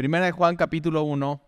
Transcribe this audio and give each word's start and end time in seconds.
Primera 0.00 0.24
de 0.24 0.32
Juan 0.32 0.56
capítulo 0.56 1.02
1. 1.02 1.42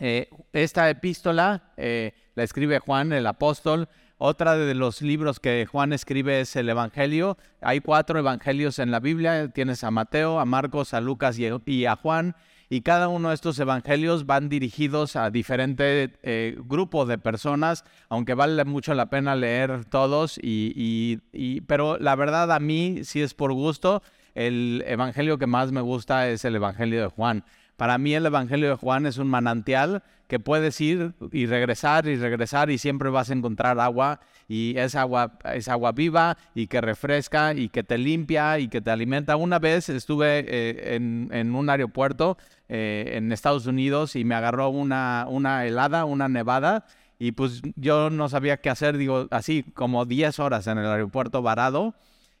Eh, 0.00 0.30
esta 0.54 0.88
epístola 0.88 1.74
eh, 1.76 2.14
la 2.34 2.42
escribe 2.42 2.78
Juan 2.78 3.12
el 3.12 3.26
apóstol. 3.26 3.90
Otra 4.16 4.56
de 4.56 4.74
los 4.74 5.02
libros 5.02 5.38
que 5.38 5.66
Juan 5.70 5.92
escribe 5.92 6.40
es 6.40 6.56
el 6.56 6.70
Evangelio. 6.70 7.36
Hay 7.60 7.80
cuatro 7.80 8.18
evangelios 8.18 8.78
en 8.78 8.90
la 8.90 9.00
Biblia. 9.00 9.48
Tienes 9.48 9.84
a 9.84 9.90
Mateo, 9.90 10.40
a 10.40 10.46
Marcos, 10.46 10.94
a 10.94 11.02
Lucas 11.02 11.38
y 11.38 11.84
a 11.84 11.96
Juan 11.96 12.34
y 12.70 12.82
cada 12.82 13.08
uno 13.08 13.28
de 13.28 13.34
estos 13.34 13.58
evangelios 13.58 14.26
van 14.26 14.48
dirigidos 14.48 15.16
a 15.16 15.30
diferente 15.30 16.12
eh, 16.22 16.56
grupo 16.66 17.06
de 17.06 17.18
personas, 17.18 17.84
aunque 18.08 18.34
vale 18.34 18.64
mucho 18.64 18.94
la 18.94 19.08
pena 19.08 19.34
leer 19.36 19.86
todos, 19.86 20.38
y, 20.42 21.18
pero 21.66 21.98
la 21.98 22.14
verdad 22.14 22.52
a 22.52 22.60
mí, 22.60 23.04
si 23.04 23.22
es 23.22 23.32
por 23.32 23.52
gusto, 23.52 24.02
el 24.34 24.84
evangelio 24.86 25.38
que 25.38 25.46
más 25.46 25.72
me 25.72 25.80
gusta 25.80 26.28
es 26.28 26.44
el 26.44 26.56
evangelio 26.56 27.00
de 27.00 27.08
Juan. 27.08 27.44
Para 27.78 27.96
mí 27.96 28.12
el 28.12 28.26
Evangelio 28.26 28.70
de 28.70 28.74
Juan 28.74 29.06
es 29.06 29.18
un 29.18 29.28
manantial 29.28 30.02
que 30.26 30.40
puedes 30.40 30.80
ir 30.80 31.12
y 31.30 31.46
regresar 31.46 32.08
y 32.08 32.16
regresar 32.16 32.70
y 32.70 32.78
siempre 32.78 33.08
vas 33.08 33.30
a 33.30 33.34
encontrar 33.34 33.78
agua 33.78 34.18
y 34.48 34.76
es 34.76 34.96
agua, 34.96 35.38
es 35.54 35.68
agua 35.68 35.92
viva 35.92 36.36
y 36.56 36.66
que 36.66 36.80
refresca 36.80 37.54
y 37.54 37.68
que 37.68 37.84
te 37.84 37.96
limpia 37.96 38.58
y 38.58 38.66
que 38.66 38.80
te 38.80 38.90
alimenta. 38.90 39.36
Una 39.36 39.60
vez 39.60 39.88
estuve 39.90 40.44
eh, 40.48 40.96
en, 40.96 41.54
un 41.54 41.70
aeropuerto 41.70 42.36
eh, 42.68 43.12
en 43.14 43.30
Estados 43.30 43.66
Unidos 43.66 44.16
y 44.16 44.24
me 44.24 44.34
agarró 44.34 44.70
una, 44.70 45.26
una 45.28 45.64
helada, 45.64 46.04
una 46.04 46.28
nevada 46.28 46.84
y 47.20 47.30
pues 47.30 47.62
yo 47.76 48.10
no 48.10 48.28
sabía 48.28 48.56
qué 48.56 48.70
hacer, 48.70 48.96
digo, 48.98 49.28
así 49.30 49.62
como 49.62 50.04
10 50.04 50.40
horas 50.40 50.66
en 50.66 50.78
el 50.78 50.86
aeropuerto 50.86 51.42
varado 51.42 51.94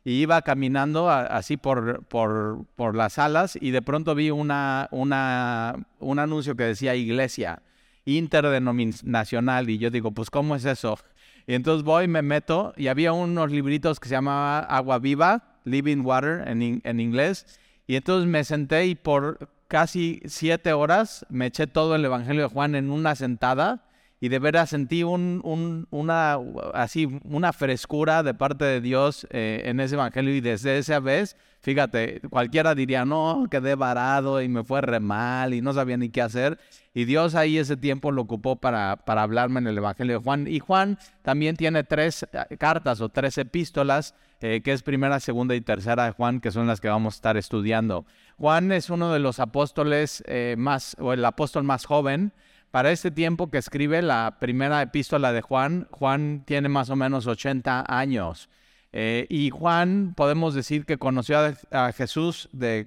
y 0.04 0.22
iba 0.22 0.40
caminando 0.42 1.10
así 1.10 1.56
por, 1.56 2.04
por, 2.04 2.64
por, 2.76 2.94
las 2.94 3.18
alas 3.18 3.58
y 3.60 3.72
de 3.72 3.82
pronto 3.82 4.14
vi 4.14 4.30
una, 4.30 4.88
una, 4.90 5.74
un 5.98 6.18
anuncio 6.18 6.56
que 6.56 6.64
decía 6.64 6.94
iglesia 6.94 7.62
interdenominacional 8.04 9.68
y 9.68 9.78
yo 9.78 9.90
digo, 9.90 10.12
pues 10.12 10.30
¿cómo 10.30 10.56
es 10.56 10.64
eso? 10.64 10.98
Y 11.46 11.54
entonces 11.54 11.84
voy, 11.84 12.08
me 12.08 12.22
meto 12.22 12.72
y 12.76 12.88
había 12.88 13.12
unos 13.12 13.50
libritos 13.50 14.00
que 14.00 14.08
se 14.08 14.14
llamaba 14.14 14.60
Agua 14.60 14.98
Viva, 14.98 15.56
Living 15.64 16.02
Water 16.02 16.46
en, 16.46 16.80
en 16.84 17.00
inglés, 17.00 17.60
y 17.86 17.96
entonces 17.96 18.28
me 18.28 18.44
senté 18.44 18.86
y 18.86 18.94
por 18.94 19.50
casi 19.66 20.22
siete 20.26 20.72
horas 20.72 21.26
me 21.28 21.46
eché 21.46 21.66
todo 21.66 21.94
el 21.94 22.04
Evangelio 22.04 22.42
de 22.42 22.48
Juan 22.48 22.74
en 22.74 22.90
una 22.90 23.14
sentada 23.14 23.87
y 24.20 24.28
de 24.28 24.38
veras 24.38 24.70
sentí 24.70 25.04
un, 25.04 25.86
una, 25.90 26.38
así, 26.74 27.20
una 27.24 27.52
frescura 27.52 28.22
de 28.22 28.34
parte 28.34 28.64
de 28.64 28.80
Dios 28.80 29.26
eh, 29.30 29.62
en 29.66 29.78
ese 29.78 29.94
evangelio 29.94 30.34
y 30.34 30.40
desde 30.40 30.78
esa 30.78 30.98
vez, 30.98 31.36
fíjate, 31.60 32.20
cualquiera 32.28 32.74
diría, 32.74 33.04
no, 33.04 33.46
quedé 33.48 33.76
varado 33.76 34.42
y 34.42 34.48
me 34.48 34.64
fue 34.64 34.80
re 34.80 34.98
mal 34.98 35.54
y 35.54 35.60
no 35.60 35.72
sabía 35.72 35.96
ni 35.96 36.08
qué 36.08 36.22
hacer. 36.22 36.58
Y 36.94 37.04
Dios 37.04 37.36
ahí 37.36 37.58
ese 37.58 37.76
tiempo 37.76 38.10
lo 38.10 38.22
ocupó 38.22 38.56
para, 38.56 38.96
para 38.96 39.22
hablarme 39.22 39.60
en 39.60 39.68
el 39.68 39.78
evangelio 39.78 40.18
de 40.18 40.24
Juan. 40.24 40.48
Y 40.48 40.58
Juan 40.58 40.98
también 41.22 41.56
tiene 41.56 41.84
tres 41.84 42.26
eh, 42.32 42.56
cartas 42.56 43.00
o 43.00 43.10
tres 43.10 43.38
epístolas, 43.38 44.16
eh, 44.40 44.62
que 44.64 44.72
es 44.72 44.82
primera, 44.82 45.20
segunda 45.20 45.54
y 45.54 45.60
tercera 45.60 46.06
de 46.06 46.10
Juan, 46.10 46.40
que 46.40 46.50
son 46.50 46.66
las 46.66 46.80
que 46.80 46.88
vamos 46.88 47.14
a 47.14 47.18
estar 47.18 47.36
estudiando. 47.36 48.04
Juan 48.36 48.72
es 48.72 48.90
uno 48.90 49.12
de 49.12 49.20
los 49.20 49.38
apóstoles 49.38 50.24
más, 50.56 50.96
o 50.98 51.12
el 51.12 51.24
apóstol 51.24 51.64
más 51.64 51.84
joven, 51.86 52.32
para 52.70 52.90
este 52.90 53.10
tiempo 53.10 53.50
que 53.50 53.58
escribe 53.58 54.02
la 54.02 54.36
primera 54.40 54.82
epístola 54.82 55.32
de 55.32 55.40
Juan, 55.40 55.88
Juan 55.90 56.42
tiene 56.44 56.68
más 56.68 56.90
o 56.90 56.96
menos 56.96 57.26
80 57.26 57.84
años. 57.88 58.50
Eh, 58.92 59.26
y 59.28 59.50
Juan, 59.50 60.14
podemos 60.14 60.54
decir 60.54 60.84
que 60.84 60.98
conoció 60.98 61.38
a, 61.70 61.92
Jesús 61.92 62.48
de, 62.52 62.86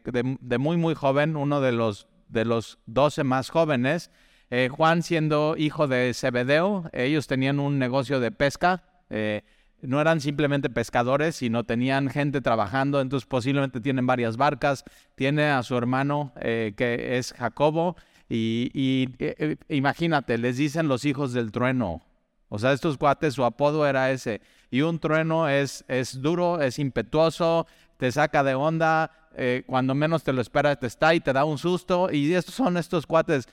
muy, 0.59 0.77
muy 0.77 0.95
joven, 0.95 1.35
uno 1.35 1.61
de 1.61 1.71
los, 1.71 2.07
de 2.27 2.45
los 2.45 2.79
12 2.87 3.23
más 3.23 3.49
jóvenes. 3.49 4.11
Eh, 4.49 4.69
Juan 4.71 5.03
siendo 5.03 5.55
hijo 5.57 5.87
de 5.87 6.13
Zebedeo, 6.13 6.89
ellos 6.93 7.27
tenían 7.27 7.59
un 7.59 7.79
negocio 7.79 8.19
de 8.19 8.31
pesca. 8.31 8.83
Eh, 9.09 9.41
no 9.81 9.99
eran 9.99 10.21
simplemente 10.21 10.69
pescadores, 10.69 11.37
sino 11.37 11.63
tenían 11.63 12.09
gente 12.09 12.41
trabajando, 12.41 13.01
entonces 13.01 13.27
posiblemente 13.27 13.81
tienen 13.81 14.05
varias 14.05 14.37
barcas. 14.37 14.83
Tiene 15.15 15.45
a 15.45 15.63
su 15.63 15.75
hermano 15.75 16.33
que 16.35 17.17
es 17.17 17.33
Jacobo 17.33 17.95
y, 18.33 19.09
eh, 19.19 19.57
imagínate, 19.69 20.37
les 20.37 20.57
dicen 20.57 20.87
los 20.87 21.05
hijos 21.05 21.33
del 21.33 21.51
trueno. 21.51 22.01
O 22.49 22.59
sea, 22.59 22.73
estos 22.73 22.97
cuates, 22.97 23.33
su 23.33 23.43
apodo 23.43 23.85
era 23.87 24.11
ese. 24.11 24.41
Y 24.69 24.81
un 24.81 24.99
trueno 24.99 25.49
es, 25.49 25.83
es 25.87 26.21
duro, 26.21 26.61
es 26.61 26.79
impetuoso, 26.79 27.67
te 27.97 28.11
saca 28.11 28.43
de 28.43 28.55
onda, 28.55 29.11
eh, 29.35 29.63
cuando 29.65 29.95
menos 29.95 30.23
te 30.23 30.33
lo 30.33 30.41
esperas 30.41 30.79
te 30.79 30.87
está 30.87 31.13
y 31.15 31.19
te 31.19 31.33
da 31.33 31.45
un 31.45 31.57
susto. 31.57 32.09
Y 32.11 32.33
estos 32.33 32.55
son 32.55 32.77
estos 32.77 33.05
cuates. 33.05 33.47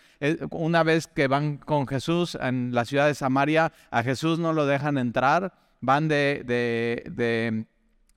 una 0.50 0.83
vez 0.83 1.06
que 1.06 1.28
van 1.28 1.59
con 1.59 1.87
Jesús 1.87 2.37
en 2.41 2.75
la 2.75 2.84
ciudad 2.84 3.06
de 3.06 3.15
Samaria, 3.15 3.72
a 3.91 4.03
Jesús 4.03 4.39
no 4.39 4.53
lo 4.53 4.66
dejan 4.66 4.99
entrar, 4.99 5.53
van 5.81 6.09
de, 6.09 6.43
de, 6.45 7.05
de 7.10 7.66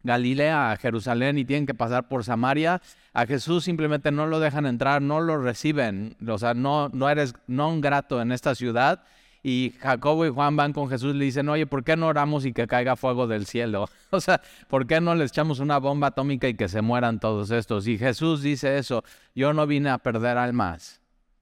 Galilea 0.03 0.71
a 0.71 0.77
Jerusalén 0.77 1.37
y 1.37 1.45
tienen 1.45 1.65
que 1.65 1.73
pasar 1.73 2.07
por 2.07 2.23
Samaria, 2.23 2.81
a 3.13 3.25
Jesús 3.25 3.63
simplemente 3.63 4.11
no 4.11 4.27
lo 4.27 4.39
dejan 4.39 4.65
entrar, 4.65 5.01
no 5.01 5.21
lo 5.21 5.41
reciben, 5.41 6.15
o 6.27 6.37
sea, 6.37 6.53
no, 6.53 6.89
no 6.89 7.09
eres 7.09 7.33
non 7.47 7.81
grato 7.81 8.21
en 8.21 8.31
esta 8.31 8.55
ciudad. 8.55 9.03
Y 9.43 9.73
Jacobo 9.79 10.25
y 10.25 10.29
Juan 10.29 10.55
van 10.55 10.71
con 10.71 10.87
Jesús 10.87 11.15
y 11.15 11.17
le 11.17 11.25
dicen, 11.25 11.49
oye, 11.49 11.65
¿por 11.65 11.83
qué 11.83 11.97
no 11.97 12.07
oramos 12.07 12.45
y 12.45 12.53
que 12.53 12.67
caiga 12.67 12.95
fuego 12.95 13.27
del 13.27 13.45
cielo? 13.45 13.89
O 14.11 14.19
sea, 14.19 14.41
¿por 14.67 14.85
qué 14.85 15.01
no 15.01 15.15
le 15.15 15.23
echamos 15.25 15.59
una 15.59 15.77
bomba 15.79 16.07
atómica 16.07 16.47
y 16.47 16.53
que 16.53 16.67
se 16.67 16.81
mueran 16.81 17.19
todos 17.19 17.49
estos? 17.49 17.87
Y 17.87 17.97
Jesús 17.97 18.43
dice 18.43 18.77
eso, 18.77 19.03
yo 19.33 19.53
no 19.53 19.65
vine 19.65 19.89
a 19.89 19.97
perder 19.97 20.37
almas, 20.37 21.00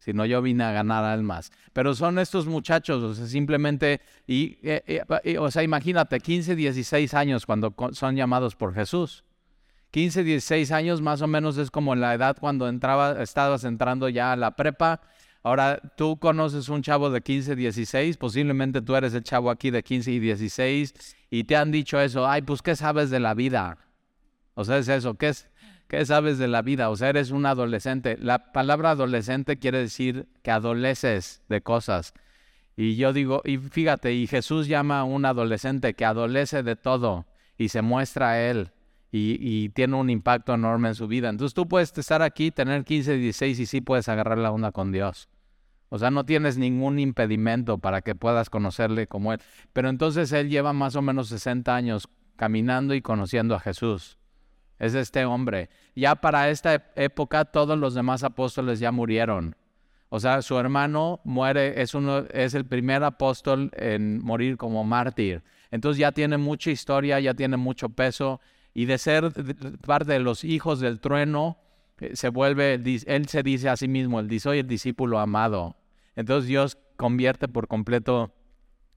sino 0.10 0.26
yo 0.26 0.42
vine 0.42 0.64
a 0.64 0.72
ganar 0.72 1.04
almas. 1.04 1.52
Pero 1.72 1.94
son 1.94 2.18
estos 2.18 2.48
muchachos, 2.48 3.04
o 3.04 3.14
sea, 3.14 3.28
simplemente, 3.28 4.02
y, 4.26 4.58
eh, 4.64 5.04
eh, 5.24 5.38
o 5.38 5.52
sea, 5.52 5.62
imagínate, 5.62 6.20
15, 6.20 6.56
16 6.56 7.14
años 7.14 7.46
cuando 7.46 7.76
son 7.92 8.16
llamados 8.16 8.56
por 8.56 8.74
Jesús. 8.74 9.24
15, 9.92 10.24
16 10.24 10.72
años 10.72 11.00
más 11.02 11.22
o 11.22 11.28
menos 11.28 11.60
es 11.60 11.70
como 11.70 11.94
la 11.94 12.16
edad 12.16 12.38
cuando 12.40 12.68
entraba, 12.68 13.22
estabas 13.22 13.64
entrando 13.66 14.10
ya 14.10 14.32
a 14.32 14.36
la 14.36 14.56
prepa. 14.56 15.02
Ahora, 15.44 15.80
tú 15.96 16.18
conoces 16.18 16.70
un 16.70 16.82
chavo 16.82 17.12
de 17.12 17.22
15, 17.22 17.56
16, 17.56 18.18
posiblemente 18.18 18.82
tú 18.82 18.96
eres 18.96 19.14
el 19.14 19.22
chavo 19.22 19.52
aquí 19.52 19.70
de 19.70 19.84
15 19.84 20.12
y 20.12 20.20
16 20.20 21.16
y 21.30 21.44
te 21.44 21.56
han 21.56 21.72
dicho 21.72 22.02
eso, 22.02 22.28
ay, 22.28 22.42
pues, 22.42 22.64
¿qué 22.64 22.76
sabes 22.76 23.12
de 23.12 23.20
la 23.20 23.36
vida? 23.36 23.78
O 24.56 24.66
sea, 24.66 24.80
es 24.80 24.88
eso, 24.88 25.14
¿qué 25.14 25.30
es? 25.30 25.48
¿Qué 25.90 26.06
sabes 26.06 26.38
de 26.38 26.48
la 26.48 26.62
vida? 26.62 26.92
O 26.92 26.96
sea, 26.96 27.10
eres 27.10 27.32
un 27.32 27.48
adolescente. 27.48 28.16
La 28.22 28.52
palabra 28.52 28.92
adolescente 28.92 29.58
quiere 29.58 29.80
decir 29.80 30.28
que 30.44 30.52
adoleces 30.52 31.42
de 31.50 31.62
cosas. 31.62 32.14
Y 32.78 32.96
yo 32.96 33.12
digo, 33.12 33.42
y 33.44 33.58
fíjate, 33.58 34.14
y 34.14 34.28
Jesús 34.28 34.68
llama 34.68 35.00
a 35.00 35.04
un 35.04 35.26
adolescente 35.26 35.96
que 35.96 36.06
adolece 36.06 36.62
de 36.62 36.76
todo 36.76 37.26
y 37.58 37.70
se 37.70 37.82
muestra 37.82 38.30
a 38.30 38.40
él 38.40 38.72
y, 39.12 39.70
tiene 39.70 39.96
un 39.96 40.12
impacto 40.12 40.54
enorme 40.54 40.90
en 40.90 40.96
su 40.96 41.08
vida. 41.08 41.28
Entonces 41.28 41.56
tú 41.56 41.68
puedes 41.68 41.98
estar 41.98 42.22
aquí, 42.22 42.52
tener 42.52 42.86
15, 42.86 43.18
16 43.18 43.60
y 43.60 43.66
sí 43.66 43.82
puedes 43.82 44.08
agarrar 44.10 44.38
la 44.38 44.52
onda 44.52 44.72
con 44.72 44.92
Dios. 44.92 45.28
O 45.90 45.98
sea, 45.98 46.12
no 46.12 46.24
tienes 46.24 46.60
ningún 46.60 47.00
impedimento 47.00 47.80
para 47.80 48.02
que 48.02 48.14
puedas 48.14 48.52
conocerle 48.52 49.08
como 49.08 49.34
Él. 49.34 49.42
Pero 49.74 49.90
entonces 49.90 50.32
Él 50.34 50.50
lleva 50.50 50.72
más 50.72 50.96
o 50.96 51.02
menos 51.02 51.30
60 51.30 51.76
años 51.76 52.08
caminando 52.36 52.94
y 52.94 53.02
conociendo 53.02 53.56
a 53.56 53.60
Jesús 53.60 54.19
es 54.80 54.96
este 54.96 55.26
hombre. 55.26 55.70
Ya 55.96 56.16
para 56.16 56.50
esta 56.50 56.92
época 56.96 57.46
todos 57.46 57.78
los 57.78 57.94
demás 57.94 58.24
apóstoles 58.24 58.80
ya 58.80 58.92
murieron. 58.92 59.56
O 60.10 60.20
sea, 60.20 60.42
su 60.42 60.58
hermano 60.58 61.20
muere, 61.24 61.82
es, 61.82 61.94
uno, 61.94 62.26
es 62.32 62.56
el 62.56 62.66
primer 62.66 63.04
apóstol 63.04 63.70
en 63.76 64.24
morir 64.24 64.58
como 64.58 64.84
mártir. 64.84 65.44
Entonces 65.70 66.00
ya 66.00 66.12
tiene 66.12 66.38
mucha 66.38 66.72
historia, 66.72 67.20
ya 67.20 67.36
tiene 67.36 67.58
mucho 67.58 67.90
peso. 67.90 68.42
Y 68.74 68.86
de 68.86 68.98
ser 68.98 69.32
parte 69.86 70.14
de 70.14 70.20
los 70.20 70.44
hijos 70.44 70.80
del 70.80 71.00
trueno, 71.00 71.58
eh, 72.00 72.16
se 72.16 72.30
vuelve, 72.30 72.74
él 72.74 73.28
se 73.28 73.44
dice 73.44 73.70
a 73.70 73.78
sí 73.78 73.88
mismo, 73.88 74.20
él 74.20 74.28
dice, 74.28 74.44
soy 74.44 74.60
el 74.60 74.68
discípulo 74.68 75.20
amado. 75.20 75.76
Entonces 76.16 76.48
Dios 76.48 76.78
convierte 76.96 77.48
por 77.48 77.68
completo 77.68 78.34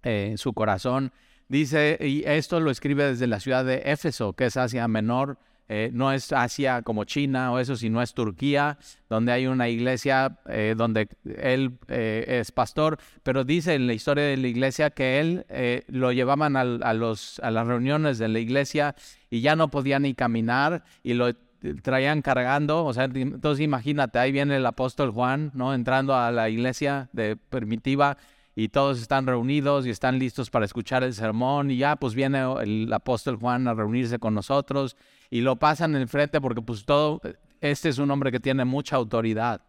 eh, 0.03 0.35
su 0.37 0.55
corazón. 0.55 1.13
Dice, 1.49 1.99
y 2.01 2.23
esto 2.25 2.61
lo 2.61 2.71
escribe 2.71 3.05
desde 3.05 3.27
la 3.27 3.39
ciudad 3.39 3.65
de 3.65 3.83
Éfeso, 3.85 4.33
que 4.33 4.47
es 4.47 4.57
Asia 4.57 4.89
Menor, 4.89 5.39
eh, 5.75 5.89
no 5.91 6.13
es 6.13 6.35
Asia 6.35 6.83
como 6.83 7.05
China 7.05 7.51
o 7.51 7.59
eso, 7.59 7.77
sino 7.77 8.03
es 8.03 8.13
Turquía, 8.13 8.77
donde 9.09 9.33
hay 9.33 9.47
una 9.47 9.71
iglesia 9.71 10.39
eh, 10.47 10.75
donde 10.77 11.09
él 11.25 11.79
eh, 11.89 12.41
es 12.41 12.53
pastor, 12.53 12.99
pero 13.23 13.43
dice 13.43 13.73
en 13.73 13.87
la 13.87 13.95
historia 13.95 14.25
de 14.25 14.37
la 14.37 14.49
iglesia 14.49 14.91
que 14.91 15.19
él 15.19 15.47
lo 15.87 16.13
llevaban 16.13 16.57
a, 16.57 16.93
los, 16.93 17.41
a 17.41 17.51
las 17.51 17.67
reuniones 17.67 18.19
de 18.19 18.29
la 18.29 18.39
iglesia 18.39 18.95
y 19.31 19.41
ya 19.41 19.57
no 19.57 19.71
podía 19.71 19.99
ni 19.99 20.13
caminar 20.13 20.85
y 21.03 21.15
lo 21.15 21.33
traían 21.81 22.21
cargando, 22.21 22.85
o 22.85 22.93
sea, 22.93 23.05
entonces 23.05 23.65
imagínate, 23.65 24.19
ahí 24.19 24.31
viene 24.31 24.57
el 24.57 24.67
apóstol 24.67 25.11
Juan, 25.11 25.53
¿no? 25.55 25.73
Entrando 25.73 26.15
a 26.15 26.31
la 26.33 26.51
iglesia 26.51 27.09
de 27.13 27.37
primitiva 27.37 28.19
y 28.55 28.69
todos 28.69 29.01
están 29.01 29.27
reunidos 29.27 29.87
y 29.87 29.91
están 29.91 30.19
listos 30.19 30.51
para 30.51 30.65
escuchar 30.65 31.03
el 31.05 31.15
sermón 31.15 31.71
y 31.71 31.79
ya 31.79 31.97
pues 31.97 32.15
viene 32.15 32.43
el 32.63 32.93
apóstol 32.93 33.37
Juan 33.37 33.67
a 33.67 33.75
reunirse 33.75 34.19
con 34.19 34.35
nosotros 34.35 34.97
y 35.31 35.41
lo 35.41 35.57
pasan 35.57 35.97
en 35.97 36.09
frente 36.09 36.41
porque 36.41 36.61
pues 36.61 36.85
todo, 36.85 37.21
este 37.61 37.89
es 37.89 37.99
un 37.99 38.11
hombre 38.11 38.31
que 38.31 38.41
tiene 38.41 38.65
mucha 38.65 38.97
autoridad. 38.97 39.63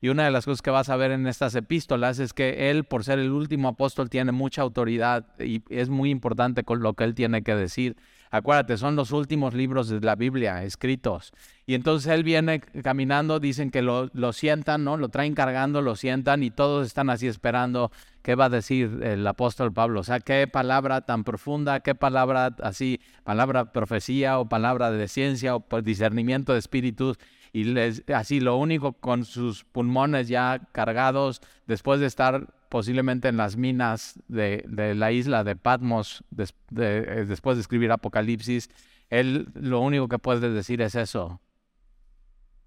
Y 0.00 0.10
una 0.10 0.24
de 0.24 0.30
las 0.30 0.44
cosas 0.44 0.62
que 0.62 0.70
vas 0.70 0.90
a 0.90 0.96
ver 0.96 1.10
en 1.10 1.26
estas 1.26 1.56
epístolas 1.56 2.20
es 2.20 2.32
que 2.32 2.70
él, 2.70 2.84
por 2.84 3.02
ser 3.02 3.18
el 3.18 3.32
último 3.32 3.66
apóstol, 3.66 4.08
tiene 4.08 4.30
mucha 4.30 4.62
autoridad 4.62 5.26
y 5.40 5.62
es 5.70 5.88
muy 5.88 6.10
importante 6.10 6.62
con 6.62 6.80
lo 6.80 6.94
que 6.94 7.02
él 7.02 7.16
tiene 7.16 7.42
que 7.42 7.56
decir. 7.56 7.96
Acuérdate, 8.30 8.76
son 8.76 8.96
los 8.96 9.12
últimos 9.12 9.54
libros 9.54 9.88
de 9.88 10.00
la 10.00 10.16
Biblia 10.16 10.64
escritos. 10.64 11.32
Y 11.66 11.74
entonces 11.74 12.12
él 12.12 12.24
viene 12.24 12.60
caminando, 12.60 13.40
dicen 13.40 13.70
que 13.70 13.82
lo, 13.82 14.10
lo 14.12 14.32
sientan, 14.32 14.84
¿no? 14.84 14.96
Lo 14.96 15.08
traen 15.08 15.34
cargando, 15.34 15.82
lo 15.82 15.96
sientan 15.96 16.42
y 16.42 16.50
todos 16.50 16.86
están 16.86 17.10
así 17.10 17.26
esperando 17.26 17.90
qué 18.22 18.34
va 18.34 18.46
a 18.46 18.50
decir 18.50 19.00
el 19.02 19.26
apóstol 19.26 19.72
Pablo. 19.72 20.00
O 20.00 20.04
sea, 20.04 20.20
qué 20.20 20.46
palabra 20.46 21.02
tan 21.02 21.24
profunda, 21.24 21.80
qué 21.80 21.94
palabra 21.94 22.54
así, 22.62 23.00
palabra 23.24 23.72
profecía 23.72 24.38
o 24.38 24.48
palabra 24.48 24.90
de 24.90 25.08
ciencia 25.08 25.56
o 25.56 25.64
discernimiento 25.82 26.52
de 26.52 26.58
espíritus 26.58 27.18
y 27.52 27.74
así 28.12 28.40
lo 28.40 28.56
único 28.56 28.92
con 28.92 29.24
sus 29.24 29.64
pulmones 29.64 30.28
ya 30.28 30.68
cargados 30.72 31.40
después 31.66 32.00
de 32.00 32.06
estar 32.06 32.48
posiblemente 32.68 33.28
en 33.28 33.36
las 33.36 33.56
minas 33.56 34.20
de, 34.28 34.64
la 34.94 35.12
isla 35.12 35.44
de 35.44 35.56
Patmos 35.56 36.24
eh, 36.36 37.24
después 37.26 37.56
de 37.56 37.60
escribir 37.60 37.90
Apocalipsis, 37.92 38.70
él 39.10 39.48
lo 39.54 39.80
único 39.80 40.08
que 40.08 40.18
puede 40.18 40.50
decir 40.50 40.82
es 40.82 40.94
eso. 40.94 41.40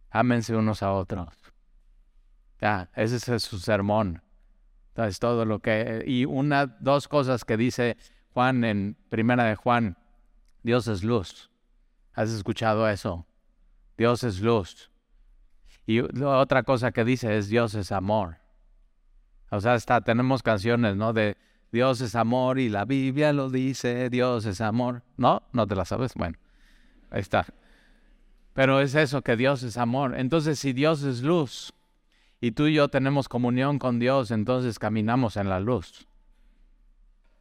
Ámense 0.10 0.56
unos 0.56 0.84
a 0.84 0.92
otros. 0.92 1.30
Ya, 2.60 2.90
ese 2.96 3.36
es 3.36 3.44
su 3.44 3.60
sermón. 3.60 4.22
Entonces, 4.90 5.20
todo 5.20 5.46
lo 5.46 5.60
que... 5.60 6.04
Y 6.06 6.26
una, 6.26 6.66
dos 6.66 7.08
cosas 7.08 7.46
que 7.46 7.58
dice 7.58 7.98
Juan 8.34 8.64
en 8.64 8.98
Primera 9.10 9.46
de 9.46 9.56
Juan. 9.56 9.98
Dios 10.64 10.88
es 10.88 11.04
luz. 11.04 11.50
¿Has 12.14 12.30
escuchado 12.30 12.88
eso? 12.90 13.26
Dios 13.98 14.24
es 14.24 14.42
luz. 14.42 14.92
Y 15.86 16.02
otra 16.02 16.64
cosa 16.64 16.92
que 16.92 17.06
dice 17.06 17.38
es 17.38 17.48
Dios 17.48 17.74
es 17.74 17.92
amor. 17.92 18.41
O 19.52 19.60
sea, 19.60 19.76
está, 19.76 20.02
tenemos 20.02 20.42
canciones, 20.42 20.96
¿no? 20.96 21.14
De 21.14 21.38
Dios 21.72 22.02
es 22.02 22.16
amor 22.16 22.58
y 22.58 22.70
la 22.70 22.86
Biblia 22.86 23.34
lo 23.34 23.50
dice, 23.50 24.10
Dios 24.10 24.46
es 24.46 24.62
amor. 24.62 25.04
¿No? 25.18 25.44
¿No 25.52 25.68
te 25.68 25.76
la 25.76 25.86
sabes? 25.86 26.14
Bueno, 26.16 26.38
ahí 27.12 27.22
está. 27.22 27.46
Pero 28.54 28.80
es 28.80 28.96
eso, 28.96 29.22
que 29.22 29.36
Dios 29.36 29.64
es 29.64 29.78
amor. 29.78 30.18
Entonces, 30.18 30.58
si 30.58 30.74
Dios 30.74 31.04
es 31.04 31.22
luz 31.22 31.74
y 32.40 32.52
tú 32.52 32.68
y 32.68 32.74
yo 32.74 32.88
tenemos 32.88 33.30
comunión 33.30 33.78
con 33.78 34.00
Dios, 34.00 34.32
entonces 34.32 34.80
caminamos 34.80 35.38
en 35.38 35.50
la 35.50 35.60
luz. 35.60 36.08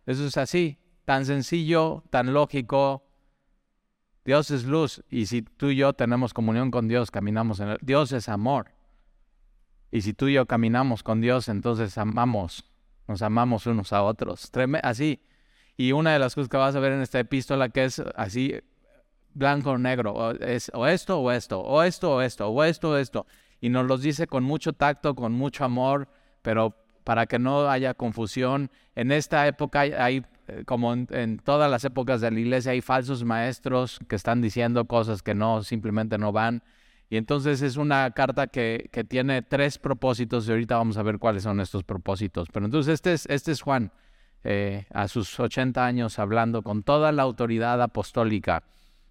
Eso 0.04 0.26
es 0.26 0.36
así, 0.36 0.78
tan 1.04 1.24
sencillo, 1.24 2.02
tan 2.10 2.32
lógico, 2.32 3.04
Dios 4.24 4.50
es 4.50 4.64
luz 4.64 5.02
y 5.08 5.26
si 5.26 5.42
tú 5.42 5.70
y 5.70 5.76
yo 5.76 5.92
tenemos 5.92 6.34
comunión 6.34 6.70
con 6.70 6.88
Dios, 6.88 7.10
caminamos 7.10 7.60
en 7.60 7.68
él. 7.68 7.78
Dios 7.80 8.12
es 8.12 8.28
amor. 8.28 8.72
Y 9.90 10.02
si 10.02 10.12
tú 10.14 10.28
y 10.28 10.34
yo 10.34 10.46
caminamos 10.46 11.02
con 11.02 11.20
Dios, 11.20 11.48
entonces 11.48 11.96
amamos, 11.98 12.64
nos 13.08 13.22
amamos 13.22 13.66
unos 13.66 13.92
a 13.92 14.02
otros. 14.02 14.50
así. 14.82 15.20
Y 15.76 15.92
una 15.92 16.12
de 16.12 16.19
las 16.19 16.34
cosas 16.34 16.48
que 16.48 16.56
vas 16.56 16.76
a 16.76 16.81
ver 16.81 16.92
en 16.92 17.00
esta 17.00 17.19
epístola 17.19 17.70
que 17.70 17.84
es 17.84 18.02
así 18.14 18.54
blanco 19.32 19.72
o 19.72 19.78
negro, 19.78 20.12
o, 20.12 20.32
es, 20.32 20.70
o 20.75 20.87
esto 20.87 21.20
o 21.20 21.31
esto, 21.31 21.60
o 21.60 21.82
esto 21.82 22.14
o 22.14 22.20
esto, 22.20 22.48
o 22.48 22.64
esto 22.64 22.90
o 22.90 22.96
esto. 22.96 23.26
Y 23.60 23.69
nos 23.69 23.87
los 23.87 24.02
dice 24.02 24.26
con 24.26 24.44
mucho 24.44 24.72
tacto, 24.72 25.14
con 25.14 25.32
mucho 25.32 25.64
amor, 25.64 26.08
pero 26.43 26.76
para 27.04 27.26
que 27.26 27.38
no 27.38 27.69
haya 27.69 27.94
confusión. 27.94 28.70
En 28.94 29.10
esta 29.12 29.46
época 29.46 29.81
hay 29.81 30.25
eh, 30.50 30.64
como 30.64 30.93
en, 30.93 31.38
todas 31.38 31.70
las 31.70 31.84
épocas 31.84 32.20
de 32.20 32.31
la 32.31 32.40
iglesia, 32.40 32.72
hay 32.72 32.81
falsos 32.81 33.25
maestros 33.25 34.00
que 34.08 34.16
están 34.16 34.40
diciendo 34.40 34.84
cosas 34.86 35.22
que 35.22 35.34
no, 35.34 35.62
simplemente 35.62 36.19
no 36.19 36.32
van. 36.32 36.62
Y 37.10 37.16
entonces 37.16 37.60
es 37.60 37.76
una 37.76 38.10
carta 38.12 38.46
que, 38.46 38.88
que, 38.92 39.02
tiene 39.02 39.42
tres 39.42 39.78
propósitos 39.78 40.46
y 40.46 40.52
ahorita 40.52 40.76
vamos 40.76 40.96
a 40.96 41.02
ver 41.02 41.18
cuáles 41.18 41.42
son 41.42 41.58
estos 41.60 41.82
propósitos. 41.82 42.48
Pero 42.52 42.66
entonces 42.66 42.94
este 42.94 43.12
es, 43.12 43.26
este 43.26 43.50
es 43.50 43.62
Juan, 43.62 43.90
eh, 44.44 44.86
a 44.94 45.08
sus 45.08 45.38
80 45.38 45.84
años, 45.84 46.20
hablando 46.20 46.62
con 46.62 46.84
toda 46.84 47.10
la 47.10 47.24
autoridad 47.24 47.82
apostólica. 47.82 48.62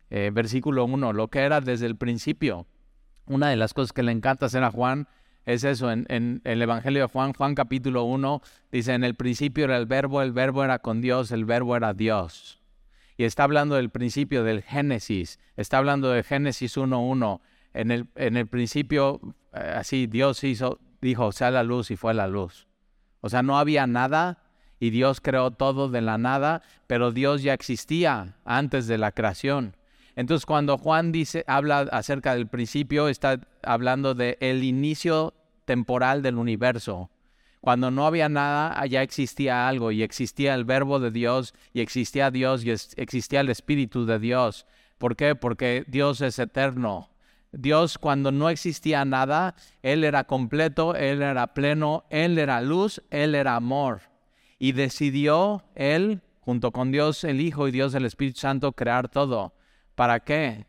Eh, 0.10 0.32
versículo 0.34 0.86
1, 0.86 1.14
lo 1.14 1.28
que 1.28 1.40
era 1.40 1.60
desde 1.60 1.86
el 1.86 1.98
principio. 1.98 2.66
Una 3.28 3.50
de 3.50 3.58
las 3.58 3.74
cosas 3.74 3.92
que 3.94 4.02
le 4.02 4.14
encanta 4.14 4.48
hacer 4.48 4.64
a 4.64 4.72
Juan 4.72 5.08
es 5.46 5.64
eso, 5.64 5.92
en, 5.92 6.42
el 6.44 6.62
Evangelio 6.62 7.02
de 7.04 7.08
Juan, 7.10 7.34
Juan 7.34 7.54
capítulo 7.54 8.04
1, 8.04 8.42
dice, 8.72 8.94
en 8.94 9.04
el 9.04 9.16
principio 9.16 9.66
era 9.66 9.78
el 9.78 9.88
verbo, 9.88 10.22
el 10.22 10.32
verbo 10.32 10.64
era 10.64 10.80
con 10.80 11.02
Dios, 11.02 11.32
el 11.32 11.46
verbo 11.46 11.76
era 11.76 11.94
Dios. 11.94 12.60
Y 13.18 13.24
está 13.24 13.44
hablando 13.44 13.76
del 13.76 13.90
principio 13.90 14.44
del 14.44 14.62
Génesis, 14.64 15.40
está 15.58 15.80
hablando 15.80 16.12
de 16.12 16.24
Génesis 16.24 16.78
1.1. 16.78 17.42
En 17.74 17.92
el, 17.92 18.48
principio, 18.48 19.22
eh, 19.54 19.74
así, 19.78 20.08
Dios 20.08 20.44
hizo, 20.44 20.80
dijo, 21.02 21.32
sea 21.32 21.52
la 21.52 21.64
luz 21.64 21.92
y 21.92 21.96
fue 21.96 22.14
la 22.14 22.28
luz. 22.28 22.68
O 23.22 23.30
sea, 23.30 23.44
no 23.44 23.58
había 23.58 23.86
nada 23.88 24.44
y 24.80 24.90
Dios 24.90 25.22
creó 25.22 25.52
todo 25.52 25.90
de 25.90 26.02
la 26.02 26.18
nada, 26.18 26.62
pero 26.88 27.12
Dios 27.12 27.44
ya 27.44 27.54
existía 27.54 28.38
antes 28.46 28.88
de 28.88 28.98
la 28.98 29.12
creación. 29.12 29.76
Entonces, 30.16 30.46
cuando 30.46 30.78
Juan 30.78 31.12
dice, 31.12 31.44
habla 31.48 31.82
acerca 31.92 32.34
del 32.36 32.48
principio, 32.48 33.08
está 33.08 33.40
hablando 33.64 34.16
de 34.16 34.38
el 34.42 34.64
inicio 34.64 35.34
temporal 35.66 36.22
del 36.22 36.36
universo. 36.36 37.10
Cuando 37.62 37.92
no 37.92 38.08
había 38.08 38.30
nada, 38.30 38.86
ya 38.86 39.02
existía 39.02 39.68
algo 39.68 39.92
y 39.92 40.02
existía 40.02 40.56
el 40.56 40.64
verbo 40.64 41.00
de 41.00 41.12
Dios 41.12 41.54
y 41.74 41.82
existía 41.82 42.32
Dios 42.32 42.64
y 42.64 42.72
existía 42.72 43.42
el 43.42 43.50
Espíritu 43.50 44.06
de 44.06 44.18
Dios. 44.18 44.66
¿Por 44.98 45.16
qué? 45.16 45.36
Porque 45.36 45.84
Dios 45.88 46.22
es 46.22 46.40
eterno. 46.40 47.10
Dios 47.52 47.98
cuando 47.98 48.32
no 48.32 48.50
existía 48.50 49.06
nada, 49.06 49.56
Él 49.82 50.04
era 50.04 50.26
completo, 50.26 50.96
Él 50.96 51.22
era 51.22 51.54
pleno, 51.54 52.06
Él 52.10 52.38
era 52.38 52.62
luz, 52.62 53.02
Él 53.10 53.36
era 53.36 53.56
amor. 53.56 54.02
Y 54.60 54.74
decidió 54.74 55.64
Él, 55.76 56.22
junto 56.42 56.72
con 56.72 56.92
Dios 56.92 57.24
el 57.24 57.42
Hijo 57.42 57.68
y 57.68 57.72
Dios 57.72 57.94
el 57.96 58.06
Espíritu 58.06 58.40
Santo, 58.40 58.74
crear 58.74 59.10
todo. 59.10 59.54
¿Para 59.96 60.20
qué? 60.20 60.66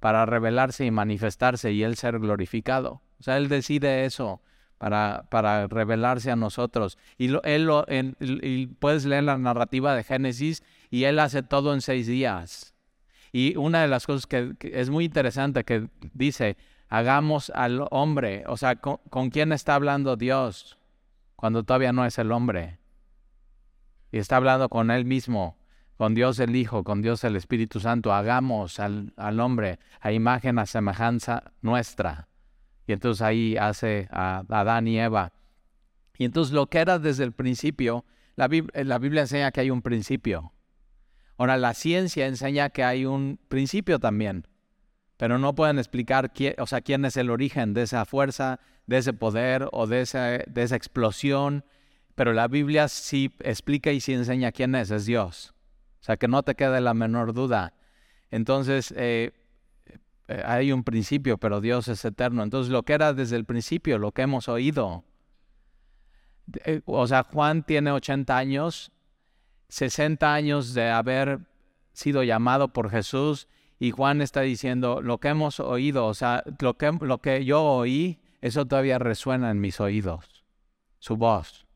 Para 0.00 0.26
revelarse 0.26 0.84
y 0.84 0.90
manifestarse 0.90 1.72
y 1.72 1.82
Él 1.82 1.96
ser 1.96 2.18
glorificado. 2.18 3.02
O 3.20 3.22
sea, 3.22 3.36
Él 3.36 3.48
decide 3.48 4.04
eso 4.04 4.42
para, 4.78 5.26
para 5.30 5.66
revelarse 5.66 6.30
a 6.30 6.36
nosotros. 6.36 6.98
Y, 7.16 7.30
él 7.44 7.64
lo, 7.64 7.86
y 8.20 8.66
puedes 8.66 9.04
leer 9.04 9.24
la 9.24 9.38
narrativa 9.38 9.94
de 9.94 10.04
Génesis 10.04 10.62
y 10.90 11.04
Él 11.04 11.18
hace 11.18 11.42
todo 11.42 11.72
en 11.72 11.80
seis 11.80 12.06
días. 12.06 12.73
Y 13.36 13.56
una 13.56 13.82
de 13.82 13.88
las 13.88 14.06
cosas 14.06 14.28
que, 14.28 14.54
es 14.60 14.90
muy 14.90 15.06
interesante 15.06 15.64
que 15.64 15.88
dice, 16.12 16.56
hagamos 16.88 17.50
al 17.50 17.84
hombre, 17.90 18.44
o 18.46 18.56
sea, 18.56 18.76
¿con, 18.76 18.98
¿con, 19.10 19.30
quién 19.30 19.50
está 19.50 19.74
hablando 19.74 20.14
Dios 20.14 20.78
cuando 21.34 21.64
todavía 21.64 21.92
no 21.92 22.04
es 22.04 22.16
el 22.20 22.30
hombre? 22.30 22.78
Y 24.12 24.18
está 24.18 24.36
hablando 24.36 24.68
con 24.68 24.92
Él 24.92 25.04
mismo, 25.04 25.58
con 25.96 26.14
Dios 26.14 26.38
el 26.38 26.54
Hijo, 26.54 26.84
con 26.84 27.02
Dios 27.02 27.24
el 27.24 27.34
Espíritu 27.34 27.80
Santo, 27.80 28.12
hagamos 28.12 28.78
al, 28.78 29.12
al 29.16 29.40
hombre 29.40 29.80
a 29.98 30.12
imagen, 30.12 30.60
a 30.60 30.66
semejanza 30.66 31.50
nuestra. 31.60 32.28
Y 32.86 32.92
entonces 32.92 33.20
ahí 33.20 33.56
hace 33.56 34.06
a 34.12 34.44
Adán 34.48 34.86
y 34.86 35.00
Eva. 35.00 35.32
Y 36.16 36.24
entonces 36.24 36.54
lo 36.54 36.68
que 36.68 36.78
era 36.78 37.00
desde 37.00 37.24
el 37.24 37.32
principio, 37.32 38.04
la, 38.36 38.48
la 38.84 38.98
Biblia 39.00 39.22
enseña 39.22 39.50
que 39.50 39.58
hay 39.58 39.70
un 39.70 39.82
principio. 39.82 40.53
Ahora, 41.36 41.56
la 41.56 41.74
ciencia 41.74 42.26
enseña 42.26 42.70
que 42.70 42.84
hay 42.84 43.06
un 43.06 43.38
principio 43.48 43.98
también, 43.98 44.46
pero 45.16 45.38
no 45.38 45.54
pueden 45.54 45.78
explicar 45.78 46.32
quién, 46.32 46.54
o 46.58 46.66
sea, 46.66 46.80
quién 46.80 47.04
es 47.04 47.16
el 47.16 47.30
origen 47.30 47.74
de 47.74 47.82
esa 47.82 48.04
fuerza, 48.04 48.60
de 48.86 48.98
ese 48.98 49.12
poder 49.12 49.68
o 49.72 49.86
de 49.86 50.02
esa, 50.02 50.24
de 50.28 50.62
esa 50.62 50.76
explosión. 50.76 51.64
Pero 52.14 52.32
la 52.32 52.46
Biblia 52.46 52.88
sí 52.88 53.34
explica 53.40 53.90
y 53.90 54.00
sí 54.00 54.12
enseña 54.12 54.52
quién 54.52 54.74
es, 54.74 54.90
es 54.90 55.06
Dios. 55.06 55.54
O 56.00 56.04
sea, 56.04 56.16
que 56.16 56.28
no 56.28 56.42
te 56.42 56.54
quede 56.54 56.80
la 56.80 56.94
menor 56.94 57.32
duda. 57.32 57.74
Entonces, 58.30 58.92
eh, 58.96 59.32
eh, 60.28 60.42
hay 60.44 60.72
un 60.72 60.84
principio, 60.84 61.38
pero 61.38 61.60
Dios 61.60 61.88
es 61.88 62.04
eterno. 62.04 62.42
Entonces, 62.42 62.70
lo 62.72 62.82
que 62.82 62.92
era 62.92 63.12
desde 63.12 63.36
el 63.36 63.44
principio, 63.44 63.98
lo 63.98 64.12
que 64.12 64.22
hemos 64.22 64.48
oído. 64.48 65.04
Eh, 66.64 66.82
o 66.84 67.06
sea, 67.06 67.22
Juan 67.22 67.62
tiene 67.62 67.90
80 67.90 68.36
años, 68.36 68.92
60 69.74 70.32
años 70.32 70.72
de 70.72 70.88
haber 70.88 71.40
sido 71.92 72.22
llamado 72.22 72.68
por 72.68 72.90
Jesús 72.90 73.48
y 73.80 73.90
Juan 73.90 74.20
está 74.20 74.42
diciendo, 74.42 75.02
lo 75.02 75.18
que 75.18 75.28
hemos 75.28 75.58
oído, 75.58 76.06
o 76.06 76.14
sea, 76.14 76.44
lo 76.60 76.78
que, 76.78 76.92
lo 77.00 77.18
que 77.18 77.44
yo 77.44 77.60
oí, 77.60 78.20
eso 78.40 78.66
todavía 78.66 79.00
resuena 79.00 79.50
en 79.50 79.60
mis 79.60 79.80
oídos, 79.80 80.44
su 81.00 81.16
voz, 81.16 81.66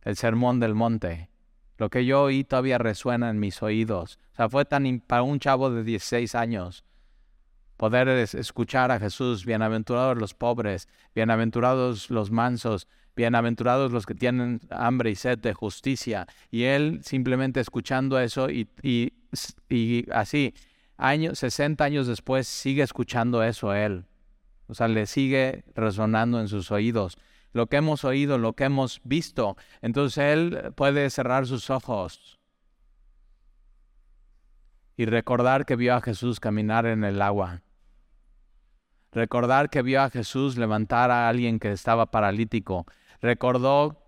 el 0.00 0.16
sermón 0.16 0.60
del 0.60 0.74
monte. 0.74 1.28
Lo 1.76 1.90
que 1.90 2.06
yo 2.06 2.22
oí 2.22 2.42
todavía 2.42 2.78
resuena 2.78 3.28
en 3.28 3.38
mis 3.38 3.62
oídos. 3.62 4.18
O 4.32 4.36
sea, 4.36 4.48
fue 4.48 4.64
tan 4.64 5.00
para 5.00 5.22
un 5.22 5.40
chavo 5.40 5.70
de 5.70 5.84
16 5.84 6.34
años 6.34 6.84
poder 7.76 8.08
escuchar 8.08 8.90
a 8.90 8.98
Jesús, 8.98 9.44
bienaventurados 9.44 10.16
los 10.16 10.32
pobres, 10.32 10.88
bienaventurados 11.14 12.08
los 12.08 12.30
mansos, 12.30 12.88
bienaventurados 13.16 13.92
los 13.92 14.06
que 14.06 14.14
tienen 14.14 14.60
hambre 14.70 15.10
y 15.10 15.14
sed 15.14 15.38
de 15.38 15.54
justicia. 15.54 16.26
Y 16.50 16.64
él 16.64 17.00
simplemente 17.02 17.60
escuchando 17.60 18.18
eso 18.18 18.50
y, 18.50 18.68
y, 18.82 20.06
así, 20.12 20.54
años, 20.96 21.38
60 21.38 21.84
años 21.84 22.06
después, 22.06 22.46
sigue 22.46 22.82
escuchando 22.82 23.42
eso 23.42 23.74
él. 23.74 24.06
O 24.66 24.74
sea, 24.74 24.88
le 24.88 25.06
sigue 25.06 25.64
resonando 25.74 26.40
en 26.40 26.48
sus 26.48 26.70
oídos. 26.70 27.18
Lo 27.52 27.68
que 27.68 27.76
hemos 27.76 28.04
oído, 28.04 28.38
lo 28.38 28.54
que 28.54 28.64
hemos 28.64 29.00
visto. 29.04 29.56
Entonces 29.82 30.18
él 30.18 30.72
puede 30.74 31.08
cerrar 31.10 31.46
sus 31.46 31.70
ojos 31.70 32.40
y 34.96 35.06
recordar 35.06 35.66
que 35.66 35.76
vio 35.76 35.94
a 35.94 36.00
Jesús 36.00 36.40
caminar 36.40 36.86
en 36.86 37.04
el 37.04 37.20
agua. 37.20 37.62
Recordar 39.12 39.70
que 39.70 39.82
vio 39.82 40.02
a 40.02 40.10
Jesús 40.10 40.56
levantar 40.56 41.10
a 41.10 41.28
alguien 41.28 41.60
que 41.60 41.70
estaba 41.70 42.06
paralítico. 42.06 42.86
Recordó, 43.24 44.04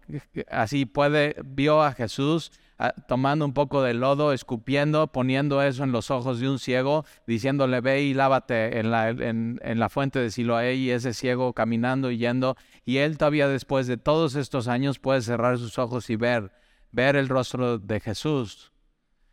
así 0.50 0.84
puede, 0.84 1.36
vio 1.42 1.82
a 1.82 1.92
Jesús 1.92 2.52
ah, 2.78 2.92
tomando 3.08 3.46
un 3.46 3.54
poco 3.54 3.82
de 3.82 3.94
lodo, 3.94 4.34
escupiendo, 4.34 5.06
poniendo 5.06 5.62
eso 5.62 5.84
en 5.84 5.90
los 5.90 6.10
ojos 6.10 6.38
de 6.38 6.50
un 6.50 6.58
ciego, 6.58 7.06
diciéndole, 7.26 7.80
ve 7.80 8.02
y 8.02 8.12
lávate 8.12 8.78
en 8.78 8.90
la, 8.90 9.08
en, 9.08 9.58
la 9.62 9.88
fuente 9.88 10.18
de 10.18 10.30
Siloé, 10.30 10.74
y 10.74 10.90
ese 10.90 11.14
ciego 11.14 11.54
caminando 11.54 12.10
y 12.10 12.18
yendo. 12.18 12.56
Y 12.84 12.98
él 12.98 13.16
todavía 13.16 13.48
después 13.48 13.86
de 13.86 13.96
todos 13.96 14.34
estos 14.34 14.68
años 14.68 14.98
puede 14.98 15.22
cerrar 15.22 15.56
sus 15.56 15.78
ojos 15.78 16.10
y 16.10 16.16
ver, 16.16 16.52
ver 16.92 17.16
el 17.16 17.30
rostro 17.30 17.78
de 17.78 18.00
Jesús, 18.00 18.70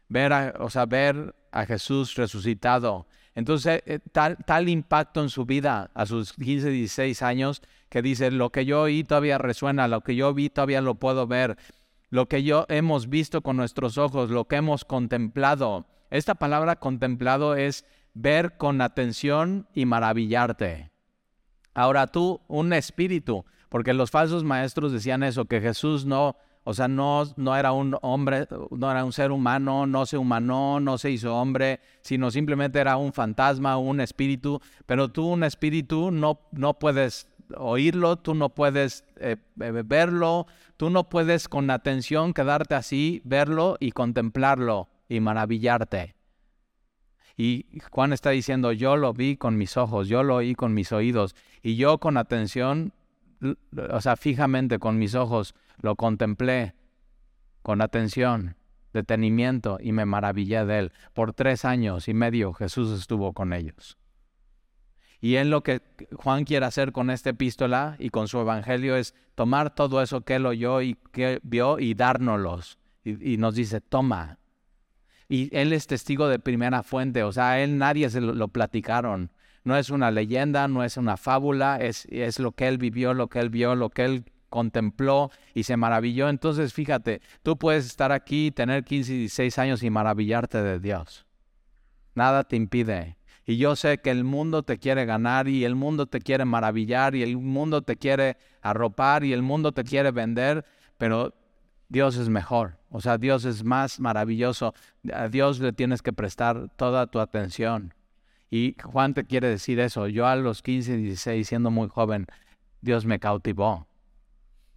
ver 0.07 0.31
a, 0.31 0.53
o 0.61 0.69
sea, 0.69 0.85
ver 0.85 1.35
a 1.51 1.65
Jesús 1.65 2.15
resucitado. 2.15 3.05
Entonces, 3.35 3.83
eh, 3.85 3.99
tal, 4.13 4.37
tal 4.45 4.69
impacto 4.69 5.21
en 5.21 5.29
su 5.29 5.45
vida 5.45 5.91
a 5.93 6.05
sus 6.05 6.31
15, 6.31 6.69
16 6.69 7.21
años, 7.21 7.61
que 7.93 8.01
dice, 8.01 8.31
lo 8.31 8.49
que 8.49 8.65
yo 8.65 8.81
oí 8.81 9.03
todavía 9.03 9.37
resuena, 9.37 9.87
lo 9.87 10.01
que 10.01 10.15
yo 10.15 10.33
vi 10.33 10.49
todavía 10.49 10.81
lo 10.81 10.95
puedo 10.95 11.27
ver, 11.27 11.57
lo 12.09 12.27
que 12.27 12.41
yo 12.41 12.65
hemos 12.67 13.07
visto 13.07 13.43
con 13.43 13.55
nuestros 13.55 13.99
ojos, 13.99 14.31
lo 14.31 14.47
que 14.47 14.55
hemos 14.55 14.83
contemplado. 14.83 15.85
Esta 16.09 16.33
palabra 16.33 16.77
contemplado 16.77 17.55
es 17.55 17.85
ver 18.15 18.57
con 18.57 18.81
atención 18.81 19.67
y 19.75 19.85
maravillarte. 19.85 20.89
Ahora 21.75 22.07
tú, 22.07 22.41
un 22.47 22.73
espíritu, 22.73 23.45
porque 23.69 23.93
los 23.93 24.09
falsos 24.09 24.43
maestros 24.43 24.91
decían 24.91 25.21
eso, 25.21 25.45
que 25.45 25.61
Jesús 25.61 26.03
no, 26.03 26.35
o 26.63 26.73
sea, 26.73 26.87
no, 26.87 27.23
no 27.35 27.55
era 27.55 27.73
un 27.73 27.95
hombre, 28.01 28.47
no 28.71 28.89
era 28.89 29.05
un 29.05 29.13
ser 29.13 29.31
humano, 29.31 29.85
no 29.85 30.07
se 30.07 30.17
humanó, 30.17 30.79
no 30.79 30.97
se 30.97 31.11
hizo 31.11 31.35
hombre, 31.35 31.79
sino 32.01 32.31
simplemente 32.31 32.79
era 32.79 32.97
un 32.97 33.13
fantasma, 33.13 33.77
un 33.77 34.01
espíritu. 34.01 34.59
Pero 34.87 35.11
tú, 35.11 35.27
un 35.27 35.43
espíritu, 35.43 36.09
no, 36.09 36.39
no 36.53 36.79
puedes 36.79 37.27
oírlo, 37.55 38.17
tú 38.17 38.35
no 38.35 38.49
puedes 38.49 39.03
eh, 39.17 39.37
verlo, 39.55 40.47
tú 40.77 40.89
no 40.89 41.09
puedes 41.09 41.47
con 41.47 41.69
atención 41.69 42.33
quedarte 42.33 42.75
así, 42.75 43.21
verlo 43.25 43.77
y 43.79 43.91
contemplarlo 43.91 44.89
y 45.09 45.19
maravillarte. 45.19 46.15
Y 47.35 47.65
Juan 47.91 48.13
está 48.13 48.29
diciendo, 48.29 48.71
yo 48.71 48.95
lo 48.95 49.13
vi 49.13 49.37
con 49.37 49.57
mis 49.57 49.77
ojos, 49.77 50.07
yo 50.07 50.21
lo 50.23 50.35
oí 50.35 50.53
con 50.53 50.73
mis 50.73 50.91
oídos, 50.91 51.35
y 51.61 51.75
yo 51.75 51.97
con 51.99 52.17
atención 52.17 52.93
o 53.91 54.01
sea, 54.01 54.15
fijamente 54.15 54.79
con 54.79 54.97
mis 54.97 55.15
ojos, 55.15 55.55
lo 55.81 55.95
contemplé 55.95 56.75
con 57.61 57.81
atención, 57.81 58.55
detenimiento 58.93 59.77
y 59.81 59.91
me 59.91 60.05
maravillé 60.05 60.65
de 60.65 60.79
él. 60.79 60.91
Por 61.13 61.33
tres 61.33 61.65
años 61.65 62.07
y 62.07 62.13
medio 62.13 62.53
Jesús 62.53 62.97
estuvo 62.97 63.33
con 63.33 63.53
ellos. 63.53 63.97
Y 65.23 65.37
en 65.37 65.49
lo 65.49 65.63
que 65.63 65.81
Juan 66.17 66.43
quiere 66.43 66.65
hacer 66.65 66.91
con 66.91 67.09
esta 67.09 67.29
epístola 67.29 67.95
y 67.97 68.09
con 68.09 68.27
su 68.27 68.39
evangelio 68.39 68.97
es 68.97 69.15
tomar 69.35 69.73
todo 69.73 70.01
eso 70.01 70.19
que 70.19 70.35
él 70.35 70.45
oyó 70.45 70.81
y 70.81 70.97
que 71.13 71.39
vio 71.43 71.79
y 71.79 71.93
dárnoslos. 71.93 72.77
Y, 73.05 73.37
nos 73.37 73.55
dice, 73.55 73.79
toma. 73.79 74.37
Y 75.29 75.49
él 75.55 75.71
es 75.71 75.87
testigo 75.87 76.27
de 76.27 76.39
primera 76.39 76.83
fuente, 76.83 77.23
o 77.23 77.31
sea, 77.31 77.51
a 77.51 77.61
él 77.61 77.77
nadie 77.77 78.09
se 78.09 78.19
lo 78.19 78.47
platicaron 78.49 79.31
no 79.63 79.77
es 79.77 79.89
una 79.89 80.11
leyenda, 80.11 80.67
no 80.67 80.83
es 80.83 80.97
una 80.97 81.15
fábula, 81.15 81.77
es, 81.77 82.05
es 82.09 82.37
lo 82.37 82.51
que 82.51 82.67
él 82.67 82.77
vivió, 82.77 83.13
lo 83.13 83.29
que 83.29 83.39
él 83.39 83.49
vio, 83.49 83.75
lo 83.75 83.89
que 83.89 84.03
él 84.03 84.25
contempló 84.49 85.31
y 85.53 85.63
se 85.63 85.77
maravilló. 85.77 86.27
Entonces, 86.27 86.73
fíjate, 86.73 87.21
tú 87.43 87.57
puedes 87.57 87.85
estar 87.85 88.11
aquí, 88.11 88.51
tener 88.51 88.83
15 88.83 89.13
y 89.13 89.17
16 89.19 89.57
años 89.59 89.83
y 89.83 89.89
maravillarte 89.89 90.61
de 90.61 90.79
Dios. 90.79 91.25
Nada 92.13 92.43
te 92.43 92.55
impide. 92.55 93.17
Y 93.45 93.57
yo 93.57 93.75
sé 93.75 93.97
que 93.97 94.09
el 94.09 94.23
mundo 94.23 94.63
te 94.63 94.77
quiere 94.77 95.05
ganar 95.05 95.47
y 95.47 95.65
el 95.65 95.75
mundo 95.75 96.05
te 96.05 96.19
quiere 96.19 96.45
maravillar 96.45 97.15
y 97.15 97.23
el 97.23 97.37
mundo 97.37 97.81
te 97.81 97.97
quiere 97.97 98.37
arropar 98.61 99.23
y 99.25 99.33
el 99.33 99.41
mundo 99.41 99.73
te 99.73 99.83
quiere 99.83 100.11
vender, 100.11 100.65
pero 100.97 101.33
Dios 101.89 102.15
es 102.17 102.29
mejor. 102.29 102.77
O 102.89 103.01
sea, 103.01 103.17
Dios 103.17 103.43
es 103.45 103.63
más 103.63 103.99
maravilloso. 103.99 104.73
A 105.13 105.27
Dios 105.27 105.59
le 105.59 105.73
tienes 105.73 106.01
que 106.01 106.13
prestar 106.13 106.69
toda 106.77 107.07
tu 107.07 107.19
atención. 107.19 107.93
Y 108.49 108.75
Juan 108.81 109.13
te 109.13 109.25
quiere 109.25 109.49
decir 109.49 109.79
eso. 109.79 110.07
Yo 110.07 110.27
a 110.27 110.35
los 110.35 110.61
15, 110.61 110.97
16, 110.97 111.47
siendo 111.47 111.71
muy 111.71 111.89
joven, 111.89 112.27
Dios 112.81 113.05
me 113.05 113.19
cautivó. 113.19 113.87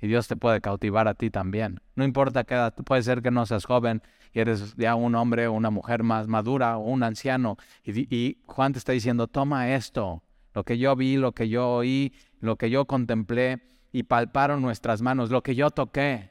Y 0.01 0.09
Dios 0.09 0.29
te 0.29 0.37
puede 0.37 0.61
cautivar 0.61 1.09
a 1.09 1.15
ti 1.15 1.31
también. 1.31 1.81
No 1.95 2.05
importa 2.05 2.45
qué 2.45 2.55
edad, 2.55 2.75
puede 2.75 3.03
ser 3.03 3.23
que 3.23 3.31
no 3.31 3.47
seas 3.47 3.65
joven 3.65 4.03
y 4.33 4.41
eres 4.41 4.75
ya 4.77 4.95
un 4.95 5.15
hombre 5.15 5.47
o 5.47 5.53
una 5.53 5.71
mujer 5.71 6.03
más 6.03 6.27
madura 6.27 6.79
o 6.79 6.85
un 6.85 7.03
anciano. 7.03 7.57
Y, 7.85 8.15
y 8.15 8.39
Juan 8.47 8.73
te 8.73 8.79
está 8.79 8.93
diciendo, 8.93 9.27
toma 9.27 9.75
esto, 9.75 10.23
lo 10.55 10.65
que 10.65 10.79
yo 10.79 10.97
vi, 10.97 11.17
lo 11.17 11.33
que 11.33 11.49
yo 11.49 11.69
oí, 11.69 12.13
lo 12.41 12.57
que 12.57 12.71
yo 12.71 12.87
contemplé 12.87 13.61
y 13.93 14.05
palparon 14.05 14.63
nuestras 14.63 15.03
manos, 15.03 15.31
lo 15.31 15.43
que 15.43 15.55
yo 15.55 15.71
toqué. 15.71 16.31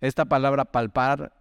Esta 0.00 0.24
palabra 0.24 0.64
palpar 0.64 1.32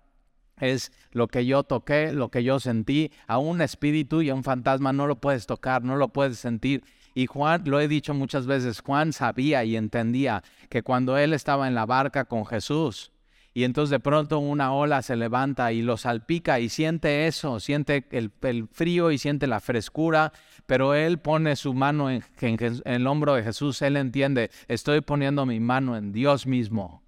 es 0.61 0.91
lo 1.11 1.27
que 1.27 1.45
yo 1.45 1.63
toqué, 1.63 2.13
lo 2.13 2.29
que 2.29 2.43
yo 2.43 2.59
sentí. 2.59 3.11
A 3.27 3.37
un 3.37 3.61
espíritu 3.61 4.21
y 4.21 4.29
a 4.29 4.35
un 4.35 4.43
fantasma 4.43 4.93
no 4.93 5.07
lo 5.07 5.15
puedes 5.17 5.45
tocar, 5.47 5.83
no 5.83 5.95
lo 5.95 6.09
puedes 6.09 6.39
sentir. 6.39 6.83
Y 7.13 7.25
Juan, 7.25 7.63
lo 7.65 7.79
he 7.81 7.87
dicho 7.87 8.13
muchas 8.13 8.45
veces, 8.45 8.81
Juan 8.81 9.11
sabía 9.11 9.63
y 9.63 9.75
entendía 9.75 10.43
que 10.69 10.83
cuando 10.83 11.17
él 11.17 11.33
estaba 11.33 11.67
en 11.67 11.75
la 11.75 11.85
barca 11.85 12.25
con 12.25 12.45
Jesús, 12.45 13.10
y 13.53 13.63
entonces 13.63 13.91
de 13.91 13.99
pronto 13.99 14.39
una 14.39 14.73
ola 14.73 15.01
se 15.01 15.15
levanta 15.15 15.71
y 15.71 15.81
lo 15.81 15.97
salpica 15.97 16.59
y 16.59 16.69
siente 16.69 17.27
eso, 17.27 17.59
siente 17.59 18.05
el, 18.11 18.67
frío 18.71 19.11
y 19.11 19.17
siente 19.17 19.47
la 19.47 19.59
frescura, 19.59 20.31
pero 20.65 20.93
él 20.93 21.19
pone 21.19 21.55
su 21.55 21.73
mano 21.73 22.09
en, 22.09 22.23
en 22.39 22.79
el 22.85 23.07
hombro 23.07 23.35
de 23.35 23.43
Jesús, 23.43 23.81
él 23.81 23.97
entiende, 23.97 24.51
estoy 24.67 25.01
poniendo 25.01 25.45
mi 25.45 25.59
mano 25.59 25.97
en 25.97 26.11
Dios 26.11 26.47
mismo. 26.47 27.03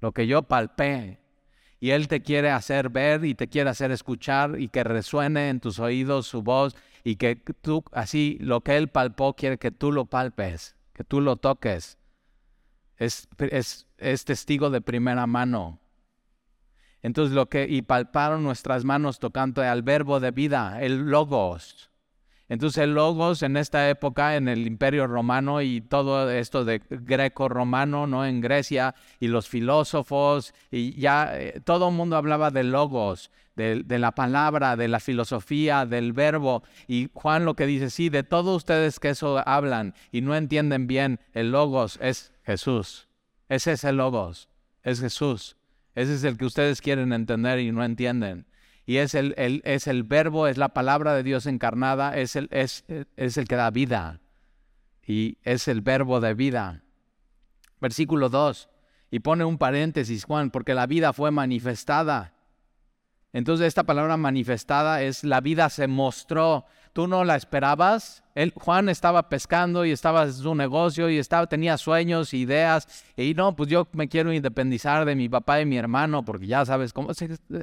Lo 0.00 0.12
que 0.12 0.26
yo 0.26 0.42
palpé, 0.42 1.22
y 1.82 1.90
Él 1.90 2.06
te 2.06 2.22
quiere 2.22 2.50
hacer 2.52 2.90
ver 2.90 3.24
y 3.24 3.34
te 3.34 3.48
quiere 3.48 3.68
hacer 3.68 3.90
escuchar 3.90 4.60
y 4.60 4.68
que 4.68 4.84
resuene 4.84 5.48
en 5.48 5.58
tus 5.58 5.80
oídos 5.80 6.28
su 6.28 6.40
voz 6.40 6.76
y 7.02 7.16
que 7.16 7.34
tú, 7.34 7.82
así, 7.90 8.38
lo 8.40 8.60
que 8.60 8.76
Él 8.76 8.86
palpó, 8.86 9.34
quiere 9.34 9.58
que 9.58 9.72
tú 9.72 9.90
lo 9.90 10.04
palpes, 10.04 10.76
que 10.92 11.02
tú 11.02 11.20
lo 11.20 11.38
toques. 11.38 11.98
Es, 13.02 13.28
es, 13.38 13.86
es 13.98 14.24
testigo 14.24 14.70
de 14.70 14.80
primera 14.80 15.26
mano. 15.26 15.80
Entonces 17.02 17.34
lo 17.34 17.48
que, 17.48 17.66
y 17.68 17.82
palparon 17.82 18.44
nuestras 18.44 18.84
manos 18.84 19.18
tocando 19.18 19.62
al 19.62 19.82
verbo 19.82 20.20
de 20.20 20.30
vida, 20.30 20.80
el 20.80 21.10
logos. 21.10 21.90
Entonces 22.48 22.84
el 22.84 22.94
logos 22.94 23.42
en 23.42 23.56
esta 23.56 23.88
época, 23.88 24.36
en 24.36 24.46
el 24.46 24.66
imperio 24.66 25.06
romano 25.06 25.62
y 25.62 25.80
todo 25.80 26.30
esto 26.30 26.64
de 26.64 26.82
greco-romano, 26.90 28.06
¿no? 28.06 28.26
En 28.26 28.40
Grecia 28.40 28.94
y 29.18 29.28
los 29.28 29.48
filósofos 29.48 30.52
y 30.70 30.92
ya 31.00 31.30
eh, 31.32 31.60
todo 31.64 31.88
el 31.88 31.94
mundo 31.94 32.16
hablaba 32.16 32.50
de 32.50 32.62
logos, 32.62 33.30
de, 33.56 33.98
la 33.98 34.12
palabra, 34.12 34.76
de 34.76 34.88
la 34.88 35.00
filosofía, 35.00 35.86
del 35.86 36.12
verbo. 36.12 36.62
Y 36.86 37.08
Juan 37.14 37.46
lo 37.46 37.54
que 37.54 37.66
dice, 37.66 37.90
sí, 37.90 38.10
de 38.10 38.22
todos 38.22 38.54
ustedes 38.54 39.00
que 39.00 39.10
eso 39.10 39.42
hablan 39.46 39.94
y 40.10 40.20
no 40.20 40.36
entienden 40.36 40.86
bien, 40.86 41.20
el 41.32 41.52
logos 41.52 41.98
es 42.02 42.31
Jesús. 42.44 43.08
Ese 43.48 43.72
es 43.72 43.84
el 43.84 43.96
logos, 43.96 44.48
es 44.82 45.00
Jesús. 45.00 45.56
Ese 45.94 46.14
es 46.14 46.24
el 46.24 46.38
que 46.38 46.46
ustedes 46.46 46.80
quieren 46.80 47.12
entender 47.12 47.58
y 47.58 47.70
no 47.70 47.84
entienden 47.84 48.46
y 48.84 48.96
es 48.96 49.14
el, 49.14 49.34
es 49.64 49.86
el 49.86 50.02
verbo, 50.02 50.48
es 50.48 50.58
la 50.58 50.70
palabra 50.70 51.14
de 51.14 51.22
Dios 51.22 51.46
encarnada, 51.46 52.16
es 52.16 52.36
el, 52.36 52.48
es, 52.50 52.84
es 53.16 53.36
el 53.36 53.46
que 53.46 53.56
da 53.56 53.70
vida 53.70 54.20
y 55.06 55.38
es 55.42 55.68
el 55.68 55.80
verbo 55.80 56.20
de 56.20 56.34
vida. 56.34 56.82
Versículo 57.80 58.28
2, 58.28 58.68
y 59.10 59.20
pone 59.20 59.44
un 59.44 59.58
paréntesis 59.58 60.24
Juan, 60.24 60.50
porque 60.50 60.74
la 60.74 60.86
vida 60.86 61.12
fue 61.12 61.30
manifestada. 61.30 62.34
Entonces 63.32 63.68
esta 63.68 63.84
palabra 63.84 64.16
manifestada 64.16 65.02
es 65.02 65.24
la 65.24 65.40
vida 65.40 65.70
se 65.70 65.86
mostró 65.86 66.66
tú 66.92 67.06
no 67.06 67.24
la 67.24 67.36
esperabas. 67.36 68.22
Juan 68.54 68.88
estaba 68.88 69.28
pescando 69.28 69.84
y 69.84 69.90
estaba 69.90 70.24
en 70.24 70.32
su 70.32 70.54
negocio 70.54 71.10
y 71.10 71.18
estaba, 71.18 71.46
tenía 71.46 71.76
sueños, 71.76 72.32
ideas, 72.32 73.04
y 73.16 73.34
no, 73.34 73.54
pues 73.54 73.68
yo 73.68 73.88
me 73.92 74.08
quiero 74.08 74.32
independizar 74.32 75.04
de 75.04 75.14
mi 75.14 75.28
papá 75.28 75.60
y 75.60 75.66
mi 75.66 75.76
hermano, 75.76 76.24
porque 76.24 76.46
ya 76.46 76.64
sabes 76.64 76.92
cómo, 76.92 77.10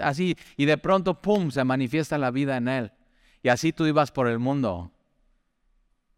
así, 0.04 0.36
y 0.58 0.66
de 0.66 0.78
pronto, 0.78 1.22
¡pum!, 1.22 1.50
se 1.50 1.64
manifiesta 1.64 2.18
la 2.18 2.30
vida 2.30 2.58
en 2.58 2.68
él. 2.68 2.92
Y 3.42 3.50
así 3.50 3.74
tú 3.74 3.86
ibas 3.86 4.12
por 4.12 4.28
el 4.28 4.38
mundo. 4.38 4.92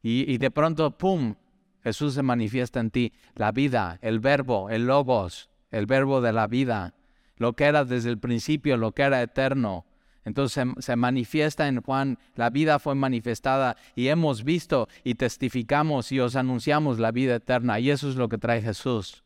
Y, 0.01 0.29
y 0.31 0.37
de 0.37 0.51
pronto, 0.51 0.97
¡pum!, 0.97 1.35
Jesús 1.83 2.13
se 2.13 2.23
manifiesta 2.23 2.79
en 2.79 2.91
ti. 2.91 3.13
La 3.35 3.51
vida, 3.51 3.99
el 4.01 4.19
verbo, 4.19 4.69
el 4.69 4.85
logos, 4.85 5.49
el 5.69 5.85
verbo 5.85 6.21
de 6.21 6.33
la 6.33 6.47
vida, 6.47 6.93
lo 7.37 7.53
que 7.53 7.65
era 7.65 7.85
desde 7.85 8.09
el 8.09 8.19
principio, 8.19 8.77
lo 8.77 8.91
que 8.91 9.03
era 9.03 9.21
eterno, 9.21 9.85
Entonces 10.23 10.67
se, 10.79 10.95
manifiesta 10.95 11.67
en 11.67 11.81
Juan, 11.81 12.19
la 12.35 12.49
vida 12.49 12.77
fue 12.77 12.93
manifestada 12.93 13.75
y 13.95 14.09
hemos 14.09 14.43
visto 14.43 14.87
y 15.03 15.15
testificamos 15.15 16.11
y 16.11 16.19
os 16.19 16.35
anunciamos 16.35 16.99
la 16.99 17.11
vida 17.11 17.35
eterna. 17.35 17.79
Y 17.79 17.89
eso 17.89 18.09
es 18.09 18.15
lo 18.15 18.29
que 18.29 18.37
trae 18.37 18.61
Jesús. 18.61 19.23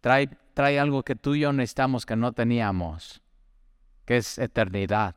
Trae, 0.00 0.28
trae 0.52 0.78
algo 0.78 1.02
que 1.02 1.16
tú 1.16 1.34
y 1.34 1.40
yo 1.40 1.52
necesitamos 1.52 2.04
que 2.04 2.14
no 2.14 2.32
teníamos, 2.32 3.22
que 4.04 4.18
es 4.18 4.38
eternidad, 4.38 5.16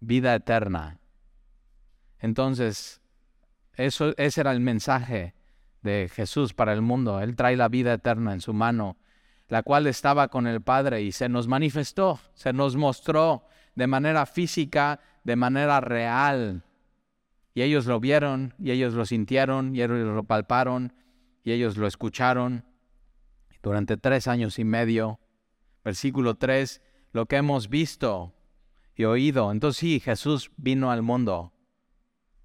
vida 0.00 0.34
eterna. 0.34 0.98
Entonces, 2.18 3.02
eso, 3.74 4.14
ese 4.16 4.40
era 4.40 4.52
el 4.52 4.60
mensaje 4.60 5.34
de 5.82 6.10
Jesús 6.12 6.54
para 6.54 6.72
el 6.72 6.80
mundo. 6.80 7.20
Él 7.20 7.36
trae 7.36 7.56
la 7.56 7.68
vida 7.68 7.92
eterna 7.92 8.32
en 8.32 8.40
su 8.40 8.54
mano, 8.54 8.96
la 9.48 9.62
cual 9.62 9.86
estaba 9.86 10.28
con 10.28 10.46
el 10.46 10.62
Padre 10.62 11.02
y 11.02 11.12
se 11.12 11.28
nos 11.28 11.46
manifestó, 11.46 12.18
se 12.32 12.54
nos 12.54 12.76
mostró 12.76 13.44
de 13.74 13.86
manera 13.86 14.26
física, 14.26 15.00
de 15.24 15.36
manera 15.36 15.80
real. 15.80 16.64
Y 17.54 17.62
ellos 17.62 17.86
lo 17.86 18.00
vieron, 18.00 18.54
y 18.58 18.70
ellos 18.70 18.94
lo 18.94 19.04
sintieron, 19.04 19.74
y 19.74 19.82
ellos 19.82 20.14
lo 20.14 20.24
palparon, 20.24 20.94
y 21.44 21.52
ellos 21.52 21.76
lo 21.76 21.86
escucharon 21.86 22.64
durante 23.62 23.96
tres 23.96 24.28
años 24.28 24.58
y 24.58 24.64
medio. 24.64 25.20
Versículo 25.84 26.36
3, 26.36 26.80
lo 27.12 27.26
que 27.26 27.36
hemos 27.36 27.68
visto 27.68 28.34
y 28.94 29.04
oído. 29.04 29.50
Entonces 29.50 29.78
sí, 29.78 30.00
Jesús 30.00 30.50
vino 30.56 30.90
al 30.90 31.02
mundo 31.02 31.52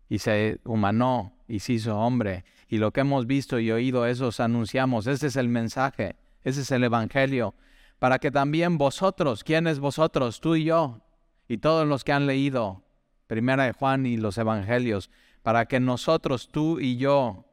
y 0.10 0.20
se 0.20 0.60
humanó 0.66 1.38
y 1.48 1.60
se 1.60 1.74
hizo 1.74 1.98
hombre. 1.98 2.46
Y 2.68 2.78
lo 2.78 2.92
que 2.92 3.02
hemos 3.02 3.28
visto 3.28 3.60
y 3.60 3.72
oído, 3.72 4.06
eso 4.06 4.28
os 4.28 4.40
anunciamos. 4.40 5.08
Ese 5.08 5.28
es 5.28 5.36
el 5.36 5.50
mensaje, 5.50 6.16
ese 6.44 6.62
es 6.62 6.72
el 6.72 6.84
Evangelio. 6.84 7.56
Para 8.00 8.20
que 8.20 8.32
también 8.32 8.78
vosotros, 8.78 9.44
¿quiénes 9.44 9.80
vosotros? 9.80 10.40
Tú 10.40 10.56
y 10.56 10.66
yo, 10.66 11.02
y 11.48 11.58
todos 11.58 11.88
los 11.88 12.04
que 12.04 12.14
han 12.14 12.28
leído 12.28 12.84
Primera 13.28 13.66
de 13.66 13.74
Juan 13.74 14.06
y 14.06 14.18
los 14.18 14.38
Evangelios, 14.38 15.10
para 15.44 15.66
que 15.66 15.80
nosotros, 15.80 16.50
tú 16.50 16.80
y 16.80 16.98
yo, 16.98 17.46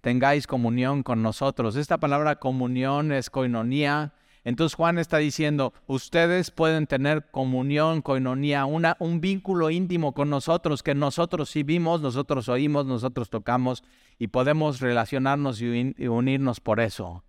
tengáis 0.00 0.46
comunión 0.46 1.02
con 1.02 1.22
nosotros. 1.22 1.76
Esta 1.76 1.98
palabra 1.98 2.36
comunión 2.36 3.12
es 3.12 3.30
coinonía. 3.30 4.14
Entonces 4.44 4.74
Juan 4.74 4.98
está 4.98 5.18
diciendo, 5.18 5.72
ustedes 5.86 6.50
pueden 6.50 6.86
tener 6.86 7.30
comunión, 7.30 8.02
coinonía, 8.02 8.64
una, 8.64 8.96
un 8.98 9.20
vínculo 9.20 9.70
íntimo 9.70 10.14
con 10.14 10.30
nosotros, 10.30 10.82
que 10.82 10.94
nosotros 10.94 11.50
sí 11.50 11.62
vimos, 11.62 12.00
nosotros 12.00 12.48
oímos, 12.48 12.86
nosotros 12.86 13.30
tocamos 13.30 13.84
y 14.18 14.28
podemos 14.28 14.80
relacionarnos 14.80 15.60
y, 15.62 15.94
unirnos 16.08 16.58
por 16.58 16.80
eso. 16.80 17.22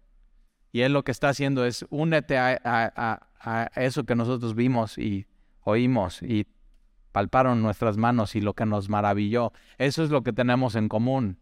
Y 0.72 0.82
él 0.82 0.94
lo 0.94 1.04
que 1.04 1.12
está 1.12 1.30
haciendo 1.30 1.66
es 1.66 1.86
únete 1.92 2.38
a 2.38 3.70
eso 3.76 4.06
que 4.06 4.16
nosotros 4.16 4.56
vimos 4.56 4.98
y 4.98 5.28
oímos 5.64 6.22
y 6.22 6.48
palparon 7.14 7.62
nuestras 7.62 7.96
manos 7.96 8.36
y 8.36 8.42
lo 8.42 8.54
que 8.54 8.66
nos 8.66 8.90
maravilló. 8.90 9.54
Eso 9.78 10.04
es 10.04 10.10
lo 10.10 10.24
que 10.24 10.34
tenemos 10.34 10.76
en 10.76 10.90
común 10.90 11.38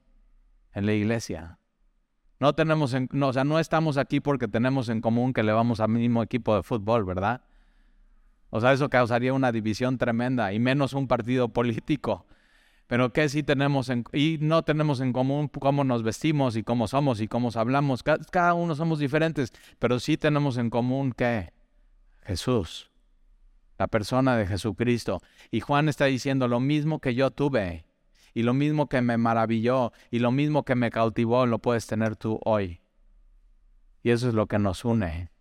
en 0.74 0.86
la 0.86 0.94
iglesia. 0.94 1.58
No 2.40 2.54
tenemos, 2.54 2.94
en, 2.94 3.08
no, 3.12 3.30
o 3.30 3.34
sea, 3.34 3.44
no 3.44 3.60
estamos 3.60 3.98
aquí 3.98 4.20
porque 4.20 4.48
tenemos 4.48 4.90
en 4.90 5.02
común 5.02 5.34
que 5.34 5.44
le 5.44 5.52
vamos 5.52 5.80
al 5.80 5.90
mismo 5.90 6.24
equipo 6.24 6.56
de 6.56 6.64
fútbol, 6.64 7.06
¿verdad? 7.06 7.42
O 8.50 8.60
sea, 8.60 8.74
eso 8.74 8.90
causaría 8.90 9.34
una 9.34 9.52
división 9.52 9.98
tremenda 9.98 10.52
y 10.52 10.60
menos 10.60 10.94
un 10.94 11.08
partido 11.08 11.50
político. 11.50 12.26
Pero 12.88 13.14
¿qué 13.14 13.30
sí 13.30 13.42
tenemos 13.42 13.88
en, 13.90 14.04
y 14.12 14.38
no 14.42 14.64
tenemos 14.64 15.00
en 15.00 15.14
común 15.14 15.48
cómo 15.48 15.86
nos 15.86 16.04
vestimos 16.04 16.58
y 16.58 16.64
cómo 16.64 16.88
somos 16.88 17.22
y 17.22 17.28
cómo 17.30 17.50
hablamos? 17.56 18.04
Cada, 18.04 18.18
cada 18.26 18.54
uno 18.54 18.76
somos 18.76 19.00
diferentes, 19.00 19.54
pero 19.80 20.00
sí 20.00 20.18
tenemos 20.18 20.58
en 20.58 20.70
común 20.70 21.14
que 21.14 21.54
Jesús 22.24 22.91
la 23.82 23.88
persona 23.88 24.38
de 24.38 24.46
Jesucristo. 24.46 25.22
Y 25.50 25.60
Juan 25.60 25.90
está 25.90 26.06
diciendo 26.06 26.48
lo 26.48 26.60
mismo 26.60 27.00
que 27.00 27.16
yo 27.16 27.32
tuve 27.32 27.88
y 28.32 28.44
lo 28.44 28.54
mismo 28.54 28.88
que 28.88 29.02
me 29.02 29.18
maravilló 29.18 29.92
y 30.12 30.20
lo 30.20 30.32
mismo 30.32 30.64
que 30.64 30.76
me 30.76 30.92
cautivó 30.92 31.48
lo 31.48 31.58
puedes 31.58 31.88
tener 31.88 32.16
tú 32.16 32.40
hoy. 32.46 32.82
Y 34.04 34.12
eso 34.12 34.28
es 34.28 34.36
lo 34.36 34.46
que 34.46 34.60
nos 34.60 34.86
une 34.86 35.32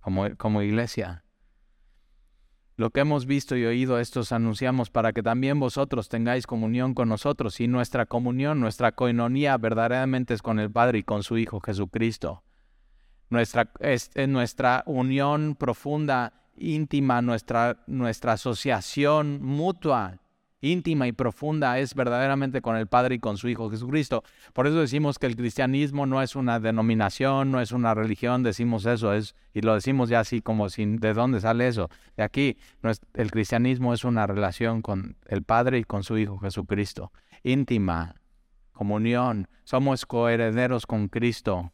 como, 0.00 0.36
como 0.36 0.60
iglesia. 0.60 1.24
Lo 2.76 2.90
que 2.90 3.00
hemos 3.00 3.24
visto 3.24 3.56
y 3.56 3.64
oído, 3.64 3.98
estos 3.98 4.32
anunciamos 4.32 4.90
para 4.90 5.14
que 5.14 5.22
también 5.22 5.58
vosotros 5.58 6.10
tengáis 6.10 6.46
comunión 6.46 6.92
con 6.92 7.08
nosotros 7.08 7.58
y 7.60 7.68
nuestra 7.68 8.04
comunión, 8.04 8.60
nuestra 8.60 8.92
coinonía 8.92 9.56
verdaderamente 9.56 10.34
es 10.34 10.42
con 10.42 10.60
el 10.60 10.70
Padre 10.70 10.98
y 10.98 11.02
con 11.04 11.22
su 11.22 11.38
Hijo 11.38 11.60
Jesucristo. 11.60 12.44
Nuestra, 13.30 13.72
es, 13.80 14.10
nuestra 14.28 14.82
unión 14.86 15.56
profunda 15.56 16.45
íntima, 16.58 17.22
nuestra, 17.22 17.82
nuestra 17.86 18.32
asociación 18.32 19.42
mutua, 19.42 20.20
íntima 20.60 21.06
y 21.06 21.12
profunda 21.12 21.78
es 21.78 21.94
verdaderamente 21.94 22.62
con 22.62 22.76
el 22.76 22.86
Padre 22.86 23.16
y 23.16 23.18
con 23.18 23.36
su 23.36 23.48
Hijo 23.48 23.70
Jesucristo. 23.70 24.24
Por 24.52 24.66
eso 24.66 24.80
decimos 24.80 25.18
que 25.18 25.26
el 25.26 25.36
cristianismo 25.36 26.06
no 26.06 26.22
es 26.22 26.36
una 26.36 26.60
denominación, 26.60 27.50
no 27.50 27.60
es 27.60 27.72
una 27.72 27.94
religión, 27.94 28.42
decimos 28.42 28.86
eso, 28.86 29.12
es, 29.12 29.34
y 29.52 29.60
lo 29.60 29.74
decimos 29.74 30.08
ya 30.08 30.20
así 30.20 30.40
como 30.40 30.68
sin, 30.68 30.96
¿de 30.96 31.14
dónde 31.14 31.40
sale 31.40 31.68
eso? 31.68 31.88
De 32.16 32.22
aquí, 32.22 32.56
el 33.14 33.30
cristianismo 33.30 33.94
es 33.94 34.04
una 34.04 34.26
relación 34.26 34.82
con 34.82 35.16
el 35.26 35.42
Padre 35.42 35.78
y 35.78 35.84
con 35.84 36.02
su 36.02 36.18
Hijo 36.18 36.38
Jesucristo, 36.38 37.12
íntima, 37.42 38.16
comunión, 38.72 39.48
somos 39.64 40.06
coherederos 40.06 40.86
con 40.86 41.08
Cristo, 41.08 41.72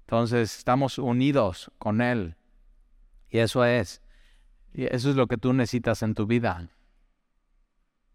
entonces 0.00 0.58
estamos 0.58 0.98
unidos 0.98 1.70
con 1.78 2.00
Él, 2.00 2.36
y 3.28 3.38
eso 3.38 3.64
es 3.64 4.02
y 4.72 4.84
eso 4.84 5.10
es 5.10 5.16
lo 5.16 5.26
que 5.26 5.36
tú 5.36 5.52
necesitas 5.52 6.02
en 6.02 6.14
tu 6.14 6.26
vida. 6.26 6.68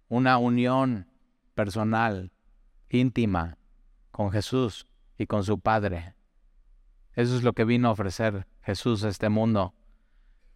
Una 0.07 0.37
unión 0.37 1.07
personal, 1.53 2.31
íntima, 2.89 3.57
con 4.11 4.31
Jesús 4.31 4.87
y 5.17 5.25
con 5.25 5.43
su 5.43 5.59
Padre. 5.59 6.15
Eso 7.13 7.35
es 7.35 7.43
lo 7.43 7.53
que 7.53 7.65
vino 7.65 7.87
a 7.87 7.91
ofrecer 7.91 8.47
Jesús 8.61 9.03
a 9.03 9.09
este 9.09 9.29
mundo. 9.29 9.73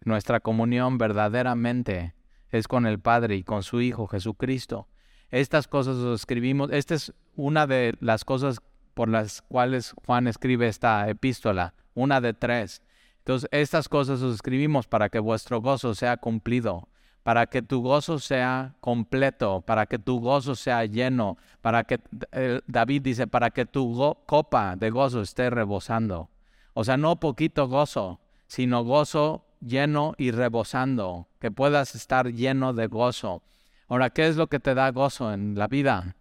Nuestra 0.02 0.40
comunión 0.40 0.98
verdaderamente 0.98 2.14
es 2.50 2.68
con 2.68 2.86
el 2.86 2.98
Padre 3.00 3.36
y 3.36 3.44
con 3.44 3.62
su 3.62 3.80
Hijo 3.80 4.06
Jesucristo. 4.06 4.88
Estas 5.30 5.68
cosas 5.68 5.96
os 5.96 6.20
escribimos, 6.20 6.70
esta 6.72 6.94
es 6.94 7.12
una 7.36 7.66
de 7.66 7.94
las 8.00 8.24
cosas 8.24 8.60
por 8.94 9.08
las 9.08 9.42
cuales 9.42 9.94
Juan 10.04 10.26
escribe 10.26 10.68
esta 10.68 11.08
epístola, 11.08 11.74
una 11.94 12.20
de 12.20 12.34
tres. 12.34 12.82
Entonces, 13.20 13.48
estas 13.52 13.88
cosas 13.88 14.22
os 14.22 14.34
escribimos 14.34 14.86
para 14.86 15.08
que 15.08 15.18
vuestro 15.18 15.60
gozo 15.60 15.94
sea 15.94 16.16
cumplido, 16.16 16.88
para 17.22 17.46
que 17.46 17.62
tu 17.62 17.82
gozo 17.82 18.18
sea 18.18 18.74
completo, 18.80 19.60
para 19.60 19.86
que 19.86 19.98
tu 19.98 20.20
gozo 20.20 20.54
sea 20.54 20.84
lleno, 20.86 21.36
para 21.60 21.84
que, 21.84 22.00
eh, 22.32 22.60
David 22.66 23.02
dice, 23.02 23.26
para 23.26 23.50
que 23.50 23.66
tu 23.66 24.16
copa 24.26 24.74
de 24.76 24.90
gozo 24.90 25.20
esté 25.20 25.50
rebosando. 25.50 26.30
O 26.72 26.82
sea, 26.82 26.96
no 26.96 27.20
poquito 27.20 27.68
gozo, 27.68 28.20
sino 28.46 28.84
gozo 28.84 29.44
lleno 29.60 30.14
y 30.16 30.30
rebosando, 30.30 31.28
que 31.38 31.50
puedas 31.50 31.94
estar 31.94 32.32
lleno 32.32 32.72
de 32.72 32.86
gozo. 32.86 33.42
Ahora, 33.88 34.10
¿qué 34.10 34.28
es 34.28 34.36
lo 34.36 34.46
que 34.46 34.60
te 34.60 34.74
da 34.74 34.90
gozo 34.90 35.32
en 35.32 35.56
la 35.56 35.68
vida? 35.68 36.16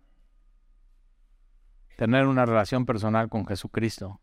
Tener 1.95 2.27
una 2.27 2.45
relación 2.45 2.85
personal 2.85 3.29
con 3.29 3.45
Jesucristo. 3.45 4.19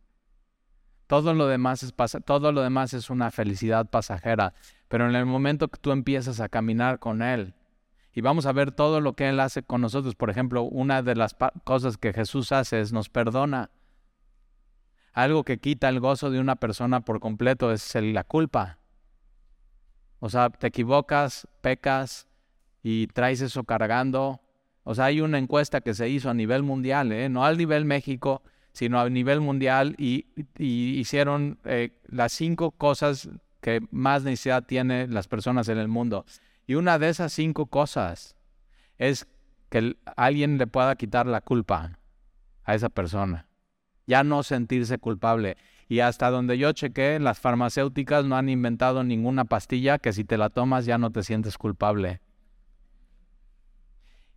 Todo 1.06 1.34
lo 1.34 1.46
demás 1.46 1.82
es 1.82 1.94
todo 2.24 2.52
lo 2.52 2.62
demás 2.62 2.94
es 2.94 3.10
una 3.10 3.30
felicidad 3.30 3.88
pasajera, 3.88 4.54
pero 4.88 5.08
en 5.08 5.14
el 5.14 5.26
momento 5.26 5.68
que 5.68 5.78
tú 5.78 5.92
empiezas 5.92 6.40
a 6.40 6.48
caminar 6.48 6.98
con 6.98 7.22
él 7.22 7.54
y 8.16 8.22
vamos 8.22 8.46
a 8.46 8.52
ver 8.52 8.72
todo 8.72 9.02
lo 9.02 9.12
que 9.12 9.28
él 9.28 9.38
hace 9.40 9.62
con 9.62 9.82
nosotros, 9.82 10.14
por 10.14 10.30
ejemplo, 10.30 10.62
una 10.62 11.02
de 11.02 11.14
las 11.14 11.36
cosas 11.64 11.98
que 11.98 12.14
Jesús 12.14 12.50
hace 12.50 12.80
es 12.80 12.90
nos 12.90 13.10
perdona. 13.10 13.70
Algo 15.12 15.44
que 15.44 15.58
quita 15.58 15.90
el 15.90 16.00
gozo 16.00 16.30
de 16.30 16.40
una 16.40 16.56
persona 16.56 17.02
por 17.02 17.20
completo 17.20 17.72
es 17.72 17.94
la 17.94 18.24
culpa. 18.24 18.78
O 20.18 20.30
sea, 20.30 20.48
te 20.48 20.68
equivocas, 20.68 21.46
pecas 21.60 22.26
y 22.82 23.06
traes 23.08 23.42
eso 23.42 23.64
cargando. 23.64 24.40
O 24.82 24.94
sea, 24.94 25.04
hay 25.04 25.20
una 25.20 25.36
encuesta 25.36 25.82
que 25.82 25.92
se 25.92 26.08
hizo 26.08 26.30
a 26.30 26.34
nivel 26.34 26.62
mundial, 26.62 27.12
¿eh? 27.12 27.28
no 27.28 27.44
al 27.44 27.58
nivel 27.58 27.84
México, 27.84 28.42
sino 28.76 29.00
a 29.00 29.08
nivel 29.08 29.40
mundial 29.40 29.94
y, 29.96 30.26
hicieron 30.58 31.58
eh, 31.64 31.98
las 32.08 32.32
cinco 32.32 32.72
cosas 32.72 33.30
que 33.62 33.80
más 33.90 34.22
necesidad 34.22 34.64
tienen 34.66 35.14
las 35.14 35.28
personas 35.28 35.70
en 35.70 35.78
el 35.78 35.88
mundo. 35.88 36.26
Y 36.66 36.74
una 36.74 36.98
de 36.98 37.08
esas 37.08 37.32
cinco 37.32 37.64
cosas 37.68 38.36
es 38.98 39.26
que 39.70 39.96
alguien 40.14 40.58
le 40.58 40.66
pueda 40.66 40.94
quitar 40.96 41.26
la 41.26 41.40
culpa 41.40 41.98
a 42.64 42.74
esa 42.74 42.90
persona. 42.90 43.48
Ya 44.06 44.24
no 44.24 44.42
sentirse 44.42 44.98
culpable. 44.98 45.56
Y 45.88 46.00
hasta 46.00 46.28
donde 46.28 46.58
yo 46.58 46.70
chequé, 46.72 47.18
las 47.18 47.38
farmacéuticas 47.40 48.26
no 48.26 48.36
han 48.36 48.50
inventado 48.50 49.04
ninguna 49.04 49.46
pastilla 49.46 49.98
que 49.98 50.12
si 50.12 50.22
te 50.24 50.36
la 50.36 50.50
tomas 50.50 50.84
ya 50.84 50.98
no 50.98 51.10
te 51.12 51.22
sientes 51.22 51.56
culpable. 51.56 52.20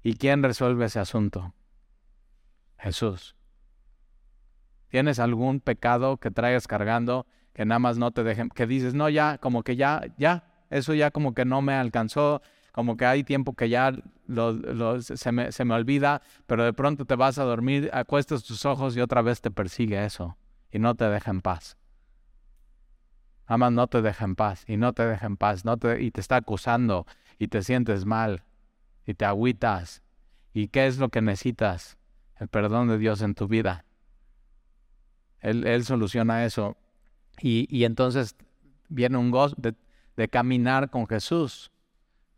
¿Y 0.02 0.13
quién 0.13 0.43
resuelve 0.43 0.86
ese 0.86 0.99
asunto? 0.99 1.54
Jesús. 2.78 3.36
¿Tienes 4.89 5.19
algún 5.19 5.60
pecado 5.60 6.17
que 6.17 6.32
traigas 6.32 6.67
cargando 6.67 7.25
que 7.54 7.65
nada 7.65 7.80
más 7.80 7.97
no 7.97 8.12
te 8.12 8.23
dejen, 8.23 8.49
que 8.49 8.67
dices, 8.67 8.93
no, 8.93 9.10
ya, 9.10 9.38
como 9.38 9.63
que 9.63 9.75
ya, 9.75 10.04
ya, 10.17 10.43
eso 10.69 10.93
ya 10.93 11.12
como 11.12 11.34
que 11.34 11.45
no 11.45 11.62
me 11.62 11.73
alcanzó, 11.73 12.41
como 12.71 12.95
que 12.95 13.06
hay 13.06 13.23
tiempo 13.23 13.54
que 13.54 13.69
ya 13.69 13.91
se, 15.02 15.32
me, 15.32 15.52
se 15.52 15.65
me 15.65 15.73
olvida, 15.73 16.21
pero 16.45 16.63
de 16.63 16.73
pronto 16.73 17.06
te 17.06 17.15
vas 17.15 17.38
a 17.38 17.43
dormir, 17.43 17.89
acuestas 17.91 18.43
tus 18.43 18.65
ojos 18.65 18.95
y 18.95 19.02
otra 19.02 19.21
vez 19.21 19.41
te 19.41 19.52
persigue 19.52 20.06
eso 20.06 20.38
y 20.71 20.80
no 20.80 20.95
te 20.95 21.06
deja 21.10 21.32
en 21.32 21.41
paz. 21.41 21.78
Amas 23.45 23.71
no 23.71 23.88
te 23.88 24.02
deja 24.02 24.25
en 24.25 24.36
paz 24.36 24.63
y 24.67 24.78
no 24.78 24.93
te 24.93 25.06
deja 25.06 25.25
en 25.25 25.36
paz 25.36 25.65
no 25.65 25.75
te, 25.78 26.02
y 26.02 26.12
te 26.12 26.21
está 26.21 26.36
acusando 26.36 27.08
y 27.39 27.47
te 27.47 27.63
sientes 27.63 28.06
mal 28.06 28.43
y 29.06 29.15
te 29.15 29.25
agüitas. 29.25 30.04
¿Y 30.54 30.67
qué 30.67 30.88
es 30.88 30.97
lo 30.97 31.10
que 31.10 31.21
necesitas? 31.21 31.97
El 32.38 32.47
perdón 32.47 32.88
de 32.88 32.97
Dios 32.97 33.21
en 33.21 33.34
tu 33.34 33.47
vida. 33.47 33.86
Él, 35.41 35.84
soluciona 35.86 36.45
eso. 36.45 36.78
Y, 37.41 37.84
entonces 37.84 38.36
viene 38.89 39.17
un 39.17 39.32
gozo 39.32 39.56
de, 39.58 39.75
de 40.17 40.28
caminar 40.28 40.89
con 40.89 41.08
Jesús. 41.08 41.71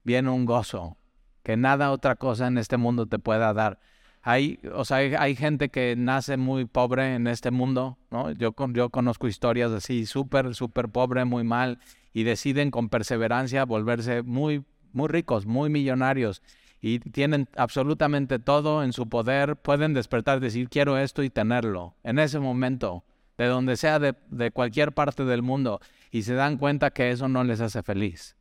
Viene 0.04 0.30
un 0.30 0.46
gozo 0.46 0.98
que 1.44 1.58
nada 1.58 1.92
otra 1.92 2.16
cosa 2.16 2.48
en 2.48 2.58
este 2.58 2.78
mundo 2.78 3.08
te 3.08 3.20
pueda 3.20 3.54
dar. 3.54 3.80
Hay, 4.24 4.60
o 4.76 4.86
sea, 4.86 4.98
hay, 4.98 5.36
gente 5.36 5.70
que 5.70 5.96
nace 5.98 6.38
muy 6.38 6.66
pobre 6.66 7.16
en 7.16 7.26
este 7.26 7.50
mundo, 7.50 7.98
¿no? 8.12 8.32
Yo, 8.32 8.54
yo 8.72 8.90
conozco 8.92 9.28
historias 9.28 9.72
así, 9.72 10.06
súper, 10.06 10.54
súper 10.54 10.90
pobre, 10.90 11.26
muy 11.26 11.44
mal, 11.44 11.80
y 12.14 12.22
deciden 12.22 12.70
con 12.70 12.90
perseverancia 12.90 13.66
volverse 13.66 14.22
muy, 14.22 14.64
muy 14.94 15.08
ricos, 15.08 15.48
muy 15.48 15.72
millonarios, 15.72 16.44
y 16.82 17.00
tienen 17.00 17.48
absolutamente 17.56 18.40
todo 18.40 18.84
en 18.84 18.92
su 18.92 19.08
poder, 19.08 19.56
pueden 19.56 19.94
despertar, 19.94 20.40
decir, 20.40 20.68
quiero 20.70 20.98
esto 20.98 21.24
y 21.24 21.30
tenerlo, 21.30 21.96
en 22.04 22.20
ese 22.20 22.40
momento, 22.40 23.06
de 23.38 23.46
donde 23.46 23.78
sea, 23.78 24.00
de, 24.00 24.52
cualquier 24.52 24.92
parte 24.94 25.24
del 25.24 25.44
mundo, 25.44 25.80
y 26.10 26.24
se 26.24 26.34
dan 26.34 26.58
cuenta 26.58 26.92
que 26.92 27.12
eso 27.12 27.28
no 27.28 27.44
les 27.44 27.62
hace 27.62 27.84
feliz. 27.84 28.36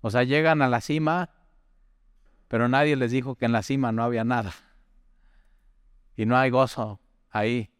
O 0.00 0.10
sea, 0.10 0.24
llegan 0.24 0.62
a 0.62 0.68
la 0.68 0.80
cima 0.80 1.30
pero 2.48 2.66
nadie 2.68 2.96
les 2.96 3.10
dijo 3.10 3.36
que 3.36 3.44
en 3.44 3.52
la 3.52 3.62
cima 3.62 3.92
no 3.92 4.02
había 4.02 4.24
nada. 4.24 4.52
Y 6.16 6.24
no 6.26 6.36
hay 6.36 6.50
gozo 6.50 6.98
ahí. 7.30 7.70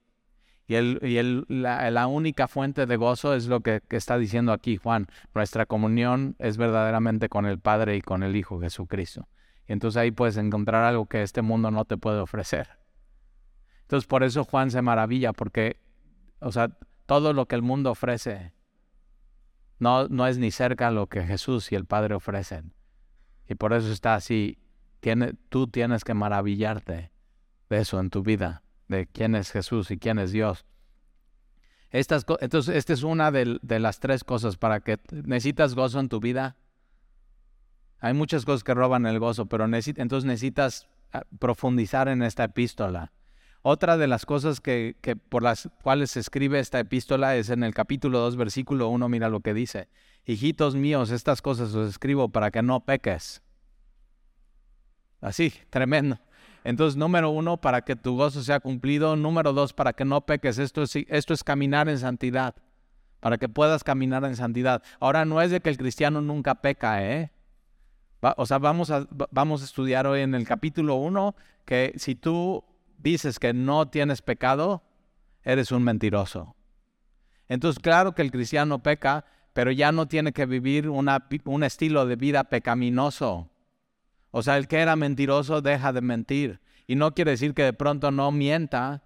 Y, 0.68 0.74
el, 0.74 1.00
y 1.02 1.16
el, 1.16 1.46
la, 1.48 2.06
única 2.06 2.46
fuente 2.46 2.84
de 2.84 2.96
gozo 2.96 3.34
es 3.34 3.46
lo 3.46 3.60
que, 3.62 3.80
está 3.88 4.18
diciendo 4.18 4.52
aquí 4.52 4.76
Juan. 4.76 5.06
Nuestra 5.34 5.64
comunión 5.64 6.36
es 6.38 6.58
verdaderamente 6.58 7.30
con 7.30 7.46
el 7.46 7.58
Padre 7.58 7.96
y 7.96 8.02
con 8.02 8.22
el 8.22 8.36
Hijo 8.36 8.60
Jesucristo. 8.60 9.28
Y 9.66 9.72
entonces 9.72 9.96
ahí 9.96 10.10
puedes 10.10 10.36
encontrar 10.36 10.84
algo 10.84 11.06
que 11.06 11.22
este 11.22 11.40
mundo 11.40 11.70
no 11.70 11.86
te 11.86 11.96
puede 11.96 12.20
ofrecer. 12.20 12.68
Entonces 13.80 14.06
por 14.06 14.22
eso 14.22 14.44
Juan 14.44 14.70
se 14.70 14.82
maravilla, 14.82 15.32
porque, 15.32 15.80
o 16.40 16.52
sea, 16.52 16.76
todo 17.06 17.32
lo 17.32 17.46
que 17.46 17.54
el 17.54 17.62
mundo 17.62 17.90
ofrece 17.90 18.52
no, 19.78 20.06
no 20.08 20.26
es 20.26 20.36
ni 20.36 20.50
cerca 20.50 20.90
lo 20.90 21.06
que 21.06 21.24
Jesús 21.24 21.72
y 21.72 21.76
el 21.76 21.86
Padre 21.86 22.14
ofrecen. 22.14 22.74
Y 23.48 23.54
por 23.54 23.72
eso 23.72 23.90
está 23.90 24.14
así. 24.14 24.58
Tiene, 25.00 25.32
tú 25.48 25.66
tienes 25.66 26.04
que 26.04 26.12
maravillarte 26.12 27.10
de 27.70 27.78
eso 27.78 28.00
en 28.00 28.10
tu 28.10 28.22
vida, 28.22 28.62
de 28.88 29.06
quién 29.06 29.34
es 29.34 29.50
Jesús 29.50 29.90
y 29.90 29.98
quién 29.98 30.18
es 30.18 30.32
Dios. 30.32 30.64
Estas, 31.90 32.26
entonces, 32.40 32.76
esta 32.76 32.92
es 32.92 33.02
una 33.02 33.30
de, 33.30 33.58
las 33.62 34.00
tres 34.00 34.24
cosas 34.24 34.56
para 34.56 34.80
que 34.80 34.98
necesitas 35.10 35.74
gozo 35.74 36.00
en 36.00 36.08
tu 36.08 36.20
vida. 36.20 36.56
Hay 38.00 38.14
muchas 38.14 38.44
cosas 38.44 38.62
que 38.62 38.74
roban 38.74 39.06
el 39.06 39.18
gozo, 39.18 39.46
pero 39.46 39.64
entonces 39.64 40.24
necesitas 40.24 40.88
ah, 41.12 41.22
profundizar 41.38 42.08
en 42.08 42.22
esta 42.22 42.44
epístola. 42.44 43.12
Otra 43.62 43.96
de 43.96 44.06
las 44.06 44.24
cosas 44.24 44.60
que, 44.60 44.96
que, 45.00 45.16
por 45.16 45.42
las 45.42 45.68
cuales 45.82 46.12
se 46.12 46.20
escribe 46.20 46.60
esta 46.60 46.78
epístola 46.78 47.36
es 47.36 47.50
en 47.50 47.62
el 47.64 47.74
capítulo 47.74 48.20
2, 48.20 48.36
versículo 48.36 48.88
1, 48.88 49.08
mira 49.08 49.28
lo 49.28 49.40
que 49.40 49.54
dice 49.54 49.88
hijitos 50.28 50.76
míos, 50.76 51.10
estas 51.10 51.40
cosas 51.40 51.74
os 51.74 51.88
escribo 51.88 52.28
para 52.28 52.50
que 52.50 52.62
no 52.62 52.84
peques. 52.84 53.42
Así, 55.20 55.52
tremendo. 55.70 56.18
Entonces, 56.64 56.96
número 56.96 57.30
uno, 57.30 57.56
para 57.56 57.82
que 57.82 57.96
tu 57.96 58.16
gozo 58.16 58.42
sea 58.42 58.60
cumplido. 58.60 59.16
Número 59.16 59.52
dos, 59.52 59.72
para 59.72 59.92
que 59.92 60.04
no 60.04 60.20
peques. 60.22 60.58
Esto 60.58 60.82
es, 60.82 60.96
esto 61.08 61.34
es 61.34 61.44
caminar 61.44 61.88
en 61.88 61.98
santidad. 61.98 62.54
Para 63.20 63.38
que 63.38 63.48
puedas 63.48 63.84
caminar 63.84 64.24
en 64.24 64.36
santidad. 64.36 64.82
Ahora, 65.00 65.24
no 65.24 65.40
es 65.40 65.50
de 65.50 65.60
que 65.60 65.70
el 65.70 65.76
cristiano 65.76 66.20
nunca 66.20 66.56
peca, 66.56 67.04
¿eh? 67.04 67.32
o 68.36 68.46
sea, 68.46 68.58
vamos 68.58 68.90
a, 68.90 69.06
vamos 69.30 69.62
a 69.62 69.64
estudiar 69.64 70.06
hoy 70.06 70.22
en 70.22 70.34
el 70.34 70.46
capítulo 70.46 70.96
uno 70.96 71.36
que 71.64 71.92
si 71.96 72.14
tú 72.14 72.64
dices 72.98 73.38
que 73.38 73.52
no 73.52 73.88
tienes 73.88 74.22
pecado, 74.22 74.82
eres 75.44 75.70
un 75.70 75.84
mentiroso. 75.84 76.56
Entonces, 77.48 77.80
claro 77.80 78.14
que 78.14 78.22
el 78.22 78.30
cristiano 78.30 78.82
peca, 78.82 79.24
pero 79.52 79.70
ya 79.70 79.92
no 79.92 80.06
tiene 80.06 80.32
que 80.32 80.46
vivir 80.46 80.88
un 80.88 81.62
estilo 81.62 82.06
de 82.06 82.16
vida 82.16 82.44
pecaminoso. 82.44 83.50
O 84.30 84.42
sea, 84.42 84.56
el 84.58 84.68
que 84.68 84.78
era 84.78 84.96
mentiroso 84.96 85.62
deja 85.62 85.92
de 85.92 86.00
mentir. 86.00 86.60
Y 86.86 86.96
no 86.96 87.14
quiere 87.14 87.32
decir 87.32 87.54
que 87.54 87.64
de 87.64 87.72
pronto 87.72 88.10
no 88.10 88.30
mienta 88.32 89.02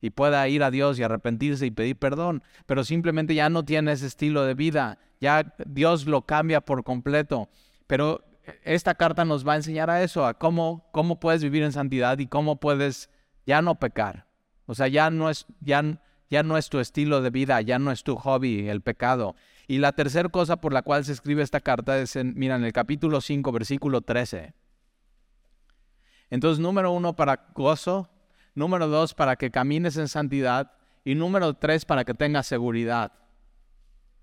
y 0.00 0.10
pueda 0.10 0.46
ir 0.48 0.62
a 0.62 0.70
Dios 0.70 0.98
y 0.98 1.02
arrepentirse 1.02 1.66
y 1.66 1.70
pedir 1.70 1.96
perdón, 1.96 2.42
pero 2.66 2.84
simplemente 2.84 3.34
ya 3.34 3.48
no 3.48 3.64
tiene 3.64 3.92
ese 3.92 4.06
estilo 4.06 4.44
de 4.44 4.54
vida. 4.54 4.98
Ya 5.20 5.54
Dios 5.66 6.06
lo 6.06 6.22
cambia 6.22 6.60
por 6.60 6.84
completo. 6.84 7.48
Pero 7.86 8.24
esta 8.64 8.94
carta 8.94 9.24
nos 9.24 9.46
va 9.46 9.54
a 9.54 9.56
enseñar 9.56 9.90
a 9.90 10.02
eso, 10.02 10.26
a 10.26 10.34
cómo, 10.34 10.88
cómo 10.92 11.18
puedes 11.18 11.42
vivir 11.42 11.62
en 11.62 11.72
santidad 11.72 12.18
y 12.18 12.26
cómo 12.26 12.56
puedes 12.60 13.10
ya 13.46 13.62
no 13.62 13.76
pecar. 13.76 14.26
O 14.66 14.74
sea, 14.74 14.88
ya 14.88 15.10
no 15.10 15.30
es, 15.30 15.46
ya, 15.60 16.00
ya 16.30 16.42
no 16.42 16.58
es 16.58 16.68
tu 16.68 16.78
estilo 16.80 17.22
de 17.22 17.30
vida, 17.30 17.60
ya 17.60 17.78
no 17.78 17.92
es 17.92 18.02
tu 18.02 18.16
hobby 18.16 18.68
el 18.68 18.82
pecado. 18.82 19.36
Y 19.68 19.78
la 19.78 19.92
tercera 19.92 20.28
cosa 20.28 20.56
por 20.56 20.72
la 20.72 20.82
cual 20.82 21.04
se 21.04 21.12
escribe 21.12 21.42
esta 21.42 21.60
carta 21.60 21.98
es, 21.98 22.14
en, 22.16 22.34
mira, 22.36 22.56
en 22.56 22.64
el 22.64 22.72
capítulo 22.72 23.20
5, 23.20 23.50
versículo 23.52 24.00
13. 24.00 24.54
Entonces, 26.30 26.60
número 26.60 26.92
uno, 26.92 27.14
para 27.14 27.48
gozo. 27.54 28.08
Número 28.54 28.88
dos, 28.88 29.12
para 29.12 29.36
que 29.36 29.50
camines 29.50 29.96
en 29.96 30.08
santidad. 30.08 30.72
Y 31.04 31.14
número 31.14 31.54
tres, 31.54 31.84
para 31.84 32.04
que 32.04 32.14
tengas 32.14 32.46
seguridad. 32.46 33.12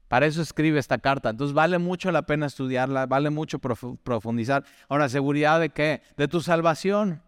Para 0.08 0.26
eso 0.26 0.42
escribe 0.42 0.80
esta 0.80 0.98
carta. 0.98 1.30
Entonces 1.30 1.54
vale 1.54 1.78
mucho 1.78 2.12
la 2.12 2.24
pena 2.24 2.48
estudiarla, 2.48 3.06
vale 3.06 3.30
mucho 3.30 3.60
profundizar. 3.60 4.66
Ahora, 4.90 5.08
¿seguridad 5.08 5.60
de 5.60 5.70
qué? 5.70 6.02
De 6.18 6.28
tu 6.28 6.42
salvación. 6.42 7.22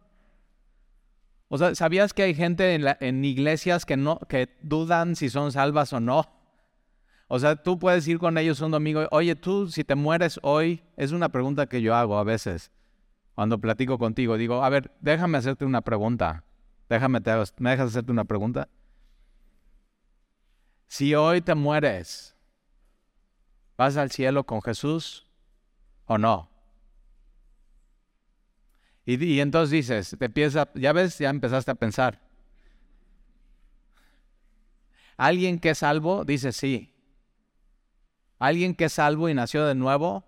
O 1.47 1.57
sea, 1.57 1.75
¿sabías 1.75 2.13
que 2.13 2.23
hay 2.23 2.33
gente 2.33 2.73
en, 2.73 2.85
en 2.99 3.23
iglesias 3.23 3.85
que, 3.85 3.97
no, 3.97 4.19
que 4.27 4.49
dudan 4.61 5.15
si 5.15 5.29
son 5.29 5.51
salvas 5.51 5.93
o 5.93 5.99
no? 5.99 6.34
O 7.27 7.39
sea, 7.39 7.55
tú 7.55 7.79
puedes 7.79 8.07
ir 8.07 8.19
con 8.19 8.37
ellos 8.37 8.61
un 8.61 8.71
domingo, 8.71 9.07
oye, 9.11 9.35
tú 9.35 9.67
si 9.67 9.83
te 9.83 9.95
mueres 9.95 10.39
hoy, 10.43 10.83
es 10.95 11.11
una 11.11 11.29
pregunta 11.29 11.65
que 11.65 11.81
yo 11.81 11.95
hago 11.95 12.17
a 12.17 12.23
veces 12.23 12.71
cuando 13.33 13.59
platico 13.59 13.97
contigo. 13.97 14.37
Digo, 14.37 14.63
a 14.63 14.69
ver, 14.69 14.91
déjame 15.01 15.37
hacerte 15.37 15.65
una 15.65 15.81
pregunta. 15.81 16.43
Déjame, 16.87 17.21
te, 17.21 17.31
¿me 17.57 17.71
dejas 17.71 17.89
hacerte 17.89 18.11
una 18.11 18.25
pregunta? 18.25 18.69
Si 20.87 21.13
hoy 21.15 21.41
te 21.41 21.55
mueres, 21.55 22.35
¿vas 23.75 23.97
al 23.97 24.11
cielo 24.11 24.45
con 24.45 24.61
Jesús 24.61 25.27
o 26.05 26.17
no? 26.17 26.49
Y, 29.03 29.23
y 29.23 29.39
entonces 29.41 29.71
dices, 29.71 30.15
te 30.17 30.25
empieza, 30.25 30.71
ya 30.75 30.93
ves, 30.93 31.17
ya 31.17 31.29
empezaste 31.29 31.71
a 31.71 31.75
pensar. 31.75 32.21
Alguien 35.17 35.59
que 35.59 35.71
es 35.71 35.79
salvo 35.79 36.23
dice 36.23 36.51
sí. 36.51 36.94
Alguien 38.39 38.75
que 38.75 38.85
es 38.85 38.93
salvo 38.93 39.29
y 39.29 39.33
nació 39.33 39.65
de 39.65 39.75
nuevo 39.75 40.25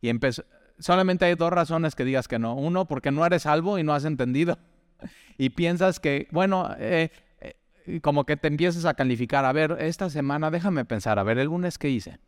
y 0.00 0.08
empezó... 0.08 0.44
Solamente 0.78 1.24
hay 1.24 1.34
dos 1.34 1.52
razones 1.52 1.94
que 1.94 2.04
digas 2.04 2.26
que 2.26 2.38
no. 2.38 2.54
Uno, 2.54 2.86
porque 2.86 3.10
no 3.10 3.24
eres 3.24 3.42
salvo 3.42 3.78
y 3.78 3.84
no 3.84 3.94
has 3.94 4.04
entendido. 4.04 4.58
Y 5.36 5.50
piensas 5.50 5.98
que, 5.98 6.28
bueno, 6.30 6.70
eh, 6.78 7.10
eh, 7.40 8.00
como 8.00 8.24
que 8.24 8.36
te 8.36 8.46
empiezas 8.46 8.84
a 8.84 8.94
calificar. 8.94 9.44
A 9.44 9.52
ver, 9.52 9.76
esta 9.80 10.08
semana, 10.08 10.48
déjame 10.48 10.84
pensar, 10.84 11.18
a 11.18 11.24
ver, 11.24 11.38
el 11.38 11.46
lunes 11.46 11.76
qué 11.76 11.88
hice. 11.90 12.20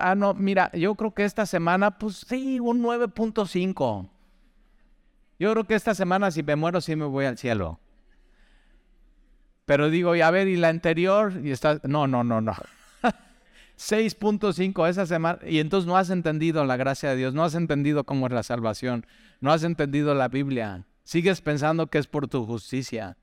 Ah, 0.00 0.14
no, 0.14 0.34
mira, 0.34 0.70
yo 0.72 0.94
creo 0.96 1.14
que 1.14 1.24
esta 1.24 1.46
semana, 1.46 1.98
pues 1.98 2.26
sí, 2.28 2.60
un 2.60 2.82
9.5. 2.82 4.10
Yo 5.38 5.52
creo 5.52 5.64
que 5.64 5.74
esta 5.74 5.94
semana, 5.94 6.30
si 6.30 6.42
me 6.42 6.56
muero, 6.56 6.80
sí 6.80 6.96
me 6.96 7.04
voy 7.04 7.24
al 7.24 7.38
cielo. 7.38 7.78
Pero 9.64 9.88
digo, 9.88 10.16
y 10.16 10.20
a 10.20 10.30
ver, 10.30 10.48
¿y 10.48 10.56
la 10.56 10.68
anterior? 10.68 11.40
Y 11.44 11.52
está, 11.52 11.80
no, 11.84 12.06
no, 12.06 12.24
no, 12.24 12.40
no. 12.40 12.54
6.5 13.78 14.88
esa 14.88 15.06
semana 15.06 15.38
y 15.46 15.60
entonces 15.60 15.86
no 15.86 15.96
has 15.96 16.10
entendido 16.10 16.64
la 16.64 16.76
gracia 16.76 17.10
de 17.10 17.16
Dios, 17.16 17.32
no 17.32 17.44
has 17.44 17.54
entendido 17.54 18.04
cómo 18.04 18.26
es 18.26 18.32
la 18.32 18.42
salvación, 18.42 19.06
no 19.40 19.52
has 19.52 19.62
entendido 19.62 20.14
la 20.14 20.28
Biblia. 20.28 20.86
Sigues 21.04 21.40
pensando 21.40 21.86
que 21.86 21.98
es 21.98 22.08
por 22.08 22.26
tu 22.26 22.44
justicia 22.44 23.16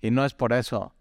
y 0.00 0.10
no 0.10 0.24
es 0.24 0.34
por 0.34 0.52
eso. 0.52 0.92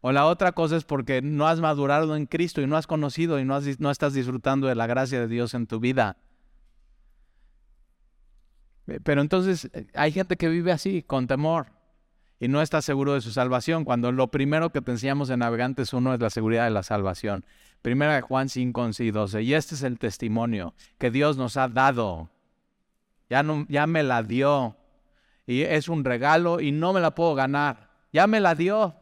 O 0.00 0.12
la 0.12 0.26
otra 0.26 0.52
cosa 0.52 0.76
es 0.76 0.84
porque 0.84 1.20
no 1.20 1.48
has 1.48 1.60
madurado 1.60 2.14
en 2.14 2.26
Cristo 2.26 2.62
y 2.62 2.68
no 2.68 2.76
has 2.76 2.86
conocido 2.86 3.40
y 3.40 3.44
no, 3.44 3.58
no 3.78 3.90
estás 3.90 4.14
disfrutando 4.14 4.68
de 4.68 4.76
la 4.76 4.86
gracia 4.86 5.18
de 5.18 5.26
Dios 5.26 5.52
en 5.54 5.66
tu 5.66 5.80
vida. 5.80 6.16
Pero 9.02 9.20
entonces 9.20 9.68
eh, 9.72 9.88
hay 9.94 10.12
gente 10.12 10.36
que 10.36 10.48
vive 10.48 10.70
así, 10.70 11.02
con 11.02 11.26
temor 11.26 11.72
y 12.38 12.48
no 12.48 12.62
está 12.62 12.82
seguro 12.82 13.14
de 13.14 13.20
su 13.20 13.32
salvación, 13.32 13.84
cuando 13.84 14.12
lo 14.12 14.30
primero 14.30 14.70
que 14.70 14.82
te 14.82 14.92
enseñamos 14.92 15.30
en 15.30 15.40
Navegantes 15.40 15.92
1 15.92 16.14
es 16.14 16.20
la 16.20 16.30
seguridad 16.30 16.64
de 16.64 16.70
la 16.70 16.82
salvación. 16.82 17.44
Primera 17.86 18.16
de 18.16 18.20
Juan 18.20 18.48
5, 18.48 18.82
11 18.82 19.04
y 19.04 19.10
12. 19.12 19.42
Y 19.42 19.54
este 19.54 19.76
es 19.76 19.84
el 19.84 20.00
testimonio 20.00 20.74
que 20.98 21.12
Dios 21.12 21.36
nos 21.36 21.56
ha 21.56 21.68
dado. 21.68 22.28
Ya, 23.30 23.44
no, 23.44 23.64
ya 23.68 23.86
me 23.86 24.02
la 24.02 24.24
dio. 24.24 24.76
Y 25.46 25.60
es 25.60 25.88
un 25.88 26.04
regalo 26.04 26.60
y 26.60 26.72
no 26.72 26.92
me 26.92 27.00
la 27.00 27.14
puedo 27.14 27.36
ganar. 27.36 27.90
Ya 28.12 28.26
me 28.26 28.40
la 28.40 28.56
dio. 28.56 28.96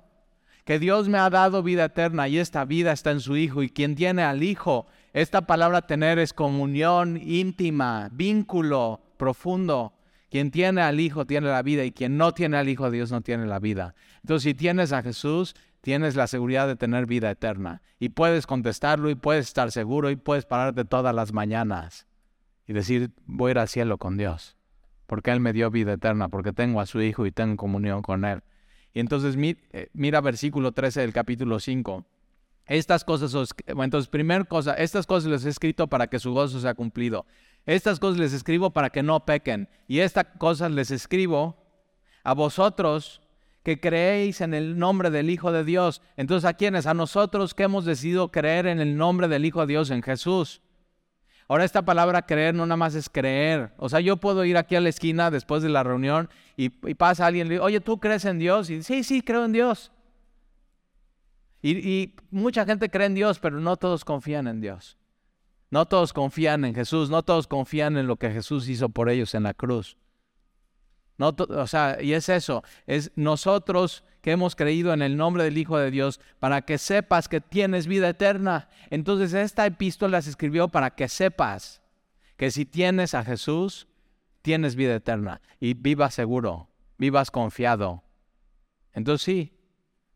Que 0.67 0.79
Dios 0.79 1.09
me 1.09 1.17
ha 1.17 1.31
dado 1.31 1.63
vida 1.63 1.87
eterna 1.87 2.29
y 2.29 2.37
esta 2.37 2.67
vida 2.67 2.93
está 2.93 3.11
en 3.11 3.21
su 3.21 3.39
Hijo. 3.39 3.63
Y 3.63 3.71
quien 3.71 3.95
tiene 3.95 4.23
al 4.23 4.43
Hijo, 4.43 4.87
esta 5.15 5.47
palabra 5.47 5.87
tener 5.87 6.19
es 6.19 6.35
comunión 6.35 7.17
íntima, 7.17 8.11
vínculo 8.13 9.01
profundo. 9.17 9.95
Quien 10.31 10.51
tiene 10.51 10.83
al 10.83 11.01
Hijo 11.01 11.25
tiene 11.25 11.49
la 11.49 11.63
vida 11.63 11.87
y 11.87 11.93
quien 11.93 12.19
no 12.19 12.33
tiene 12.33 12.59
al 12.59 12.69
Hijo 12.69 12.91
Dios 12.91 13.11
no 13.11 13.23
tiene 13.23 13.47
la 13.47 13.61
vida. 13.61 13.95
Entonces, 14.17 14.43
si 14.43 14.53
tienes 14.53 14.93
a 14.93 15.03
Jesús, 15.03 15.57
tienes 15.85 16.17
la 16.17 16.27
seguridad 16.27 16.67
de 16.67 16.77
tener 16.77 17.05
vida 17.05 17.31
eterna. 17.31 17.83
Y 17.99 18.09
puedes 18.09 18.47
contestarlo 18.47 19.11
y 19.11 19.15
puedes 19.15 19.49
estar 19.49 19.71
seguro 19.71 20.09
y 20.09 20.17
puedes 20.17 20.47
pararte 20.47 20.87
todas 20.87 21.15
las 21.15 21.35
mañanas 21.35 22.07
y 22.67 22.73
decir, 22.73 23.11
voy 23.27 23.51
a 23.51 23.53
ir 23.53 23.59
al 23.59 23.69
cielo 23.69 23.99
con 23.99 24.17
Dios. 24.17 24.57
Porque 25.07 25.31
Él 25.31 25.41
me 25.41 25.53
dio 25.53 25.71
vida 25.71 25.93
eterna, 25.93 26.31
porque 26.31 26.55
tengo 26.55 26.81
a 26.81 26.87
su 26.87 27.03
Hijo 27.03 27.27
y 27.27 27.33
tengo 27.33 27.59
comunión 27.59 28.01
con 28.01 28.25
Él. 28.25 28.43
Y 28.95 29.01
entonces 29.01 29.37
eh, 29.39 29.91
mira 29.93 30.23
versículo 30.23 30.73
13 30.73 31.03
del 31.03 31.13
capítulo 31.13 31.61
5. 31.61 32.07
Estas 32.65 33.05
cosas, 33.05 33.55
entonces, 33.67 34.09
primera 34.09 34.43
cosa, 34.45 34.73
estas 34.73 35.07
cosas 35.07 35.31
les 35.31 35.45
he 35.45 35.51
escrito 35.51 35.87
para 35.89 36.07
que 36.07 36.19
su 36.19 36.33
gozo 36.33 36.61
sea 36.61 36.73
cumplido. 36.73 37.27
Estas 37.67 38.01
cosas 38.01 38.19
les 38.19 38.33
escribo 38.33 38.71
para 38.71 38.89
que 38.89 39.03
no 39.03 39.27
pequen. 39.27 39.69
Y 39.87 39.99
estas 39.99 40.25
cosas 40.39 40.71
les 40.71 40.91
escribo 40.91 41.63
a 42.23 42.33
vosotros 42.33 43.21
que 43.65 43.81
creéis 43.81 44.43
en 44.43 44.55
el 44.55 44.79
nombre 44.79 45.11
del 45.11 45.31
Hijo 45.31 45.51
de 45.51 45.65
Dios. 45.65 46.03
Entonces, 46.17 46.45
¿a 46.49 46.53
quiénes? 46.55 46.87
A 46.87 46.95
nosotros 46.95 47.55
que 47.55 47.65
hemos 47.65 47.85
decidido 47.85 48.31
creer 48.31 48.67
en 48.67 48.79
el 48.79 48.97
nombre 48.97 49.27
del 49.27 49.45
Hijo 49.45 49.63
de 49.63 49.67
Dios, 49.67 49.91
en 49.91 50.03
Jesús. 50.03 50.61
Ahora 51.49 51.65
esta 51.65 51.83
palabra 51.83 52.23
creer 52.23 52.55
no 52.55 52.67
nada 52.67 52.77
más 52.77 52.95
es 52.95 53.09
creer. 53.09 53.73
O 53.79 53.89
sea, 53.89 54.01
yo 54.01 54.19
puedo 54.19 54.45
ir 54.45 54.57
aquí 54.57 54.77
a 54.77 54.81
la 54.81 54.91
esquina 54.91 55.31
después 55.31 55.63
de 55.63 55.71
la 55.71 55.83
reunión 55.83 56.29
y, 56.57 56.69
pasa 56.69 57.27
alguien 57.27 57.47
y 57.47 57.49
le 57.49 57.55
digo, 57.55 57.65
oye, 57.65 57.81
¿tú 57.81 57.99
crees 57.99 58.25
en 58.27 58.39
Dios? 58.39 58.71
Y 58.71 58.83
sí, 58.83 59.03
sí, 59.03 59.23
creo 59.23 59.45
en 59.45 59.53
Dios. 59.53 59.91
y 61.63 62.15
mucha 62.31 62.67
gente 62.67 62.91
cree 62.91 63.07
en 63.07 63.15
Dios, 63.15 63.39
pero 63.39 63.59
no 63.61 63.77
todos 63.77 64.05
confían 64.05 64.47
en 64.47 64.61
Dios. 64.61 64.99
No 65.71 65.87
todos 65.87 66.13
confían 66.13 66.67
en 66.67 66.75
Jesús, 66.75 67.09
no 67.09 67.23
todos 67.23 67.47
confían 67.47 67.97
en 67.97 68.07
lo 68.07 68.17
que 68.17 68.31
Jesús 68.31 68.69
hizo 68.69 68.91
por 68.91 69.09
ellos 69.09 69.35
en 69.35 69.43
la 69.45 69.55
cruz. 69.55 69.97
O 71.19 71.67
sea, 71.67 71.99
y 72.01 72.13
es 72.13 72.29
eso, 72.29 72.65
es 72.87 73.13
nosotros 73.15 74.05
que 74.21 74.33
hemos 74.33 74.57
creído 74.57 74.93
en 74.93 75.03
el 75.03 75.17
nombre 75.17 75.45
del 75.45 75.59
Hijo 75.59 75.79
de 75.79 75.91
Dios 75.91 76.21
para 76.39 76.63
que 76.63 76.79
sepas 76.79 77.29
que 77.29 77.41
tienes 77.41 77.87
vida 77.87 78.09
eterna. 78.09 78.69
Entonces 78.91 79.35
esta 79.35 79.67
epístola 79.67 80.23
se 80.23 80.31
escribió 80.31 80.69
para 80.69 80.91
que 80.91 81.09
sepas 81.09 81.83
que 82.37 82.51
si 82.51 82.65
tienes 82.65 83.15
a 83.15 83.23
Jesús, 83.23 83.87
tienes 84.43 84.77
vida 84.77 84.95
eterna 84.95 85.41
y 85.61 85.75
vivas 85.75 86.15
seguro, 86.15 86.69
vivas 86.99 87.31
confiado. 87.31 88.03
Entonces 88.93 89.25
sí, 89.25 89.59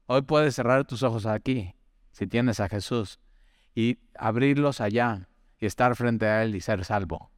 hoy 0.06 0.22
puedes 0.22 0.54
cerrar 0.54 0.84
tus 0.86 1.02
ojos 1.02 1.26
aquí, 1.26 1.74
si 2.10 2.26
tienes 2.26 2.60
a 2.60 2.68
Jesús, 2.68 3.20
y 3.74 3.98
abrirlos 4.16 4.80
allá 4.80 5.28
y 5.60 5.66
estar 5.66 5.94
frente 5.96 6.26
a 6.26 6.42
Él 6.42 6.54
y 6.56 6.60
ser 6.60 6.84
salvo. 6.84 7.30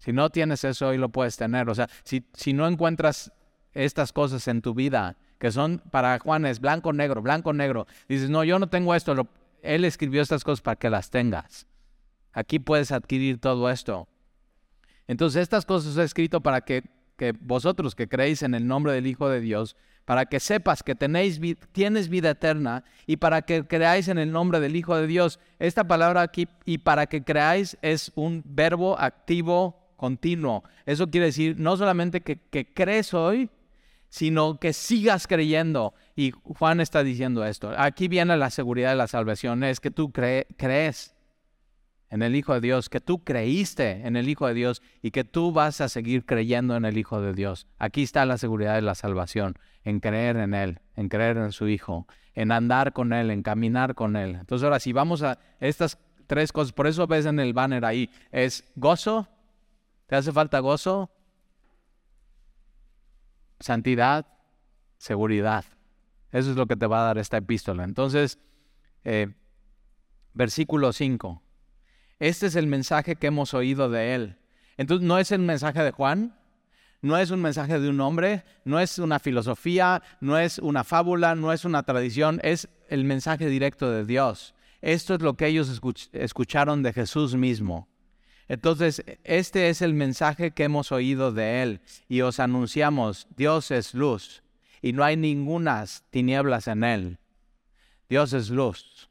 Si 0.00 0.12
no 0.12 0.30
tienes 0.30 0.64
eso, 0.64 0.88
hoy 0.88 0.98
lo 0.98 1.10
puedes 1.10 1.36
tener. 1.36 1.68
O 1.68 1.74
sea, 1.74 1.88
si, 2.04 2.26
si 2.32 2.52
no 2.52 2.66
encuentras 2.66 3.32
estas 3.72 4.12
cosas 4.12 4.48
en 4.48 4.62
tu 4.62 4.74
vida, 4.74 5.16
que 5.38 5.52
son 5.52 5.78
para 5.90 6.18
Juan 6.18 6.46
es 6.46 6.58
blanco, 6.58 6.92
negro, 6.92 7.22
blanco, 7.22 7.52
negro, 7.52 7.86
dices, 8.08 8.30
no, 8.30 8.42
yo 8.42 8.58
no 8.58 8.68
tengo 8.68 8.94
esto, 8.94 9.14
Él 9.62 9.84
escribió 9.84 10.22
estas 10.22 10.42
cosas 10.42 10.62
para 10.62 10.76
que 10.76 10.90
las 10.90 11.10
tengas. 11.10 11.66
Aquí 12.32 12.58
puedes 12.58 12.92
adquirir 12.92 13.38
todo 13.38 13.70
esto. 13.70 14.08
Entonces, 15.06 15.42
estas 15.42 15.66
cosas 15.66 15.96
he 15.96 16.04
escrito 16.04 16.40
para 16.40 16.62
que, 16.62 16.84
que 17.16 17.32
vosotros 17.32 17.94
que 17.94 18.08
creéis 18.08 18.42
en 18.42 18.54
el 18.54 18.66
nombre 18.66 18.92
del 18.92 19.06
Hijo 19.06 19.28
de 19.28 19.40
Dios, 19.40 19.76
para 20.04 20.26
que 20.26 20.40
sepas 20.40 20.82
que 20.82 20.94
tenéis, 20.94 21.40
tienes 21.72 22.08
vida 22.08 22.30
eterna 22.30 22.84
y 23.06 23.16
para 23.16 23.42
que 23.42 23.66
creáis 23.66 24.08
en 24.08 24.18
el 24.18 24.32
nombre 24.32 24.60
del 24.60 24.76
Hijo 24.76 24.96
de 24.96 25.06
Dios. 25.06 25.40
Esta 25.58 25.84
palabra 25.84 26.22
aquí, 26.22 26.48
y 26.64 26.78
para 26.78 27.06
que 27.06 27.22
creáis, 27.22 27.76
es 27.82 28.12
un 28.14 28.42
verbo 28.44 28.98
activo 28.98 29.79
continuo. 30.00 30.64
Eso 30.86 31.10
quiere 31.10 31.26
decir 31.26 31.56
no 31.58 31.76
solamente 31.76 32.22
que, 32.22 32.72
crees 32.72 33.12
hoy, 33.12 33.50
sino 34.08 34.58
que 34.58 34.72
sigas 34.72 35.26
creyendo. 35.26 35.92
Y 36.16 36.30
Juan 36.30 36.80
está 36.80 37.04
diciendo 37.04 37.44
esto. 37.44 37.70
Aquí 37.76 38.08
viene 38.08 38.34
la 38.38 38.48
seguridad 38.48 38.88
de 38.88 38.96
la 38.96 39.08
salvación, 39.08 39.62
es 39.62 39.78
que 39.78 39.90
tú 39.90 40.10
crees 40.10 41.14
en 42.08 42.22
el 42.22 42.34
Hijo 42.34 42.54
de 42.54 42.62
Dios, 42.62 42.88
que 42.88 43.00
tú 43.00 43.22
creíste 43.22 44.06
en 44.06 44.16
el 44.16 44.30
Hijo 44.30 44.46
de 44.46 44.54
Dios 44.54 44.80
y 45.02 45.10
que 45.10 45.22
tú 45.22 45.52
vas 45.52 45.82
a 45.82 45.90
seguir 45.90 46.24
creyendo 46.24 46.76
en 46.76 46.86
el 46.86 46.96
Hijo 46.96 47.20
de 47.20 47.34
Dios. 47.34 47.66
Aquí 47.78 48.02
está 48.02 48.24
la 48.24 48.38
seguridad 48.38 48.76
de 48.76 48.82
la 48.82 48.94
salvación, 48.94 49.58
en 49.84 50.00
creer 50.00 50.38
en 50.38 50.54
Él, 50.54 50.80
en 50.96 51.10
creer 51.10 51.36
en 51.36 51.52
su 51.52 51.68
Hijo, 51.68 52.06
en 52.34 52.52
andar 52.52 52.94
con 52.94 53.12
Él, 53.12 53.30
en 53.30 53.42
caminar 53.42 53.94
con 53.94 54.16
Él. 54.16 54.36
Entonces 54.36 54.64
ahora 54.64 54.80
si 54.80 54.94
vamos 54.94 55.22
a 55.22 55.38
estas 55.60 55.98
tres 56.26 56.52
cosas, 56.52 56.72
por 56.72 56.86
eso 56.86 57.06
ves 57.06 57.26
en 57.26 57.38
el 57.38 57.52
banner 57.52 57.84
ahí, 57.84 58.08
es 58.32 58.64
gozo, 58.76 59.28
¿Te 60.10 60.16
hace 60.16 60.32
falta 60.32 60.58
gozo? 60.58 61.08
Santidad, 63.60 64.26
seguridad. 64.98 65.64
Eso 66.32 66.50
es 66.50 66.56
lo 66.56 66.66
que 66.66 66.74
te 66.74 66.88
va 66.88 67.02
a 67.02 67.04
dar 67.04 67.18
esta 67.18 67.36
epístola. 67.36 67.84
Entonces, 67.84 68.40
eh, 69.04 69.32
versículo 70.34 70.92
5. 70.92 71.40
Este 72.18 72.48
es 72.48 72.56
el 72.56 72.66
mensaje 72.66 73.14
que 73.14 73.28
hemos 73.28 73.54
oído 73.54 73.88
de 73.88 74.16
él. 74.16 74.38
Entonces, 74.78 75.06
no 75.06 75.16
es 75.16 75.30
el 75.30 75.42
mensaje 75.42 75.80
de 75.80 75.92
Juan, 75.92 76.36
no 77.02 77.16
es 77.16 77.30
un 77.30 77.40
mensaje 77.40 77.78
de 77.78 77.88
un 77.88 78.00
hombre, 78.00 78.42
no 78.64 78.80
es 78.80 78.98
una 78.98 79.20
filosofía, 79.20 80.02
no 80.20 80.38
es 80.38 80.58
una 80.58 80.82
fábula, 80.82 81.36
no 81.36 81.52
es 81.52 81.64
una 81.64 81.84
tradición, 81.84 82.40
es 82.42 82.68
el 82.88 83.04
mensaje 83.04 83.46
directo 83.46 83.88
de 83.88 84.04
Dios. 84.04 84.56
Esto 84.80 85.14
es 85.14 85.22
lo 85.22 85.34
que 85.34 85.46
ellos 85.46 85.80
escucharon 86.12 86.82
de 86.82 86.92
Jesús 86.92 87.36
mismo. 87.36 87.86
Entonces, 88.50 89.04
este 89.22 89.68
es 89.68 89.80
el 89.80 89.94
mensaje 89.94 90.50
que 90.50 90.64
hemos 90.64 90.90
oído 90.90 91.30
de 91.30 91.62
Él 91.62 91.80
y 92.08 92.22
os 92.22 92.40
anunciamos, 92.40 93.28
Dios 93.36 93.70
es 93.70 93.94
luz 93.94 94.42
y 94.82 94.92
no 94.92 95.04
hay 95.04 95.16
ningunas 95.16 96.02
tinieblas 96.10 96.66
en 96.66 96.82
Él. 96.82 97.18
Dios 98.08 98.32
es 98.32 98.50
luz. 98.50 99.08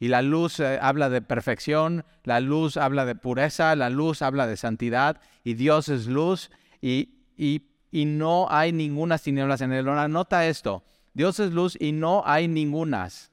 Y 0.00 0.08
la 0.08 0.22
luz 0.22 0.58
eh, 0.58 0.78
habla 0.80 1.10
de 1.10 1.20
perfección, 1.20 2.06
la 2.24 2.40
luz 2.40 2.78
habla 2.78 3.04
de 3.04 3.14
pureza, 3.14 3.76
la 3.76 3.90
luz 3.90 4.22
habla 4.22 4.46
de 4.46 4.56
santidad 4.56 5.20
y 5.44 5.52
Dios 5.52 5.90
es 5.90 6.06
luz 6.06 6.50
y, 6.80 7.26
y, 7.36 7.60
no 8.06 8.46
hay 8.48 8.72
ningunas 8.72 9.22
tinieblas 9.22 9.60
en 9.60 9.70
Él. 9.70 9.86
Ahora, 9.86 10.08
nota 10.08 10.46
esto, 10.46 10.82
Dios 11.12 11.40
es 11.40 11.52
luz 11.52 11.76
y 11.78 11.92
no 11.92 12.22
hay 12.24 12.48
ningunas. 12.48 13.32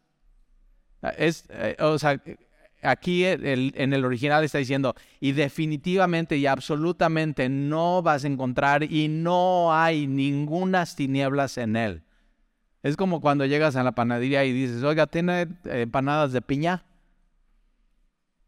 Es, 1.18 1.46
eh, 1.48 1.78
o 1.80 1.98
sea, 1.98 2.22
aquí 2.82 3.26
en 3.26 3.94
el 3.94 4.06
original 4.06 4.44
está 4.44 4.58
diciendo, 4.58 4.96
y 5.20 5.34
definitivamente 5.34 6.38
y 6.38 6.46
absolutamente 6.46 7.50
no 7.50 8.02
vas 8.02 8.24
a 8.24 8.28
encontrar 8.28 8.84
y 8.84 9.08
no 9.08 9.74
hay 9.74 10.08
ningunas 10.08 10.96
tinieblas 10.96 11.58
en 11.58 11.76
él. 11.76 12.04
Es 12.82 12.96
como 12.96 13.20
cuando 13.20 13.46
llegas 13.46 13.76
a 13.76 13.84
la 13.84 13.92
panadería 13.92 14.46
y 14.46 14.54
dices, 14.54 14.84
oiga, 14.84 15.08
¿tiene 15.08 15.48
empanadas 15.66 16.32
de 16.32 16.42
piña? 16.42 16.86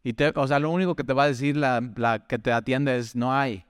Y 0.04 0.14
te, 0.14 0.32
o 0.36 0.48
sea, 0.48 0.60
lo 0.60 0.72
único 0.72 0.96
que 0.96 1.04
te 1.04 1.14
va 1.14 1.24
a 1.24 1.28
decir 1.28 1.58
la, 1.58 1.82
la 1.96 2.26
que 2.26 2.40
te 2.40 2.52
atiende 2.52 2.98
es, 2.98 3.16
no 3.16 3.34
hay. 3.34 3.66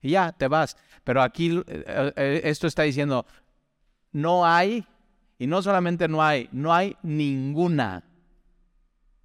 Y 0.00 0.10
ya, 0.10 0.32
te 0.32 0.48
vas. 0.48 0.76
Pero 1.02 1.20
aquí 1.20 1.62
eh, 1.66 2.12
eh, 2.16 2.40
esto 2.44 2.66
está 2.66 2.84
diciendo, 2.84 3.26
no 4.12 4.46
hay, 4.46 4.86
y 5.38 5.46
no 5.46 5.60
solamente 5.62 6.08
no 6.08 6.22
hay, 6.22 6.48
no 6.52 6.72
hay 6.72 6.96
ninguna 7.02 8.04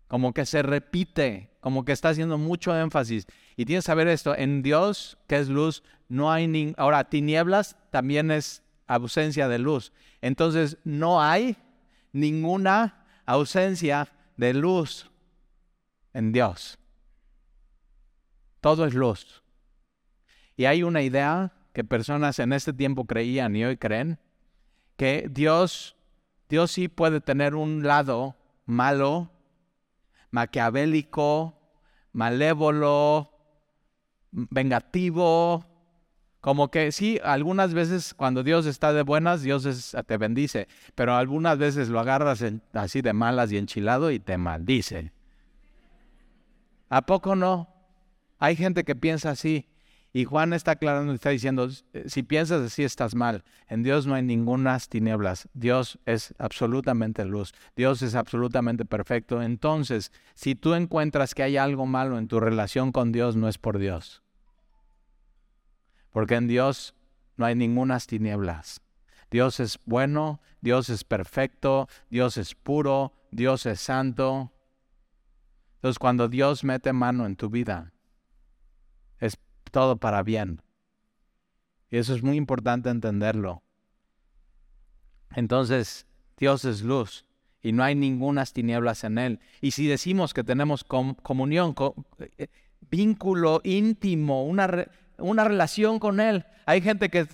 como 0.09 0.33
que 0.33 0.47
se 0.47 0.63
repite, 0.63 1.51
como 1.61 1.85
que 1.85 1.91
está 1.91 2.09
haciendo 2.09 2.39
mucho 2.39 2.75
énfasis. 2.75 3.27
Y 3.55 3.65
tienes 3.65 3.85
que 3.85 3.91
saber 3.91 4.07
esto, 4.07 4.35
en 4.35 4.63
Dios, 4.63 5.19
que 5.27 5.37
es 5.37 5.49
luz, 5.49 5.83
no 6.09 6.31
hay 6.31 6.47
ni... 6.47 6.73
Ahora, 6.77 7.09
tinieblas 7.09 7.77
también 7.91 8.31
es 8.31 8.63
ausencia 8.87 9.47
de 9.47 9.59
luz. 9.59 9.93
Entonces, 10.21 10.79
no 10.83 11.21
hay 11.21 11.57
ninguna 12.11 13.05
ausencia 13.27 14.11
de 14.35 14.55
luz 14.55 15.11
en 16.13 16.31
Dios. 16.31 16.79
Todo 18.61 18.87
es 18.87 18.95
luz. 18.95 19.43
Y 20.57 20.65
hay 20.65 20.81
una 20.81 21.03
idea 21.03 21.53
que 21.71 21.83
personas 21.83 22.39
en 22.39 22.51
este 22.51 22.73
tiempo 22.73 23.05
creían 23.05 23.55
y 23.55 23.63
hoy 23.63 23.77
creen, 23.77 24.17
que 24.97 25.27
Dios, 25.29 25.95
Dios 26.49 26.71
sí 26.71 26.87
puede 26.87 27.21
tener 27.21 27.53
un 27.53 27.83
lado 27.83 28.35
malo 28.65 29.31
maquiavélico, 30.31 31.57
malévolo, 32.13 33.31
vengativo, 34.31 35.65
Como 36.41 36.71
que 36.71 36.93
sí, 36.93 37.19
algunas 37.21 37.73
veces 37.73 38.13
cuando 38.13 38.43
Dios 38.43 38.65
está 38.65 38.93
de 38.93 39.03
buenas, 39.03 39.41
Dios 39.41 39.93
te 40.07 40.17
bendice, 40.17 40.69
pero 40.95 41.15
algunas 41.15 41.57
veces 41.57 41.89
lo 41.89 41.99
agarras 41.99 42.43
así 42.73 43.01
de 43.01 43.11
malas 43.11 43.51
y 43.51 43.57
enchilado 43.57 44.09
y 44.09 44.19
te 44.19 44.37
maldice. 44.37 45.11
¿A 46.89 47.01
poco 47.01 47.35
no? 47.35 47.67
Hay 48.39 48.55
gente 48.55 48.85
que 48.85 48.95
piensa 48.95 49.31
así. 49.31 49.67
Y 50.11 50.25
Juan 50.25 50.53
está 50.53 50.71
aclarando, 50.71 51.13
está 51.13 51.29
diciendo, 51.29 51.69
si 52.07 52.23
piensas 52.23 52.61
así 52.63 52.83
estás 52.83 53.13
mal. 53.13 53.43
En 53.67 53.83
Dios 53.83 54.07
no 54.07 54.15
hay 54.15 54.23
ninguna 54.23 54.77
tinieblas. 54.79 55.47
Dios 55.53 55.99
es 56.05 56.33
absolutamente 56.39 57.25
luz. 57.25 57.53
Dios 57.75 58.01
es 58.01 58.15
absolutamente 58.15 58.85
perfecto. 58.85 59.41
Entonces, 59.43 60.11
si 60.33 60.55
tú 60.55 60.73
encuentras 60.73 61.35
que 61.35 61.43
hay 61.43 61.57
algo 61.57 61.85
malo 61.85 62.17
en 62.17 62.27
tu 62.27 62.39
relación 62.39 62.91
con 62.91 63.11
Dios, 63.11 63.35
no 63.35 63.47
es 63.47 63.59
por 63.59 63.77
Dios. 63.77 64.23
Porque 66.11 66.35
en 66.35 66.47
Dios 66.47 66.95
no 67.37 67.45
hay 67.45 67.53
ninguna 67.53 67.99
tinieblas. 67.99 68.81
Dios 69.29 69.59
es 69.59 69.79
bueno, 69.85 70.41
Dios 70.59 70.89
es 70.89 71.03
perfecto, 71.03 71.87
Dios 72.09 72.37
es 72.37 72.55
puro, 72.55 73.13
Dios 73.31 73.67
es 73.67 73.79
santo. 73.79 74.51
Entonces, 75.75 75.99
cuando 75.99 76.27
Dios 76.27 76.63
mete 76.63 76.93
mano 76.93 77.27
en 77.27 77.35
tu 77.35 77.49
vida, 77.49 77.93
todo 79.69 79.97
para 79.97 80.23
bien. 80.23 80.61
Y 81.89 81.97
eso 81.97 82.13
es 82.13 82.23
muy 82.23 82.37
importante 82.37 82.89
entenderlo. 82.89 83.63
Entonces, 85.35 86.05
Dios 86.37 86.65
es 86.65 86.81
luz 86.81 87.25
y 87.61 87.71
no 87.71 87.83
hay 87.83 87.95
ninguna 87.95 88.45
tinieblas 88.45 89.03
en 89.03 89.17
Él. 89.17 89.39
Y 89.61 89.71
si 89.71 89.87
decimos 89.87 90.33
que 90.33 90.43
tenemos 90.43 90.83
comunión, 90.83 91.75
eh, 92.37 92.47
vínculo 92.89 93.61
íntimo, 93.63 94.45
una, 94.45 94.87
una 95.17 95.43
relación 95.43 95.99
con 95.99 96.19
Él, 96.19 96.45
hay 96.65 96.81
gente 96.81 97.09
que, 97.09 97.25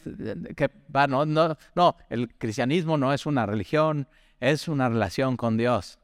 que 0.56 0.72
no, 1.10 1.26
no, 1.26 1.58
no, 1.76 1.96
el 2.10 2.34
cristianismo 2.36 2.98
no 2.98 3.14
es 3.14 3.26
una 3.26 3.46
religión, 3.46 4.08
es 4.40 4.68
una 4.68 4.90
relación 4.90 5.38
con 5.38 5.58
Dios. 5.58 6.00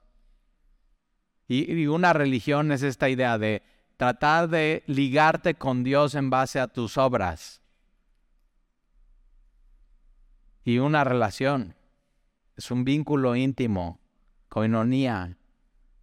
y 1.48 1.88
una 1.88 2.14
religión 2.14 2.72
es 2.72 2.82
esta 2.82 3.10
idea 3.10 3.38
de 3.38 3.62
tratar 4.02 4.50
de 4.50 4.82
ligarte 4.88 5.54
con 5.54 5.84
Dios 5.84 6.16
en 6.16 6.32
base 6.32 6.60
a 6.60 6.68
tus 6.68 6.98
obras. 6.98 7.62
Y 10.64 10.80
una 10.80 11.04
relación 11.04 11.76
es 12.56 12.72
un 12.72 12.84
vínculo 12.84 13.36
íntimo, 13.36 14.00
coinonía, 14.50 15.38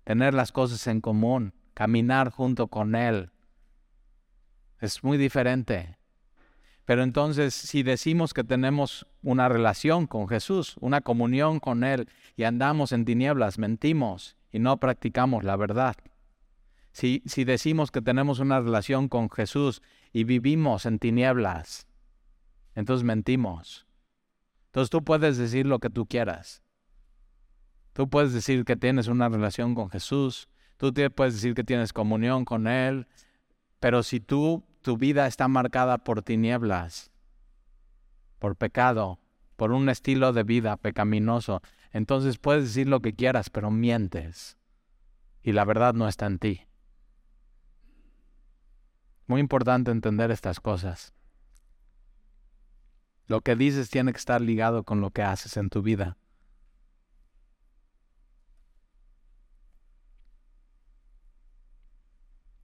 tener 0.05 0.33
las 0.33 0.53
cosas 0.53 0.87
en 0.87 1.01
común, 1.01 1.55
caminar 1.75 2.31
junto 2.31 2.69
con 2.69 2.95
Él. 2.95 3.33
Es 4.79 5.03
muy 5.03 5.19
diferente. 5.19 5.99
Pero 6.85 7.03
entonces, 7.03 7.53
si 7.53 7.83
decimos 7.83 8.33
que 8.33 8.45
tenemos 8.45 9.09
una 9.23 9.49
relación 9.49 10.07
con 10.07 10.29
Jesús, 10.29 10.77
una 10.79 11.01
comunión 11.01 11.59
con 11.59 11.83
Él, 11.83 12.09
y 12.37 12.45
andamos 12.45 12.93
en 12.93 13.05
tinieblas, 13.05 13.59
mentimos 13.59 14.37
y 14.53 14.61
no 14.61 14.77
practicamos 14.77 15.43
la 15.43 15.57
verdad. 15.57 15.97
Si, 16.99 17.45
decimos 17.45 17.93
que 17.93 18.03
tenemos 18.03 18.41
una 18.41 18.59
relación 18.59 19.09
con 19.09 19.31
Jesús 19.31 19.83
y 20.13 20.25
vivimos 20.25 20.85
en 20.85 20.99
tinieblas, 20.99 21.87
entonces 22.75 23.05
mentimos. 23.05 23.87
Entonces 24.67 24.91
tú 24.91 25.05
puedes 25.05 25.37
decir 25.37 25.65
lo 25.65 25.79
que 25.79 25.91
tú 25.91 26.07
quieras. 26.07 26.61
Tú 27.93 28.11
puedes 28.11 28.33
decir 28.33 28.65
que 28.65 28.75
tienes 28.75 29.07
una 29.07 29.29
relación 29.29 29.77
con 29.77 29.91
Jesús, 29.91 30.49
tú 30.77 30.93
puedes 31.15 31.35
decir 31.35 31.55
que 31.55 31.63
tienes 31.63 31.93
comunión 31.93 32.45
con 32.45 32.67
Él, 32.67 33.07
pero 33.79 34.03
si 34.03 34.19
tú, 34.19 34.65
tu 34.83 34.97
vida 34.97 35.29
está 35.29 35.47
marcada 35.47 35.99
por 35.99 36.23
tinieblas, 36.23 37.13
por 38.41 38.57
pecado, 38.57 39.21
por 39.55 39.71
un 39.71 39.89
estilo 39.89 40.33
de 40.33 40.43
vida 40.43 40.77
pecaminoso, 40.77 41.63
entonces 41.93 42.39
puedes 42.39 42.65
decir 42.65 42.89
lo 42.89 42.99
que 42.99 43.15
quieras, 43.15 43.51
pero 43.51 43.71
mientes. 43.71 44.59
Y 45.45 45.53
la 45.53 45.65
verdad 45.65 45.95
no 45.95 46.09
está 46.09 46.27
en 46.27 46.41
ti. 46.41 46.68
Muy 49.29 49.41
importante 49.41 49.91
entender 49.91 50.31
estas 50.31 50.59
cosas. 50.59 51.13
Lo 53.27 53.43
que 53.43 53.57
dices 53.57 53.91
tiene 53.91 54.13
que 54.13 54.19
estar 54.19 54.41
ligado 54.41 54.85
con 54.85 55.03
lo 55.03 55.11
que 55.11 55.23
haces 55.23 55.59
en 55.59 55.69
tu 55.69 55.83
vida. 55.83 56.17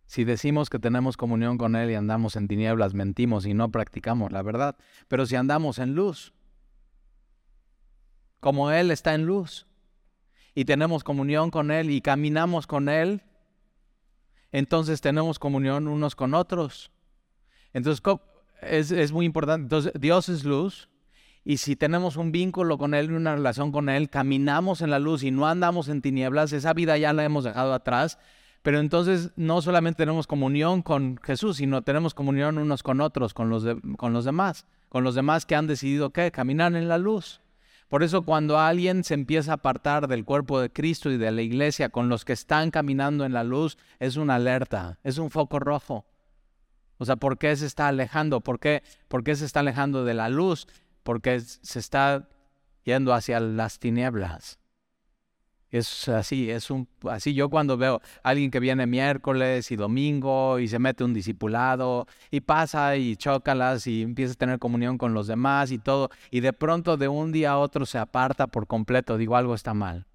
Si 0.06 0.24
decimos 0.24 0.70
que 0.70 0.78
tenemos 0.78 1.18
comunión 1.18 1.58
con 1.58 1.76
Él 1.76 1.90
y 1.90 1.96
andamos 1.96 2.34
en 2.36 2.48
tinieblas, 2.48 2.94
mentimos 2.94 3.44
y 3.44 3.52
no 3.52 3.70
practicamos 3.70 4.32
la 4.32 4.42
verdad. 4.42 4.76
Pero 5.08 5.26
si 5.26 5.36
andamos 5.36 5.78
en 5.78 5.94
luz, 5.94 6.32
como 8.40 8.70
Él 8.70 8.90
está 8.90 9.14
en 9.14 9.26
luz, 9.26 9.66
y 10.54 10.64
tenemos 10.64 11.04
comunión 11.04 11.50
con 11.50 11.70
Él 11.70 11.90
y 11.90 12.00
caminamos 12.00 12.66
con 12.66 12.88
Él, 12.88 13.22
entonces 14.54 15.00
tenemos 15.00 15.40
comunión 15.40 15.88
unos 15.88 16.14
con 16.14 16.32
otros. 16.32 16.92
Entonces 17.72 18.00
es, 18.62 19.10
muy 19.10 19.26
importante. 19.26 19.64
Entonces 19.64 19.92
Dios 19.98 20.28
es 20.28 20.44
luz 20.44 20.88
y 21.44 21.56
si 21.56 21.74
tenemos 21.74 22.16
un 22.16 22.30
vínculo 22.30 22.78
con 22.78 22.94
Él 22.94 23.10
y 23.10 23.14
una 23.14 23.34
relación 23.34 23.72
con 23.72 23.88
Él, 23.88 24.08
caminamos 24.10 24.80
en 24.80 24.90
la 24.90 25.00
luz 25.00 25.24
y 25.24 25.32
no 25.32 25.48
andamos 25.48 25.88
en 25.88 26.02
tinieblas, 26.02 26.52
esa 26.52 26.72
vida 26.72 26.96
ya 26.96 27.12
la 27.12 27.24
hemos 27.24 27.42
dejado 27.42 27.74
atrás. 27.74 28.16
Pero 28.62 28.78
entonces 28.78 29.32
no 29.34 29.60
solamente 29.60 29.98
tenemos 29.98 30.28
comunión 30.28 30.82
con 30.82 31.18
Jesús, 31.24 31.56
sino 31.56 31.82
tenemos 31.82 32.14
comunión 32.14 32.56
unos 32.56 32.84
con 32.84 33.00
otros, 33.00 33.34
con 33.34 33.50
los, 33.50 33.64
con 33.96 34.12
los 34.12 34.24
demás, 34.24 34.66
con 34.88 35.02
los 35.02 35.16
demás 35.16 35.46
que 35.46 35.56
han 35.56 35.66
decidido 35.66 36.10
¿qué? 36.10 36.30
caminar 36.30 36.76
en 36.76 36.86
la 36.86 36.98
luz. 36.98 37.40
Por 37.94 38.02
eso 38.02 38.22
cuando 38.22 38.58
alguien 38.58 39.04
se 39.04 39.14
empieza 39.14 39.52
a 39.52 39.54
apartar 39.54 40.08
del 40.08 40.24
cuerpo 40.24 40.58
de 40.58 40.68
Cristo 40.68 41.12
y 41.12 41.16
de 41.16 41.30
la 41.30 41.42
iglesia 41.42 41.90
con 41.90 42.08
los 42.08 42.24
que 42.24 42.32
están 42.32 42.72
caminando 42.72 43.24
en 43.24 43.32
la 43.32 43.44
luz, 43.44 43.78
es 44.00 44.16
una 44.16 44.34
alerta, 44.34 44.98
es 45.04 45.18
un 45.18 45.30
foco 45.30 45.60
rojo. 45.60 46.04
O 46.98 47.04
sea, 47.04 47.14
¿por 47.14 47.38
qué 47.38 47.54
se 47.54 47.66
está 47.66 47.86
alejando? 47.86 48.40
¿Por 48.40 48.58
qué, 48.58 48.82
¿Por 49.06 49.22
qué 49.22 49.36
se 49.36 49.44
está 49.44 49.60
alejando 49.60 50.04
de 50.04 50.14
la 50.14 50.28
luz? 50.28 50.66
Porque 51.04 51.38
se 51.38 51.78
está 51.78 52.28
yendo 52.82 53.14
hacia 53.14 53.38
las 53.38 53.78
tinieblas. 53.78 54.58
Es 55.74 56.08
así, 56.08 56.52
es 56.52 56.70
un 56.70 56.86
así 57.10 57.34
yo 57.34 57.50
cuando 57.50 57.76
veo 57.76 58.00
alguien 58.22 58.52
que 58.52 58.60
viene 58.60 58.86
miércoles 58.86 59.72
y 59.72 59.74
domingo 59.74 60.60
y 60.60 60.68
se 60.68 60.78
mete 60.78 61.02
un 61.02 61.12
discipulado 61.12 62.06
y 62.30 62.42
pasa 62.42 62.94
y 62.94 63.16
chócalas 63.16 63.88
y 63.88 64.02
empieza 64.02 64.34
a 64.34 64.36
tener 64.36 64.60
comunión 64.60 64.98
con 64.98 65.14
los 65.14 65.26
demás 65.26 65.72
y 65.72 65.78
todo 65.78 66.10
y 66.30 66.38
de 66.42 66.52
pronto 66.52 66.96
de 66.96 67.08
un 67.08 67.32
día 67.32 67.50
a 67.50 67.58
otro 67.58 67.86
se 67.86 67.98
aparta 67.98 68.46
por 68.46 68.68
completo, 68.68 69.18
digo 69.18 69.34
algo 69.34 69.52
está 69.52 69.74
mal. 69.74 70.06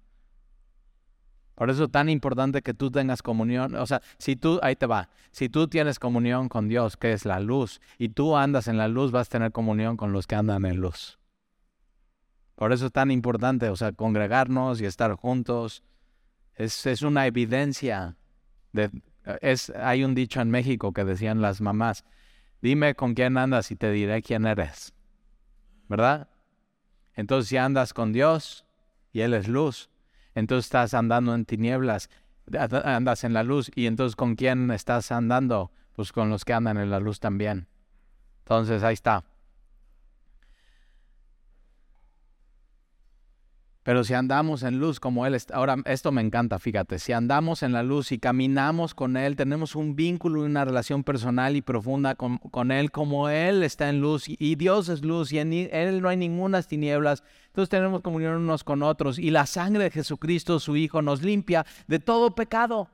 Por 1.56 1.68
eso 1.68 1.84
es 1.84 1.90
tan 1.90 2.08
importante 2.08 2.62
que 2.62 2.72
tú 2.72 2.90
tengas 2.90 3.20
comunión, 3.20 3.74
o 3.74 3.84
sea, 3.84 4.00
si 4.16 4.36
tú 4.36 4.60
ahí 4.62 4.76
te 4.76 4.86
va, 4.86 5.10
si 5.30 5.50
tú 5.50 5.68
tienes 5.68 5.98
comunión 5.98 6.48
con 6.48 6.68
Dios, 6.68 6.96
que 6.96 7.12
es 7.12 7.26
la 7.26 7.38
luz, 7.38 7.82
y 7.98 8.08
tú 8.08 8.34
andas 8.34 8.66
en 8.66 8.78
la 8.78 8.88
luz, 8.88 9.12
vas 9.12 9.26
a 9.26 9.32
tener 9.32 9.52
comunión 9.52 9.98
con 9.98 10.10
los 10.10 10.26
que 10.26 10.36
andan 10.36 10.64
en 10.64 10.78
luz. 10.78 11.19
Por 12.60 12.74
eso 12.74 12.84
es 12.84 12.92
tan 12.92 13.10
importante, 13.10 13.70
o 13.70 13.74
sea, 13.74 13.92
congregarnos 13.92 14.82
y 14.82 14.84
estar 14.84 15.14
juntos. 15.14 15.82
Es, 16.56 16.84
es 16.84 17.00
una 17.00 17.26
evidencia. 17.26 18.18
De, 18.74 18.90
es, 19.40 19.70
hay 19.70 20.04
un 20.04 20.14
dicho 20.14 20.42
en 20.42 20.50
México 20.50 20.92
que 20.92 21.06
decían 21.06 21.40
las 21.40 21.62
mamás, 21.62 22.04
dime 22.60 22.94
con 22.94 23.14
quién 23.14 23.38
andas 23.38 23.70
y 23.70 23.76
te 23.76 23.90
diré 23.90 24.20
quién 24.20 24.44
eres. 24.44 24.92
¿Verdad? 25.88 26.28
Entonces 27.14 27.48
si 27.48 27.56
andas 27.56 27.94
con 27.94 28.12
Dios 28.12 28.66
y 29.10 29.22
Él 29.22 29.32
es 29.32 29.48
luz, 29.48 29.88
entonces 30.34 30.66
estás 30.66 30.92
andando 30.92 31.34
en 31.34 31.46
tinieblas, 31.46 32.10
andas 32.84 33.24
en 33.24 33.32
la 33.32 33.42
luz 33.42 33.70
y 33.74 33.86
entonces 33.86 34.16
con 34.16 34.34
quién 34.34 34.70
estás 34.70 35.10
andando? 35.12 35.72
Pues 35.94 36.12
con 36.12 36.28
los 36.28 36.44
que 36.44 36.52
andan 36.52 36.76
en 36.76 36.90
la 36.90 37.00
luz 37.00 37.20
también. 37.20 37.68
Entonces 38.40 38.82
ahí 38.82 38.92
está. 38.92 39.24
Pero 43.82 44.04
si 44.04 44.12
andamos 44.12 44.62
en 44.62 44.78
luz 44.78 45.00
como 45.00 45.24
Él 45.24 45.34
está, 45.34 45.56
ahora 45.56 45.76
esto 45.86 46.12
me 46.12 46.20
encanta, 46.20 46.58
fíjate, 46.58 46.98
si 46.98 47.12
andamos 47.12 47.62
en 47.62 47.72
la 47.72 47.82
luz 47.82 48.12
y 48.12 48.18
caminamos 48.18 48.94
con 48.94 49.16
Él, 49.16 49.36
tenemos 49.36 49.74
un 49.74 49.96
vínculo 49.96 50.42
y 50.42 50.46
una 50.46 50.66
relación 50.66 51.02
personal 51.02 51.56
y 51.56 51.62
profunda 51.62 52.14
con, 52.14 52.72
Él 52.72 52.90
como 52.90 53.30
Él 53.30 53.62
está 53.62 53.88
en 53.88 54.02
luz 54.02 54.24
y, 54.28 54.54
Dios 54.56 54.90
es 54.90 55.02
luz 55.02 55.32
y 55.32 55.38
en 55.38 55.54
Él 55.54 56.02
no 56.02 56.10
hay 56.10 56.18
ninguna 56.18 56.62
tinieblas, 56.62 57.24
entonces 57.46 57.70
tenemos 57.70 58.02
comunión 58.02 58.36
unos 58.36 58.64
con 58.64 58.82
otros 58.82 59.18
y 59.18 59.30
la 59.30 59.46
sangre 59.46 59.84
de 59.84 59.90
Jesucristo, 59.90 60.60
su 60.60 60.76
Hijo, 60.76 61.00
nos 61.00 61.22
limpia 61.22 61.64
de 61.86 61.98
todo 61.98 62.34
pecado. 62.34 62.88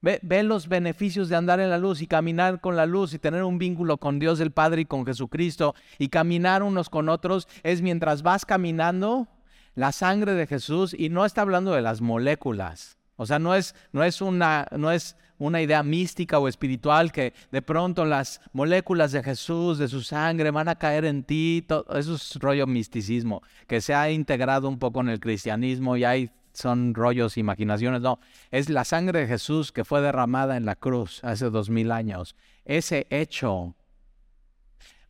Ve, 0.00 0.18
ve, 0.22 0.42
los 0.42 0.68
beneficios 0.68 1.28
de 1.28 1.36
andar 1.36 1.60
en 1.60 1.70
la 1.70 1.78
luz 1.78 2.02
y 2.02 2.06
caminar 2.06 2.60
con 2.60 2.76
la 2.76 2.84
luz 2.84 3.14
y 3.14 3.18
tener 3.18 3.42
un 3.44 3.58
vínculo 3.58 3.96
con 3.96 4.18
Dios 4.18 4.38
el 4.40 4.50
Padre 4.50 4.82
y 4.82 4.84
con 4.84 5.06
Jesucristo 5.06 5.74
y 5.98 6.08
caminar 6.08 6.62
unos 6.62 6.90
con 6.90 7.08
otros 7.08 7.48
es 7.62 7.80
mientras 7.80 8.22
vas 8.22 8.44
caminando 8.44 9.28
la 9.74 9.92
sangre 9.92 10.34
de 10.34 10.46
Jesús 10.46 10.94
y 10.96 11.08
no 11.08 11.24
está 11.24 11.42
hablando 11.42 11.72
de 11.72 11.82
las 11.82 12.00
moléculas. 12.00 12.98
O 13.16 13.26
sea, 13.26 13.38
no 13.38 13.54
es, 13.54 13.74
no 13.92 14.02
es, 14.02 14.20
una, 14.20 14.66
no 14.72 14.90
es 14.90 15.16
una 15.38 15.62
idea 15.62 15.82
mística 15.82 16.38
o 16.38 16.48
espiritual 16.48 17.12
que 17.12 17.32
de 17.52 17.62
pronto 17.62 18.04
las 18.04 18.40
moléculas 18.52 19.12
de 19.12 19.22
Jesús, 19.22 19.78
de 19.78 19.88
su 19.88 20.02
sangre, 20.02 20.50
van 20.50 20.68
a 20.68 20.76
caer 20.76 21.04
en 21.04 21.22
ti. 21.22 21.64
Todo, 21.66 21.86
eso 21.96 22.14
es 22.14 22.36
rollo 22.36 22.66
misticismo, 22.66 23.42
que 23.66 23.80
se 23.80 23.94
ha 23.94 24.10
integrado 24.10 24.68
un 24.68 24.78
poco 24.78 25.00
en 25.00 25.08
el 25.08 25.20
cristianismo 25.20 25.96
y 25.96 26.04
hay 26.04 26.30
son 26.54 26.94
rollos, 26.94 27.36
imaginaciones, 27.36 28.00
no, 28.00 28.20
es 28.52 28.70
la 28.70 28.84
sangre 28.84 29.20
de 29.20 29.26
Jesús 29.26 29.72
que 29.72 29.84
fue 29.84 30.00
derramada 30.00 30.56
en 30.56 30.64
la 30.64 30.76
cruz 30.76 31.18
hace 31.24 31.50
dos 31.50 31.68
mil 31.68 31.90
años. 31.90 32.36
Ese 32.64 33.08
hecho 33.10 33.74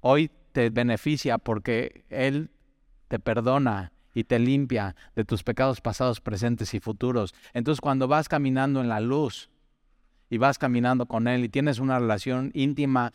hoy 0.01 0.31
te 0.53 0.71
beneficia 0.71 1.37
porque 1.39 2.07
Él 2.09 2.51
te 3.09 3.19
perdona 3.19 3.93
y 4.15 4.25
te 4.25 4.39
limpia 4.39 4.95
de 5.15 5.25
tus 5.25 5.43
pecados 5.43 5.81
pasados, 5.81 6.21
presentes 6.21 6.73
y 6.73 6.81
futuros. 6.81 7.35
Entonces 7.53 7.81
cuando 7.81 8.09
vas 8.09 8.29
caminando 8.29 8.81
en 8.81 8.89
la 8.89 9.01
luz 9.01 9.51
y 10.31 10.39
vas 10.39 10.59
caminando 10.59 11.07
con 11.07 11.29
Él 11.29 11.45
y 11.45 11.49
tienes 11.49 11.81
una 11.81 11.99
relación 11.99 12.51
íntima 12.55 13.12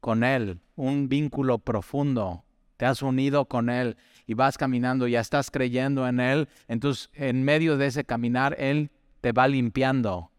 con 0.00 0.22
Él, 0.22 0.60
un 0.76 1.08
vínculo 1.08 1.58
profundo, 1.58 2.44
te 2.76 2.86
has 2.86 3.02
unido 3.02 3.46
con 3.46 3.70
Él 3.70 3.96
y 4.26 4.34
vas 4.34 4.58
caminando, 4.58 5.08
ya 5.08 5.20
estás 5.20 5.50
creyendo 5.50 6.06
en 6.06 6.20
Él, 6.20 6.48
entonces 6.68 7.10
en 7.14 7.42
medio 7.42 7.76
de 7.76 7.86
ese 7.86 8.04
caminar 8.04 8.54
Él 8.58 8.90
te 9.20 9.32
va 9.32 9.48
limpiando. 9.48 10.30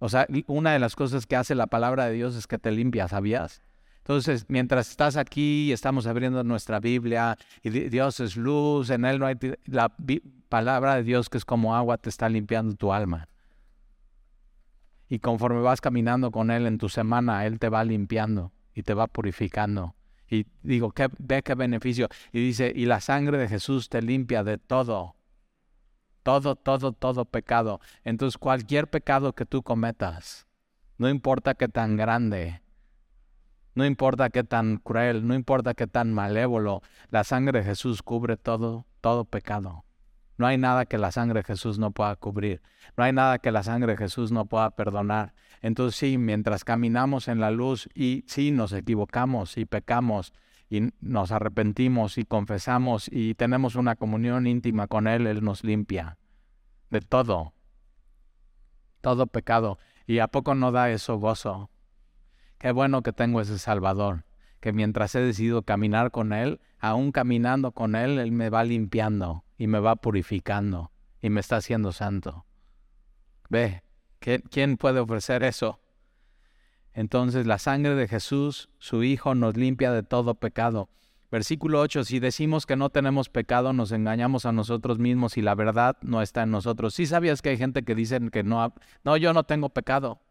O 0.00 0.08
sea, 0.08 0.26
una 0.46 0.72
de 0.72 0.78
las 0.78 0.94
cosas 0.94 1.26
que 1.26 1.36
hace 1.36 1.54
la 1.54 1.66
palabra 1.66 2.06
de 2.06 2.12
Dios 2.12 2.36
es 2.36 2.46
que 2.46 2.58
te 2.58 2.70
limpia, 2.70 3.08
¿sabías? 3.08 3.62
Entonces, 4.08 4.46
mientras 4.48 4.88
estás 4.88 5.18
aquí 5.18 5.66
y 5.68 5.72
estamos 5.72 6.06
abriendo 6.06 6.42
nuestra 6.42 6.80
Biblia 6.80 7.36
y 7.62 7.68
Dios 7.68 8.20
es 8.20 8.38
luz, 8.38 8.88
en 8.88 9.04
Él 9.04 9.18
no 9.18 9.26
hay... 9.26 9.36
La 9.66 9.94
palabra 10.48 10.94
de 10.94 11.02
Dios 11.02 11.28
que 11.28 11.36
es 11.36 11.44
como 11.44 11.76
agua 11.76 11.98
te 11.98 12.08
está 12.08 12.26
limpiando 12.30 12.74
tu 12.74 12.90
alma. 12.90 13.28
Y 15.10 15.18
conforme 15.18 15.60
vas 15.60 15.82
caminando 15.82 16.30
con 16.30 16.50
Él 16.50 16.66
en 16.66 16.78
tu 16.78 16.88
semana, 16.88 17.44
Él 17.44 17.58
te 17.58 17.68
va 17.68 17.84
limpiando 17.84 18.50
y 18.74 18.82
te 18.82 18.94
va 18.94 19.08
purificando. 19.08 19.94
Y 20.26 20.46
digo, 20.62 20.90
¿qué, 20.92 21.10
ve 21.18 21.42
qué 21.42 21.54
beneficio. 21.54 22.08
Y 22.32 22.40
dice, 22.40 22.72
y 22.74 22.86
la 22.86 23.02
sangre 23.02 23.36
de 23.36 23.46
Jesús 23.46 23.90
te 23.90 24.00
limpia 24.00 24.42
de 24.42 24.56
todo. 24.56 25.16
Todo, 26.22 26.56
todo, 26.56 26.92
todo 26.92 27.26
pecado. 27.26 27.78
Entonces 28.04 28.38
cualquier 28.38 28.88
pecado 28.88 29.34
que 29.34 29.44
tú 29.44 29.62
cometas, 29.62 30.46
no 30.96 31.10
importa 31.10 31.52
qué 31.52 31.68
tan 31.68 31.98
grande, 31.98 32.62
no 33.78 33.86
importa 33.86 34.28
qué 34.28 34.42
tan 34.42 34.78
cruel, 34.78 35.24
no 35.24 35.36
importa 35.36 35.72
qué 35.72 35.86
tan 35.86 36.12
malévolo, 36.12 36.82
la 37.10 37.22
sangre 37.22 37.60
de 37.60 37.64
Jesús 37.64 38.02
cubre 38.02 38.36
todo, 38.36 38.86
todo 39.00 39.24
pecado. 39.24 39.84
No 40.36 40.48
hay 40.48 40.58
nada 40.58 40.86
que 40.86 40.98
la 40.98 41.12
sangre 41.12 41.38
de 41.40 41.44
Jesús 41.44 41.78
no 41.78 41.92
pueda 41.92 42.16
cubrir. 42.16 42.60
No 42.96 43.04
hay 43.04 43.12
nada 43.12 43.38
que 43.38 43.52
la 43.52 43.62
sangre 43.62 43.92
de 43.92 43.96
Jesús 43.96 44.32
no 44.32 44.46
pueda 44.46 44.72
perdonar. 44.72 45.32
Entonces 45.62 45.96
sí, 45.96 46.18
mientras 46.18 46.64
caminamos 46.64 47.28
en 47.28 47.38
la 47.38 47.52
luz 47.52 47.88
y 47.94 48.24
sí 48.26 48.50
nos 48.50 48.72
equivocamos 48.72 49.56
y 49.56 49.64
pecamos 49.64 50.32
y 50.68 50.92
nos 51.00 51.30
arrepentimos 51.30 52.18
y 52.18 52.24
confesamos 52.24 53.08
y 53.08 53.36
tenemos 53.36 53.76
una 53.76 53.94
comunión 53.94 54.48
íntima 54.48 54.88
con 54.88 55.06
Él, 55.06 55.28
Él 55.28 55.44
nos 55.44 55.62
limpia 55.62 56.18
de 56.90 57.00
todo, 57.00 57.54
todo 59.02 59.28
pecado. 59.28 59.78
¿Y 60.04 60.18
a 60.18 60.26
poco 60.26 60.56
no 60.56 60.72
da 60.72 60.90
eso 60.90 61.16
gozo? 61.18 61.70
Qué 62.58 62.72
bueno 62.72 63.02
que 63.02 63.12
tengo 63.12 63.40
ese 63.40 63.58
Salvador, 63.58 64.24
que 64.60 64.72
mientras 64.72 65.14
he 65.14 65.20
decidido 65.20 65.62
caminar 65.62 66.10
con 66.10 66.32
Él, 66.32 66.60
aún 66.80 67.12
caminando 67.12 67.72
con 67.72 67.94
Él, 67.94 68.18
Él 68.18 68.32
me 68.32 68.50
va 68.50 68.64
limpiando 68.64 69.44
y 69.56 69.68
me 69.68 69.78
va 69.78 69.96
purificando 69.96 70.90
y 71.20 71.30
me 71.30 71.40
está 71.40 71.56
haciendo 71.56 71.92
santo. 71.92 72.46
Ve, 73.48 73.82
¿quién 74.18 74.76
puede 74.76 74.98
ofrecer 74.98 75.44
eso? 75.44 75.80
Entonces 76.92 77.46
la 77.46 77.58
sangre 77.58 77.94
de 77.94 78.08
Jesús, 78.08 78.70
su 78.78 79.04
Hijo, 79.04 79.36
nos 79.36 79.56
limpia 79.56 79.92
de 79.92 80.02
todo 80.02 80.34
pecado. 80.34 80.90
Versículo 81.30 81.80
8, 81.80 82.04
si 82.04 82.18
decimos 82.18 82.66
que 82.66 82.74
no 82.74 82.90
tenemos 82.90 83.28
pecado, 83.28 83.72
nos 83.72 83.92
engañamos 83.92 84.46
a 84.46 84.52
nosotros 84.52 84.98
mismos 84.98 85.36
y 85.36 85.42
la 85.42 85.54
verdad 85.54 85.96
no 86.00 86.22
está 86.22 86.42
en 86.42 86.50
nosotros. 86.50 86.94
¿Sí 86.94 87.06
sabías 87.06 87.40
que 87.42 87.50
hay 87.50 87.58
gente 87.58 87.84
que 87.84 87.94
dicen 87.94 88.30
que 88.30 88.42
no, 88.42 88.74
no, 89.04 89.16
yo 89.16 89.32
no 89.32 89.44
tengo 89.44 89.68
pecado? 89.68 90.22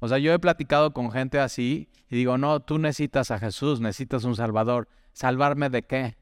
O 0.00 0.08
sea, 0.08 0.18
yo 0.18 0.32
he 0.32 0.38
platicado 0.38 0.92
con 0.92 1.12
gente 1.12 1.38
así 1.38 1.88
y 2.08 2.16
digo, 2.16 2.36
no, 2.38 2.60
tú 2.60 2.78
necesitas 2.78 3.30
a 3.30 3.38
Jesús, 3.38 3.80
necesitas 3.80 4.24
un 4.24 4.34
Salvador. 4.34 4.88
¿Salvarme 5.12 5.70
de 5.70 5.82
qué? 5.82 6.16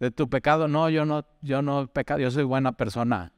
de 0.00 0.10
tu 0.10 0.28
pecado. 0.28 0.68
No, 0.68 0.88
yo 0.90 1.04
no, 1.04 1.26
yo 1.42 1.62
no 1.62 1.86
pecado, 1.86 2.20
yo 2.20 2.30
soy 2.30 2.44
buena 2.44 2.72
persona. 2.72 3.32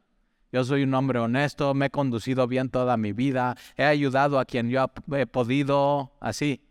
Yo 0.50 0.64
soy 0.64 0.82
un 0.82 0.94
hombre 0.94 1.18
honesto, 1.18 1.74
me 1.74 1.86
he 1.86 1.90
conducido 1.90 2.46
bien 2.46 2.70
toda 2.70 2.96
mi 2.96 3.12
vida, 3.12 3.54
he 3.76 3.84
ayudado 3.84 4.38
a 4.38 4.46
quien 4.46 4.70
yo 4.70 4.90
he 5.14 5.26
podido, 5.26 6.12
así. 6.20 6.62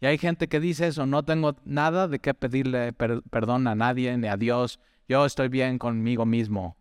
Y 0.00 0.06
hay 0.06 0.16
gente 0.16 0.48
que 0.48 0.60
dice 0.60 0.86
eso, 0.86 1.06
no 1.06 1.24
tengo 1.24 1.56
nada 1.64 2.06
de 2.06 2.20
qué 2.20 2.34
pedirle 2.34 2.92
perdón 2.92 3.66
a 3.66 3.74
nadie 3.74 4.16
ni 4.16 4.28
a 4.28 4.36
Dios, 4.36 4.78
yo 5.08 5.26
estoy 5.26 5.48
bien 5.48 5.78
conmigo 5.78 6.24
mismo. 6.24 6.76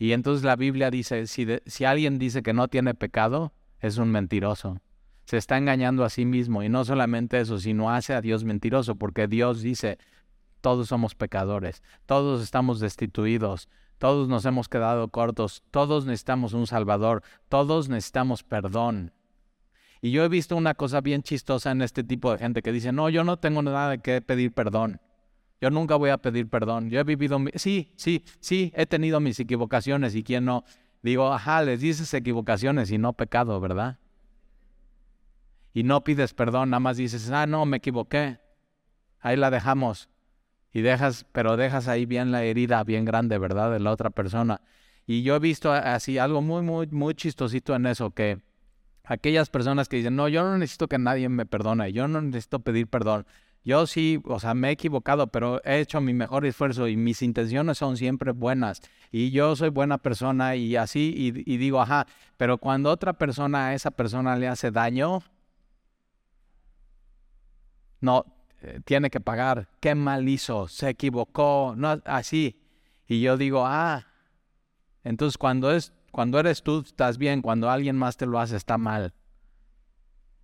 Y 0.00 0.14
entonces 0.14 0.42
la 0.42 0.56
Biblia 0.56 0.90
dice, 0.90 1.26
si, 1.26 1.46
si 1.66 1.84
alguien 1.84 2.18
dice 2.18 2.42
que 2.42 2.54
no 2.54 2.68
tiene 2.68 2.94
pecado, 2.94 3.52
es 3.80 3.98
un 3.98 4.10
mentiroso. 4.10 4.80
Se 5.26 5.36
está 5.36 5.58
engañando 5.58 6.04
a 6.04 6.08
sí 6.08 6.24
mismo 6.24 6.62
y 6.62 6.70
no 6.70 6.86
solamente 6.86 7.38
eso, 7.38 7.58
sino 7.58 7.90
hace 7.90 8.14
a 8.14 8.22
Dios 8.22 8.42
mentiroso, 8.42 8.94
porque 8.94 9.28
Dios 9.28 9.60
dice, 9.60 9.98
todos 10.62 10.88
somos 10.88 11.14
pecadores, 11.14 11.82
todos 12.06 12.42
estamos 12.42 12.80
destituidos, 12.80 13.68
todos 13.98 14.26
nos 14.26 14.46
hemos 14.46 14.70
quedado 14.70 15.06
cortos, 15.08 15.62
todos 15.70 16.06
necesitamos 16.06 16.54
un 16.54 16.66
Salvador, 16.66 17.22
todos 17.50 17.90
necesitamos 17.90 18.42
perdón. 18.42 19.12
Y 20.00 20.12
yo 20.12 20.24
he 20.24 20.28
visto 20.30 20.56
una 20.56 20.72
cosa 20.72 21.02
bien 21.02 21.22
chistosa 21.22 21.72
en 21.72 21.82
este 21.82 22.04
tipo 22.04 22.32
de 22.32 22.38
gente 22.38 22.62
que 22.62 22.72
dice, 22.72 22.90
no, 22.90 23.10
yo 23.10 23.22
no 23.22 23.36
tengo 23.36 23.60
nada 23.60 23.90
de 23.90 23.98
qué 23.98 24.22
pedir 24.22 24.54
perdón. 24.54 24.98
Yo 25.60 25.70
nunca 25.70 25.96
voy 25.96 26.10
a 26.10 26.18
pedir 26.18 26.48
perdón. 26.48 26.90
Yo 26.90 27.00
he 27.00 27.04
vivido, 27.04 27.38
sí, 27.54 27.92
sí, 27.96 28.24
sí, 28.40 28.72
he 28.74 28.86
tenido 28.86 29.20
mis 29.20 29.38
equivocaciones 29.40 30.14
y 30.14 30.22
quién 30.22 30.44
no. 30.44 30.64
Digo, 31.02 31.32
ajá, 31.32 31.62
les 31.62 31.80
dices 31.80 32.12
equivocaciones 32.14 32.90
y 32.90 32.98
no 32.98 33.12
pecado, 33.12 33.60
¿verdad? 33.60 33.98
Y 35.72 35.82
no 35.82 36.02
pides 36.02 36.34
perdón, 36.34 36.70
nada 36.70 36.80
más 36.80 36.96
dices, 36.96 37.30
ah, 37.30 37.46
no, 37.46 37.66
me 37.66 37.78
equivoqué. 37.78 38.40
Ahí 39.20 39.36
la 39.36 39.50
dejamos 39.50 40.08
y 40.72 40.80
dejas, 40.80 41.26
pero 41.32 41.56
dejas 41.56 41.88
ahí 41.88 42.06
bien 42.06 42.32
la 42.32 42.44
herida 42.44 42.82
bien 42.84 43.04
grande, 43.04 43.38
¿verdad? 43.38 43.70
De 43.70 43.80
la 43.80 43.90
otra 43.90 44.10
persona. 44.10 44.60
Y 45.06 45.22
yo 45.22 45.36
he 45.36 45.38
visto 45.38 45.72
así 45.72 46.18
algo 46.18 46.40
muy, 46.40 46.62
muy, 46.62 46.86
muy 46.86 47.14
chistosito 47.14 47.74
en 47.74 47.86
eso, 47.86 48.12
que 48.12 48.40
aquellas 49.04 49.50
personas 49.50 49.88
que 49.88 49.96
dicen, 49.96 50.16
no, 50.16 50.28
yo 50.28 50.44
no 50.44 50.56
necesito 50.56 50.88
que 50.88 50.98
nadie 50.98 51.28
me 51.28 51.46
perdone, 51.46 51.92
yo 51.92 52.06
no 52.08 52.20
necesito 52.20 52.60
pedir 52.60 52.86
perdón. 52.86 53.26
Yo 53.62 53.86
sí, 53.86 54.22
o 54.24 54.40
sea, 54.40 54.54
me 54.54 54.68
he 54.68 54.72
equivocado, 54.72 55.26
pero 55.26 55.62
he 55.64 55.80
hecho 55.80 56.00
mi 56.00 56.14
mejor 56.14 56.46
esfuerzo 56.46 56.88
y 56.88 56.96
mis 56.96 57.20
intenciones 57.20 57.76
son 57.76 57.96
siempre 57.96 58.32
buenas. 58.32 58.80
Y 59.12 59.30
yo 59.32 59.54
soy 59.54 59.68
buena 59.68 59.98
persona 59.98 60.56
y 60.56 60.76
así, 60.76 61.12
y, 61.14 61.56
digo, 61.58 61.80
ajá, 61.80 62.06
pero 62.38 62.58
cuando 62.58 62.90
otra 62.90 63.12
persona 63.12 63.68
a 63.68 63.74
esa 63.74 63.90
persona 63.90 64.36
le 64.36 64.48
hace 64.48 64.70
daño, 64.70 65.22
no, 68.00 68.24
eh, 68.62 68.80
tiene 68.84 69.10
que 69.10 69.20
pagar, 69.20 69.68
qué 69.80 69.94
mal 69.94 70.26
hizo, 70.28 70.66
se 70.68 70.88
equivocó, 70.88 71.74
no 71.76 72.00
así. 72.06 72.58
Y 73.06 73.20
yo 73.20 73.36
digo, 73.36 73.64
ah, 73.66 74.06
entonces 75.04 75.36
cuando 75.36 75.70
es 75.72 75.92
cuando 76.12 76.40
eres 76.40 76.62
tú 76.62 76.80
estás 76.80 77.18
bien, 77.18 77.42
cuando 77.42 77.70
alguien 77.70 77.96
más 77.96 78.16
te 78.16 78.26
lo 78.26 78.40
hace 78.40 78.56
está 78.56 78.78
mal. 78.78 79.14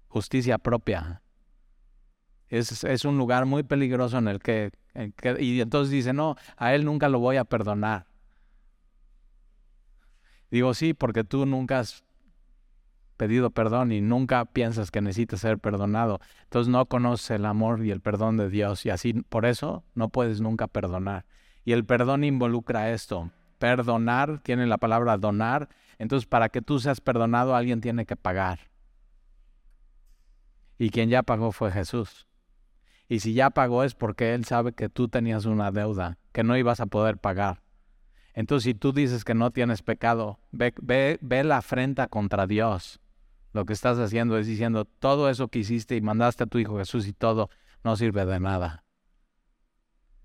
Justicia 0.08 0.58
propia. 0.58 1.22
Es, 2.48 2.84
es 2.84 3.04
un 3.04 3.18
lugar 3.18 3.46
muy 3.46 3.62
peligroso 3.62 4.18
en 4.18 4.28
el 4.28 4.40
que, 4.40 4.70
y 5.38 5.60
entonces 5.60 5.90
dice, 5.90 6.12
no, 6.12 6.36
a 6.56 6.74
él 6.74 6.84
nunca 6.84 7.08
lo 7.08 7.18
voy 7.18 7.36
a 7.36 7.44
perdonar. 7.44 8.06
Digo, 10.50 10.74
sí, 10.74 10.94
porque 10.94 11.24
tú 11.24 11.44
nunca 11.44 11.80
has 11.80 12.04
pedido 13.16 13.50
perdón 13.50 13.92
y 13.92 14.00
nunca 14.00 14.44
piensas 14.44 14.90
que 14.90 15.00
necesitas 15.00 15.40
ser 15.40 15.58
perdonado. 15.58 16.20
Entonces 16.44 16.70
no 16.70 16.86
conoces 16.86 17.30
el 17.30 17.46
amor 17.46 17.84
y 17.84 17.90
el 17.90 18.00
perdón 18.00 18.36
de 18.36 18.48
Dios 18.48 18.86
y 18.86 18.90
así 18.90 19.14
por 19.14 19.46
eso 19.46 19.84
no 19.94 20.08
puedes 20.08 20.40
nunca 20.40 20.66
perdonar. 20.66 21.24
Y 21.64 21.72
el 21.72 21.84
perdón 21.84 22.24
involucra 22.24 22.90
esto. 22.90 23.30
Perdonar 23.58 24.40
tiene 24.40 24.66
la 24.66 24.78
palabra 24.78 25.16
donar. 25.16 25.68
Entonces 25.98 26.26
para 26.26 26.48
que 26.48 26.62
tú 26.62 26.78
seas 26.78 27.00
perdonado 27.00 27.56
alguien 27.56 27.80
tiene 27.80 28.06
que 28.06 28.16
pagar. 28.16 28.60
Y 30.78 30.90
quien 30.90 31.08
ya 31.08 31.22
pagó 31.22 31.52
fue 31.52 31.72
Jesús. 31.72 32.26
Y 33.08 33.20
si 33.20 33.34
ya 33.34 33.50
pagó 33.50 33.84
es 33.84 33.94
porque 33.94 34.34
Él 34.34 34.44
sabe 34.44 34.72
que 34.72 34.88
tú 34.88 35.08
tenías 35.08 35.44
una 35.44 35.70
deuda 35.70 36.18
que 36.32 36.42
no 36.42 36.56
ibas 36.56 36.80
a 36.80 36.86
poder 36.86 37.18
pagar. 37.18 37.62
Entonces 38.34 38.64
si 38.64 38.74
tú 38.74 38.92
dices 38.92 39.24
que 39.24 39.34
no 39.34 39.50
tienes 39.50 39.82
pecado, 39.82 40.38
ve, 40.50 40.74
ve, 40.82 41.18
ve 41.22 41.44
la 41.44 41.58
afrenta 41.58 42.08
contra 42.08 42.46
Dios 42.46 43.00
lo 43.56 43.64
que 43.64 43.72
estás 43.72 43.98
haciendo 43.98 44.36
es 44.36 44.46
diciendo, 44.46 44.84
todo 44.84 45.30
eso 45.30 45.48
que 45.48 45.60
hiciste 45.60 45.96
y 45.96 46.02
mandaste 46.02 46.44
a 46.44 46.46
tu 46.46 46.58
Hijo 46.58 46.76
Jesús 46.76 47.06
y 47.06 47.14
todo, 47.14 47.48
no 47.82 47.96
sirve 47.96 48.26
de 48.26 48.38
nada. 48.38 48.84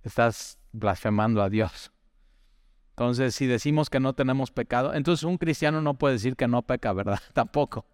Estás 0.04 0.60
blasfemando 0.74 1.42
a 1.42 1.50
Dios. 1.50 1.94
Entonces, 2.90 3.34
si 3.34 3.48
decimos 3.48 3.90
que 3.90 4.02
no 4.02 4.12
tenemos 4.12 4.52
pecado, 4.52 4.94
entonces 4.94 5.24
un 5.24 5.38
cristiano 5.38 5.82
no 5.82 5.94
puede 5.94 6.16
decir 6.16 6.36
que 6.36 6.50
no 6.50 6.62
peca, 6.64 6.92
¿verdad? 6.92 7.22
Tampoco. 7.34 7.86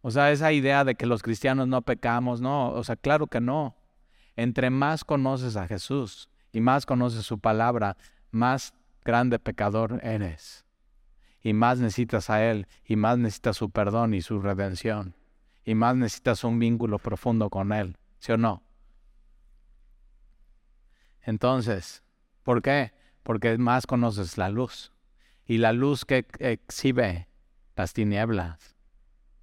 O 0.00 0.10
sea, 0.10 0.30
esa 0.30 0.52
idea 0.52 0.84
de 0.84 0.94
que 0.94 1.06
los 1.06 1.22
cristianos 1.22 1.66
no 1.68 1.82
pecamos, 1.82 2.40
no, 2.40 2.70
o 2.70 2.84
sea, 2.84 2.96
claro 2.96 3.26
que 3.26 3.40
no. 3.40 3.76
Entre 4.36 4.70
más 4.70 5.04
conoces 5.04 5.56
a 5.56 5.66
Jesús 5.66 6.28
y 6.52 6.60
más 6.60 6.86
conoces 6.86 7.26
su 7.26 7.40
palabra, 7.40 7.96
más 8.30 8.74
grande 9.04 9.38
pecador 9.38 10.00
eres. 10.02 10.64
Y 11.42 11.52
más 11.52 11.78
necesitas 11.78 12.30
a 12.30 12.44
Él, 12.44 12.66
y 12.84 12.96
más 12.96 13.18
necesitas 13.18 13.56
su 13.56 13.70
perdón 13.70 14.14
y 14.14 14.22
su 14.22 14.40
redención, 14.40 15.14
y 15.64 15.74
más 15.74 15.96
necesitas 15.96 16.44
un 16.44 16.58
vínculo 16.58 16.98
profundo 16.98 17.48
con 17.50 17.72
Él, 17.72 17.96
¿sí 18.18 18.32
o 18.32 18.36
no? 18.36 18.62
Entonces, 21.22 22.02
¿por 22.42 22.62
qué? 22.62 22.92
Porque 23.22 23.58
más 23.58 23.86
conoces 23.86 24.38
la 24.38 24.48
luz. 24.48 24.92
Y 25.44 25.58
la 25.58 25.72
luz 25.72 26.04
que 26.04 26.26
exhibe 26.38 27.28
las 27.76 27.92
tinieblas 27.92 28.77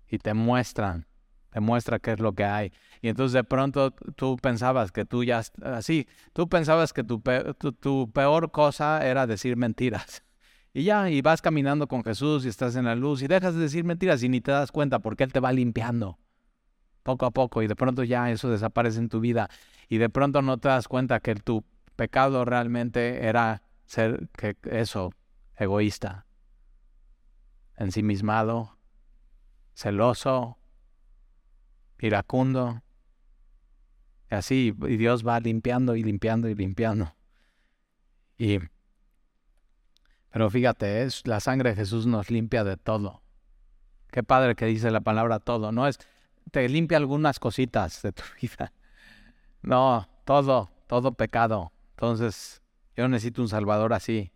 y 0.10 0.18
te 0.18 0.34
muestran, 0.34 1.08
te 1.52 1.60
muestra 1.60 2.00
qué 2.00 2.14
es 2.14 2.20
lo 2.20 2.34
que 2.34 2.46
hay. 2.46 2.72
Y 3.02 3.10
entonces 3.10 3.34
de 3.34 3.44
pronto 3.44 3.92
tú 3.92 4.38
pensabas 4.38 4.92
que 4.92 5.06
tú 5.06 5.24
ya, 5.24 5.42
así, 5.64 6.08
tú 6.34 6.48
pensabas 6.50 6.94
que 6.94 7.04
tu, 7.04 7.22
peor 8.12 8.52
cosa 8.52 9.06
era 9.06 9.28
decir 9.28 9.58
mentiras. 9.58 10.24
Y 10.78 10.84
ya, 10.84 11.10
y 11.10 11.22
vas 11.22 11.42
caminando 11.42 11.88
con 11.88 12.04
Jesús 12.04 12.44
y 12.44 12.50
estás 12.50 12.76
en 12.76 12.84
la 12.84 12.96
luz 12.96 13.22
y 13.22 13.28
dejas 13.28 13.56
de 13.56 13.62
decir 13.62 13.86
mentiras 13.86 14.22
y 14.24 14.28
ni 14.28 14.42
te 14.42 14.52
das 14.52 14.74
cuenta 14.74 15.00
porque 15.00 15.24
Él 15.24 15.32
te 15.32 15.40
va 15.40 15.54
limpiando 15.54 16.20
poco 17.02 17.26
a 17.26 17.32
poco 17.32 17.62
y 17.62 17.68
de 17.68 17.78
pronto 17.78 18.04
ya 18.04 18.30
eso 18.30 18.50
desaparece 18.50 19.00
en 19.00 19.08
tu 19.08 19.22
vida 19.22 19.50
y 19.88 20.00
de 20.00 20.10
pronto 20.10 20.42
no 20.42 20.58
te 20.58 20.68
das 20.68 20.90
cuenta 20.90 21.22
que 21.22 21.36
tu 21.36 21.64
pecado 21.96 22.44
realmente 22.44 23.26
era 23.26 23.62
ser 23.86 24.28
que 24.36 24.58
eso, 24.64 25.14
egoísta, 25.56 26.26
ensimismado, 27.78 28.75
celoso, 29.76 30.58
iracundo. 32.00 32.82
Y 34.32 34.36
así, 34.36 34.76
y 34.88 34.98
Dios 34.98 35.26
va 35.26 35.40
limpiando 35.40 35.96
y 35.96 36.04
limpiando 36.04 36.50
y 36.50 36.56
limpiando. 36.56 37.14
Y, 38.38 38.60
pero 40.32 40.50
fíjate, 40.50 41.04
es, 41.04 41.26
la 41.28 41.40
sangre 41.40 41.72
de 41.72 41.76
Jesús 41.76 42.08
nos 42.08 42.32
limpia 42.32 42.64
de 42.64 42.78
todo. 42.78 43.22
Qué 44.12 44.24
padre 44.24 44.56
que 44.56 44.66
dice 44.66 44.92
la 44.92 45.02
palabra 45.02 45.40
todo. 45.40 45.72
No 45.72 45.88
es, 45.88 46.00
te 46.52 46.68
limpia 46.68 46.98
algunas 46.98 47.40
cositas 47.40 48.02
de 48.02 48.14
tu 48.14 48.24
vida. 48.42 48.74
No, 49.62 50.08
todo, 50.26 50.70
todo 50.88 51.14
pecado. 51.14 51.72
Entonces, 51.92 52.62
yo 52.96 53.08
necesito 53.08 53.42
un 53.42 53.50
Salvador 53.50 53.94
así. 53.94 54.32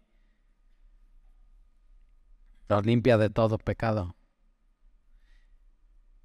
Nos 2.68 2.86
limpia 2.86 3.18
de 3.18 3.30
todo 3.30 3.58
pecado. 3.58 4.16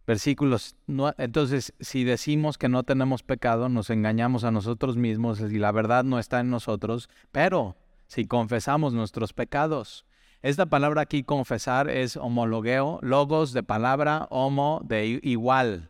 Versículos. 0.07 0.76
entonces, 1.18 1.72
si 1.80 2.05
decimos 2.05 2.59
que 2.59 2.68
no 2.68 2.82
tenemos 2.82 3.22
pecado, 3.22 3.68
nos 3.68 3.88
engañamos 3.88 4.44
a 4.44 4.50
nosotros 4.50 4.96
mismos 4.96 5.40
y 5.40 5.59
la 5.59 5.72
verdad 5.72 6.05
no 6.05 6.18
está 6.18 6.40
en 6.40 6.50
nosotros. 6.50 7.09
Pero 7.32 7.76
si 8.07 8.26
confesamos 8.26 8.92
nuestros 8.92 9.32
pecados, 9.32 10.05
esta 10.42 10.66
palabra 10.66 11.00
aquí, 11.00 11.22
confesar, 11.22 11.88
es 11.88 12.18
homologueo, 12.18 12.98
logos 13.00 13.55
de 13.55 13.62
palabra, 13.62 14.26
homo 14.28 14.82
de 14.84 15.18
igual. 15.22 15.88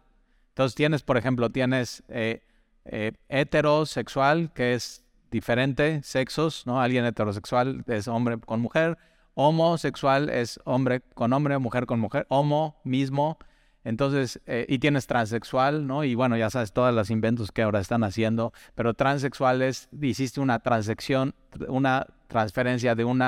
Entonces 0.50 0.76
tienes, 0.76 1.02
por 1.02 1.16
ejemplo, 1.16 1.50
tienes 1.50 2.04
eh, 2.06 2.44
eh, 2.84 3.12
heterosexual, 3.28 4.52
que 4.52 4.74
es 4.74 5.02
diferente, 5.32 6.04
sexos, 6.04 6.64
¿no? 6.68 6.80
Alguien 6.80 7.04
heterosexual 7.04 7.82
es 7.88 8.06
hombre 8.06 8.38
con 8.38 8.60
mujer, 8.60 8.96
homosexual 9.34 10.30
es 10.30 10.60
hombre 10.64 11.00
con 11.14 11.32
hombre, 11.32 11.58
mujer 11.58 11.86
con 11.86 11.98
mujer, 11.98 12.24
homo 12.28 12.80
mismo. 12.84 13.38
Entonces, 13.84 14.40
eh, 14.46 14.64
y 14.68 14.78
tienes 14.78 15.06
transexual, 15.06 15.86
¿no? 15.86 16.04
Y 16.04 16.14
bueno, 16.14 16.36
ya 16.36 16.48
sabes 16.50 16.72
todos 16.72 16.92
los 16.94 17.10
inventos 17.10 17.52
que 17.52 17.62
ahora 17.62 17.80
están 17.80 18.02
haciendo, 18.02 18.52
pero 18.74 18.94
transexual 18.94 19.60
es, 19.62 19.88
hiciste 20.00 20.40
una 20.40 20.58
transección, 20.60 21.34
una 21.68 22.06
transferencia 22.28 22.94
de 22.94 23.04
un 23.04 23.22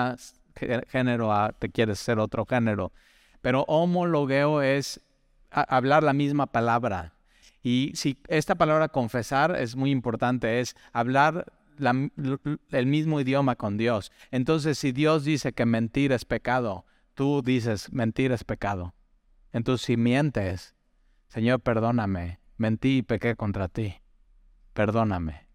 género 0.89 1.33
a, 1.33 1.53
te 1.53 1.69
quieres 1.69 1.99
ser 1.99 2.19
otro 2.19 2.47
género. 2.47 2.93
Pero 3.43 3.65
homologueo 3.69 4.63
es 4.63 5.01
hablar 5.51 6.03
la 6.03 6.15
misma 6.15 6.47
palabra. 6.47 7.13
Y 7.63 7.93
si 7.95 8.17
esta 8.29 8.55
palabra 8.55 8.89
confesar 8.89 9.57
es 9.57 9.77
muy 9.77 9.91
importante, 9.91 10.61
es 10.61 10.75
hablar 10.93 11.53
el 11.79 12.87
mismo 12.87 13.21
idioma 13.21 13.57
con 13.57 13.77
Dios. 13.77 14.11
Entonces, 14.31 14.79
si 14.79 14.93
Dios 14.93 15.25
dice 15.25 15.53
que 15.53 15.67
mentir 15.67 16.13
es 16.13 16.25
pecado, 16.25 16.87
tú 17.15 17.43
dices 17.43 17.93
mentir 17.93 18.33
es 18.33 18.45
pecado. 18.45 18.95
Entonces, 19.53 19.87
si 19.87 19.97
mientes, 19.97 20.75
Señor, 21.29 21.61
perdóname, 21.61 22.41
mentí 22.57 22.99
y 22.99 23.03
pequé 23.03 23.37
contra 23.37 23.69
ti, 23.69 23.97
perdóname. 24.73 25.49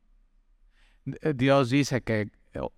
Eh, 1.05 1.33
Dios 1.35 1.69
dice 1.69 2.01
que 2.01 2.29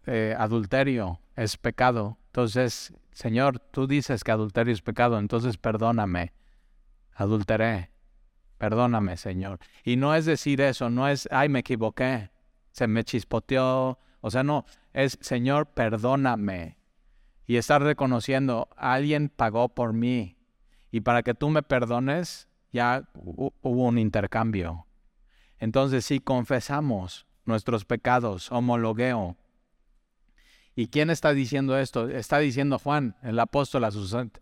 eh, 0.05 0.35
adulterio 0.37 1.19
es 1.35 1.57
pecado. 1.57 2.17
Entonces, 2.27 2.93
Señor, 3.11 3.59
tú 3.59 3.87
dices 3.87 4.23
que 4.23 4.31
adulterio 4.31 4.73
es 4.73 4.81
pecado, 4.81 5.19
entonces 5.19 5.57
perdóname. 5.57 6.33
Adulteré. 7.13 7.91
Perdóname, 8.57 9.17
Señor. 9.17 9.59
Y 9.83 9.97
no 9.97 10.15
es 10.15 10.25
decir 10.25 10.61
eso, 10.61 10.89
no 10.89 11.07
es, 11.07 11.27
ay, 11.31 11.49
me 11.49 11.59
equivoqué 11.59 12.31
se 12.73 12.87
me 12.87 13.05
chispoteó. 13.05 13.99
O 14.19 14.31
sea, 14.31 14.43
no, 14.43 14.65
es 14.91 15.17
Señor, 15.21 15.67
perdóname. 15.67 16.77
Y 17.45 17.55
estar 17.57 17.81
reconociendo, 17.81 18.67
alguien 18.75 19.29
pagó 19.29 19.69
por 19.69 19.93
mí. 19.93 20.37
Y 20.93 21.01
para 21.01 21.23
que 21.23 21.33
tú 21.33 21.49
me 21.49 21.63
perdones, 21.63 22.47
ya 22.71 23.09
hubo 23.15 23.51
un 23.87 23.97
intercambio. 23.97 24.85
Entonces, 25.57 26.05
si 26.05 26.19
confesamos 26.19 27.25
nuestros 27.45 27.83
pecados, 27.83 28.51
homologueo. 28.51 29.35
¿Y 30.75 30.89
quién 30.89 31.09
está 31.09 31.33
diciendo 31.33 31.79
esto? 31.79 32.09
Está 32.09 32.37
diciendo 32.37 32.77
Juan, 32.77 33.15
el 33.23 33.39
apóstol. 33.39 33.83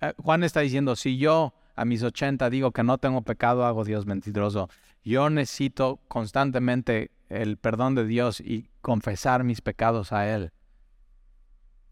Eh, 0.01 0.13
Juan 0.17 0.43
está 0.43 0.59
diciendo, 0.59 0.97
si 0.97 1.17
yo 1.17 1.53
a 1.73 1.85
mis 1.85 2.03
80 2.03 2.49
digo 2.49 2.71
que 2.71 2.83
no 2.83 2.97
tengo 2.97 3.21
pecado, 3.21 3.65
hago 3.65 3.85
Dios 3.85 4.05
mentiroso. 4.05 4.67
Yo 5.05 5.29
necesito 5.29 6.01
constantemente 6.09 7.11
el 7.29 7.55
perdón 7.55 7.95
de 7.95 8.05
Dios 8.05 8.41
y 8.41 8.69
confesar 8.81 9.45
mis 9.45 9.61
pecados 9.61 10.11
a 10.11 10.27
Él. 10.27 10.51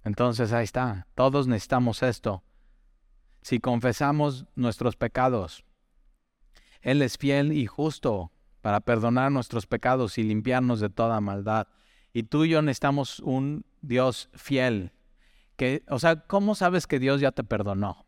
Entonces 0.04 0.52
ahí 0.52 0.66
está, 0.66 1.08
todos 1.16 1.48
necesitamos 1.48 2.04
esto. 2.04 2.44
Si 3.42 3.60
confesamos 3.60 4.46
nuestros 4.56 4.96
pecados, 4.96 5.64
Él 6.82 7.02
es 7.02 7.18
fiel 7.18 7.54
y 7.54 7.66
justo 7.66 8.32
para 8.62 8.82
perdonar 8.82 9.32
nuestros 9.32 9.66
pecados 9.66 10.18
y 10.18 10.24
limpiarnos 10.24 10.80
de 10.80 10.90
toda 10.90 11.22
maldad. 11.22 11.68
Y 12.14 12.24
tú 12.24 12.46
y 12.46 12.50
yo 12.50 12.62
necesitamos 12.62 13.20
un 13.20 13.66
Dios 13.82 14.30
fiel. 14.34 14.92
O 15.90 16.00
sea, 16.00 16.28
¿cómo 16.28 16.56
sabes 16.56 16.88
que 16.88 17.00
Dios 17.00 17.22
ya 17.22 17.32
te 17.32 17.44
perdonó? 17.44 18.06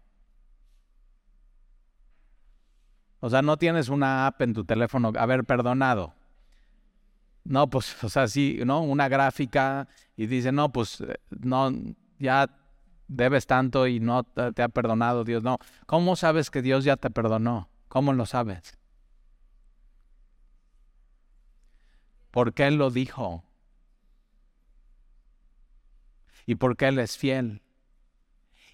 O 3.19 3.29
sea, 3.29 3.41
no 3.41 3.57
tienes 3.57 3.89
una 3.89 4.25
app 4.25 4.41
en 4.41 4.53
tu 4.53 4.65
teléfono, 4.65 5.11
haber 5.17 5.43
perdonado. 5.45 6.15
No, 7.43 7.69
pues, 7.69 7.95
o 8.03 8.09
sea, 8.09 8.27
sí, 8.27 8.59
¿no? 8.65 8.81
Una 8.81 9.07
gráfica 9.07 9.87
y 10.15 10.27
dice, 10.27 10.51
no, 10.51 10.71
pues, 10.71 11.01
eh, 11.01 11.15
no, 11.29 11.71
ya 12.19 12.49
debes 13.11 13.45
tanto 13.45 13.87
y 13.87 13.99
no 13.99 14.23
te 14.23 14.61
ha 14.61 14.69
perdonado 14.69 15.23
Dios. 15.23 15.43
No, 15.43 15.57
¿cómo 15.85 16.15
sabes 16.15 16.49
que 16.49 16.61
Dios 16.61 16.83
ya 16.83 16.97
te 16.97 17.09
perdonó? 17.09 17.69
¿Cómo 17.87 18.13
lo 18.13 18.25
sabes? 18.25 18.77
Porque 22.31 22.67
Él 22.67 22.75
lo 22.75 22.89
dijo. 22.89 23.43
Y 26.45 26.55
porque 26.55 26.87
Él 26.87 26.99
es 26.99 27.17
fiel. 27.17 27.61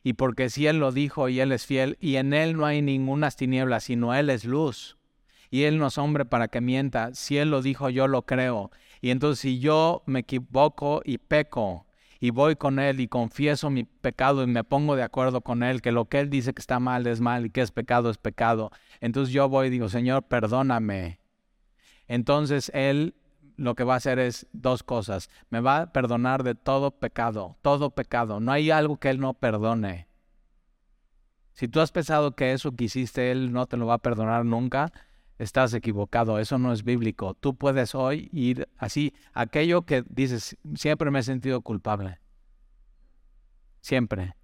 Y 0.03 0.13
porque 0.13 0.49
si 0.49 0.67
Él 0.67 0.79
lo 0.79 0.91
dijo 0.91 1.27
y 1.27 1.39
Él 1.39 1.51
es 1.51 1.65
fiel, 1.65 1.97
y 1.99 2.15
en 2.15 2.33
Él 2.33 2.55
no 2.55 2.65
hay 2.65 2.81
ninguna 2.81 3.31
tinieblas, 3.31 3.85
sino 3.85 4.13
Él 4.13 4.29
es 4.29 4.45
luz 4.45 4.97
y 5.49 5.63
Él 5.63 5.77
no 5.77 5.88
es 5.88 5.97
hombre 5.97 6.25
para 6.25 6.47
que 6.47 6.61
mienta. 6.61 7.13
Si 7.13 7.38
Él 7.38 7.49
lo 7.49 7.61
dijo, 7.61 7.89
yo 7.89 8.07
lo 8.07 8.25
creo. 8.25 8.71
Y 9.01 9.11
entonces 9.11 9.39
si 9.39 9.59
yo 9.59 10.03
me 10.05 10.19
equivoco 10.19 11.01
y 11.03 11.17
peco 11.17 11.86
y 12.20 12.32
voy 12.32 12.55
con 12.55 12.80
Él 12.80 12.99
y 12.99 13.07
confieso 13.07 13.70
mi 13.70 13.84
pecado 13.84 14.43
y 14.43 14.47
me 14.47 14.63
pongo 14.63 14.95
de 14.95 15.03
acuerdo 15.03 15.41
con 15.41 15.63
Él, 15.63 15.82
que 15.82 15.91
lo 15.91 16.05
que 16.05 16.20
Él 16.20 16.30
dice 16.30 16.53
que 16.53 16.61
está 16.61 16.80
mal 16.80 17.07
es 17.07 17.22
mal 17.22 17.45
y 17.45 17.49
que 17.49 17.61
es 17.61 17.72
pecado 17.72 18.09
es 18.09 18.18
pecado, 18.18 18.72
entonces 19.01 19.34
yo 19.34 19.47
voy 19.49 19.68
y 19.68 19.70
digo, 19.72 19.89
Señor, 19.89 20.24
perdóname. 20.24 21.20
Entonces 22.07 22.72
Él 22.74 23.15
lo 23.57 23.76
que 23.76 23.84
va 23.84 23.95
a 23.95 23.97
hacer 23.97 24.20
es 24.20 24.47
dos 24.53 24.84
cosas. 24.84 25.30
Me 25.49 25.59
va 25.59 25.82
a 25.82 25.91
perdonar 25.91 26.43
de 26.43 26.55
todo 26.55 26.91
pecado, 26.91 27.57
todo 27.61 27.89
pecado. 27.89 28.39
No 28.39 28.51
hay 28.51 28.72
algo 28.72 28.97
que 28.97 29.09
Él 29.09 29.20
no 29.20 29.34
perdone. 29.34 30.07
Si 31.53 31.68
tú 31.68 31.82
has 31.82 31.91
pensado 31.91 32.36
que 32.36 32.53
eso 32.53 32.72
que 32.76 32.84
hiciste 32.84 33.32
Él 33.32 33.51
no 33.51 33.65
te 33.65 33.78
lo 33.78 33.88
va 33.88 33.95
a 33.95 33.99
perdonar 33.99 34.45
nunca, 34.45 34.93
estás 35.38 35.73
equivocado, 35.73 36.39
eso 36.39 36.57
no 36.57 36.73
es 36.73 36.83
bíblico. 36.83 37.33
Tú 37.35 37.55
puedes 37.55 37.95
hoy 37.95 38.29
ir 38.31 38.67
así, 38.77 39.13
aquello 39.33 39.83
que 39.83 40.03
dices, 40.09 40.57
siempre 40.75 41.11
me 41.11 41.19
he 41.19 41.23
sentido 41.23 41.61
culpable. 41.61 42.19
Siempre. 43.81 44.35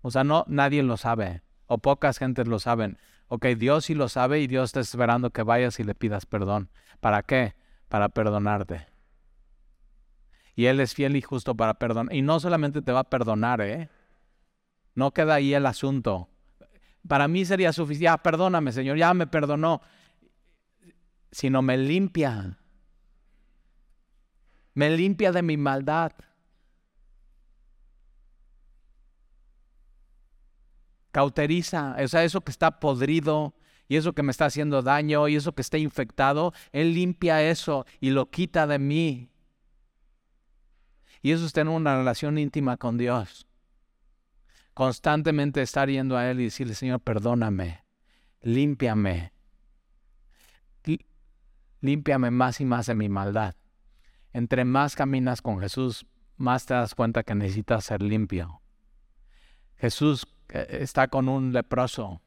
O 0.00 0.10
sea, 0.10 0.24
no, 0.24 0.44
nadie 0.48 0.82
lo 0.82 0.96
sabe. 0.96 1.42
O 1.66 1.78
pocas 1.78 2.18
gentes 2.18 2.46
lo 2.48 2.58
saben. 2.58 2.98
Ok, 3.28 3.46
Dios 3.56 3.86
sí 3.86 3.94
lo 3.94 4.08
sabe 4.08 4.40
y 4.40 4.46
Dios 4.46 4.70
está 4.70 4.80
esperando 4.80 5.30
que 5.30 5.42
vayas 5.42 5.80
y 5.80 5.84
le 5.84 5.94
pidas 5.94 6.26
perdón. 6.26 6.70
¿Para 7.00 7.22
qué? 7.22 7.54
Para 7.88 8.10
perdonarte. 8.10 8.86
Y 10.54 10.66
Él 10.66 10.80
es 10.80 10.94
fiel 10.94 11.16
y 11.16 11.22
justo 11.22 11.56
para 11.56 11.74
perdonar. 11.74 12.14
Y 12.14 12.20
no 12.20 12.40
solamente 12.40 12.82
te 12.82 12.92
va 12.92 13.00
a 13.00 13.04
perdonar, 13.04 13.60
¿eh? 13.62 13.88
No 14.94 15.12
queda 15.12 15.34
ahí 15.34 15.54
el 15.54 15.64
asunto. 15.64 16.28
Para 17.08 17.26
mí 17.26 17.44
sería 17.44 17.72
suficiente, 17.72 18.04
ya 18.04 18.18
perdóname 18.18 18.72
Señor, 18.72 18.96
ya 18.96 19.14
me 19.14 19.26
perdonó. 19.26 19.80
Sino 21.32 21.62
me 21.62 21.76
limpia. 21.76 22.58
Me 24.74 24.90
limpia 24.90 25.32
de 25.32 25.42
mi 25.42 25.56
maldad. 25.56 26.12
cauteriza, 31.12 31.94
o 32.02 32.08
sea, 32.08 32.24
eso 32.24 32.40
que 32.40 32.50
está 32.50 32.80
podrido 32.80 33.54
y 33.86 33.96
eso 33.96 34.14
que 34.14 34.22
me 34.22 34.32
está 34.32 34.46
haciendo 34.46 34.82
daño 34.82 35.28
y 35.28 35.36
eso 35.36 35.52
que 35.54 35.62
está 35.62 35.78
infectado, 35.78 36.52
Él 36.72 36.94
limpia 36.94 37.48
eso 37.48 37.86
y 38.00 38.10
lo 38.10 38.30
quita 38.30 38.66
de 38.66 38.78
mí. 38.78 39.28
Y 41.20 41.30
eso 41.30 41.46
es 41.46 41.52
tener 41.52 41.72
una 41.72 41.96
relación 41.96 42.38
íntima 42.38 42.78
con 42.78 42.96
Dios. 42.98 43.46
Constantemente 44.74 45.60
estar 45.60 45.88
yendo 45.88 46.16
a 46.16 46.28
Él 46.30 46.40
y 46.40 46.44
decirle, 46.44 46.74
Señor, 46.74 47.00
perdóname, 47.00 47.84
límpiame, 48.40 49.32
límpiame 51.82 52.30
más 52.30 52.60
y 52.60 52.64
más 52.64 52.86
de 52.86 52.94
mi 52.94 53.10
maldad. 53.10 53.54
Entre 54.32 54.64
más 54.64 54.96
caminas 54.96 55.42
con 55.42 55.60
Jesús, 55.60 56.06
más 56.36 56.64
te 56.64 56.72
das 56.72 56.94
cuenta 56.94 57.22
que 57.22 57.34
necesitas 57.34 57.84
ser 57.84 58.00
limpio. 58.00 58.62
Jesús 59.76 60.26
está 60.48 61.08
con 61.08 61.28
un 61.28 61.52
leproso. 61.52 62.22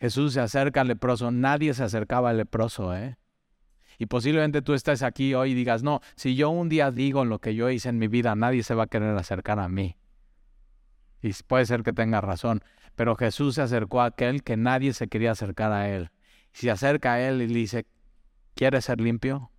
Jesús 0.00 0.32
se 0.32 0.40
acerca 0.40 0.80
al 0.80 0.88
leproso. 0.88 1.30
Nadie 1.30 1.74
se 1.74 1.84
acercaba 1.84 2.30
al 2.30 2.38
leproso, 2.38 2.96
¿eh? 2.96 3.18
Y 3.98 4.06
posiblemente 4.06 4.62
tú 4.62 4.74
estés 4.74 5.02
aquí 5.02 5.34
hoy 5.34 5.50
y 5.50 5.54
digas, 5.54 5.82
no, 5.82 6.00
si 6.14 6.36
yo 6.36 6.50
un 6.50 6.68
día 6.68 6.92
digo 6.92 7.24
lo 7.24 7.40
que 7.40 7.56
yo 7.56 7.68
hice 7.68 7.88
en 7.88 7.98
mi 7.98 8.06
vida, 8.06 8.36
nadie 8.36 8.62
se 8.62 8.74
va 8.74 8.84
a 8.84 8.86
querer 8.86 9.16
acercar 9.16 9.58
a 9.58 9.68
mí. 9.68 9.96
Y 11.20 11.32
puede 11.46 11.66
ser 11.66 11.82
que 11.82 11.92
tenga 11.92 12.20
razón, 12.20 12.62
pero 12.94 13.16
Jesús 13.16 13.56
se 13.56 13.62
acercó 13.62 14.00
a 14.00 14.06
aquel 14.06 14.44
que 14.44 14.56
nadie 14.56 14.92
se 14.92 15.08
quería 15.08 15.32
acercar 15.32 15.72
a 15.72 15.88
él. 15.88 16.10
Se 16.52 16.70
acerca 16.70 17.14
a 17.14 17.20
él 17.20 17.42
y 17.42 17.48
le 17.48 17.58
dice, 17.58 17.86
¿quieres 18.58 18.86
ser 18.86 19.00
limpio? 19.00 19.52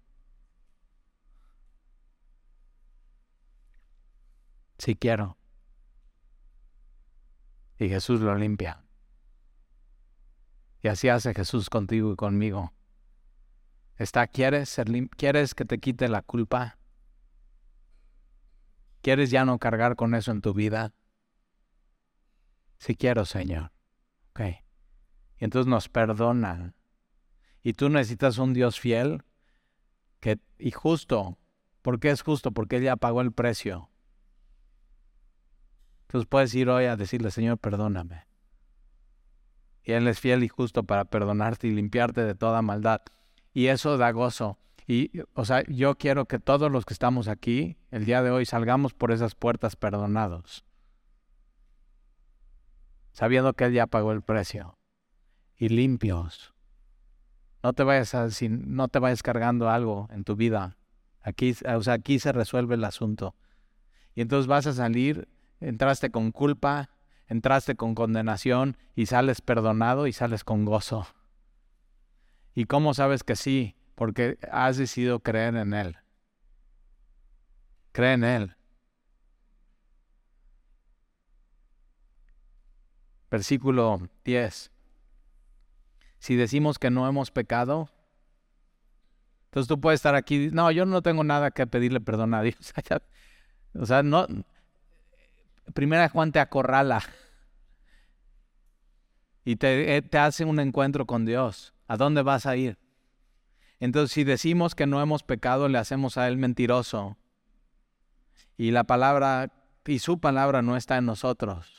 Sí 4.77 4.95
quiero 4.95 5.39
y 7.79 7.87
Jesús 7.87 8.19
lo 8.19 8.35
limpia. 8.35 8.83
Y 10.81 10.89
así 10.89 11.07
hace 11.07 11.33
Jesús 11.33 11.69
contigo 11.69 12.11
y 12.11 12.15
conmigo. 12.15 12.73
Está, 13.95 14.27
¿quieres, 14.27 14.69
ser 14.69 14.87
¿Quieres 15.15 15.55
que 15.55 15.65
te 15.65 15.79
quite 15.79 16.09
la 16.09 16.21
culpa? 16.21 16.77
¿Quieres 19.01 19.31
ya 19.31 19.45
no 19.45 19.59
cargar 19.59 19.95
con 19.95 20.13
eso 20.13 20.31
en 20.31 20.41
tu 20.41 20.53
vida? 20.53 20.93
Sí 22.79 22.95
quiero, 22.95 23.25
Señor. 23.25 23.71
Ok. 24.31 24.41
Y 25.37 25.45
entonces 25.45 25.67
nos 25.69 25.87
perdona. 25.87 26.75
Y 27.61 27.73
tú 27.73 27.89
necesitas 27.89 28.37
un 28.37 28.53
Dios 28.53 28.79
fiel 28.79 29.23
que, 30.19 30.39
y 30.57 30.71
justo. 30.71 31.37
¿Por 31.81 31.99
qué 31.99 32.09
es 32.11 32.21
justo? 32.21 32.51
Porque 32.51 32.77
Él 32.77 32.83
ya 32.83 32.95
pagó 32.95 33.21
el 33.21 33.31
precio. 33.31 33.89
Entonces 36.03 36.27
puedes 36.27 36.53
ir 36.55 36.69
hoy 36.69 36.85
a 36.85 36.95
decirle, 36.95 37.31
Señor, 37.31 37.57
perdóname. 37.57 38.25
Y 39.83 39.91
Él 39.91 40.07
es 40.07 40.19
fiel 40.19 40.43
y 40.43 40.47
justo 40.47 40.83
para 40.83 41.05
perdonarte 41.05 41.67
y 41.67 41.71
limpiarte 41.71 42.23
de 42.23 42.35
toda 42.35 42.61
maldad. 42.61 43.01
Y 43.53 43.67
eso 43.67 43.97
da 43.97 44.11
gozo. 44.11 44.57
Y, 44.87 45.11
o 45.33 45.45
sea, 45.45 45.63
yo 45.67 45.95
quiero 45.97 46.25
que 46.25 46.39
todos 46.39 46.71
los 46.71 46.85
que 46.85 46.93
estamos 46.93 47.27
aquí, 47.27 47.77
el 47.91 48.05
día 48.05 48.23
de 48.23 48.31
hoy, 48.31 48.45
salgamos 48.45 48.93
por 48.93 49.11
esas 49.11 49.35
puertas 49.35 49.75
perdonados. 49.75 50.65
Sabiendo 53.11 53.53
que 53.53 53.65
Él 53.65 53.73
ya 53.73 53.85
pagó 53.85 54.11
el 54.11 54.23
precio. 54.23 54.79
Y 55.55 55.69
limpios. 55.69 56.53
No 57.61 57.73
te 57.73 57.83
vayas, 57.83 58.13
no 58.49 58.87
te 58.87 58.99
vayas 58.99 59.23
cargando 59.23 59.69
algo 59.69 60.07
en 60.11 60.23
tu 60.23 60.35
vida. 60.35 60.77
Aquí, 61.21 61.55
o 61.73 61.83
sea, 61.83 61.93
aquí 61.93 62.19
se 62.19 62.31
resuelve 62.31 62.75
el 62.75 62.83
asunto. 62.83 63.35
Y 64.15 64.21
entonces 64.21 64.47
vas 64.47 64.67
a 64.67 64.73
salir 64.73 65.27
entraste 65.59 66.09
con 66.09 66.31
culpa, 66.31 66.89
entraste 67.27 67.75
con 67.75 67.95
condenación 67.95 68.77
y 68.95 69.05
sales 69.05 69.41
perdonado 69.41 70.07
y 70.07 70.13
sales 70.13 70.43
con 70.43 70.65
gozo. 70.65 71.07
¿Y 72.53 72.65
cómo 72.65 72.93
sabes 72.93 73.23
que 73.23 73.35
sí? 73.35 73.75
Porque 73.95 74.37
has 74.51 74.77
decidido 74.77 75.19
creer 75.19 75.55
en 75.55 75.73
Él. 75.73 75.97
Cree 77.91 78.13
en 78.13 78.23
Él. 78.23 78.55
Versículo 83.29 84.09
10. 84.23 84.71
Si 86.19 86.35
decimos 86.35 86.77
que 86.79 86.89
no 86.89 87.07
hemos 87.07 87.31
pecado, 87.31 87.89
entonces 89.45 89.67
tú 89.67 89.81
puedes 89.81 89.97
estar 89.97 90.15
aquí, 90.15 90.49
no, 90.51 90.69
yo 90.71 90.85
no 90.85 91.01
tengo 91.01 91.23
nada 91.23 91.51
que 91.51 91.65
pedirle 91.65 91.99
perdón 91.99 92.33
a 92.33 92.41
Dios. 92.41 92.73
o 93.73 93.85
sea, 93.85 94.03
no, 94.03 94.27
Primera 95.73 96.09
Juan 96.09 96.31
te 96.31 96.39
acorrala 96.39 97.01
y 99.43 99.55
te, 99.55 99.95
eh, 99.95 100.01
te 100.01 100.17
hace 100.17 100.45
un 100.45 100.59
encuentro 100.59 101.05
con 101.05 101.25
Dios. 101.25 101.73
¿A 101.87 101.97
dónde 101.97 102.21
vas 102.21 102.45
a 102.45 102.55
ir? 102.55 102.77
Entonces, 103.79 104.11
si 104.11 104.23
decimos 104.23 104.75
que 104.75 104.85
no 104.85 105.01
hemos 105.01 105.23
pecado, 105.23 105.69
le 105.69 105.77
hacemos 105.77 106.17
a 106.17 106.27
Él 106.27 106.37
mentiroso. 106.37 107.17
Y 108.57 108.71
la 108.71 108.83
palabra, 108.83 109.51
y 109.85 109.99
su 109.99 110.19
palabra 110.19 110.61
no 110.61 110.75
está 110.75 110.97
en 110.97 111.05
nosotros. 111.05 111.78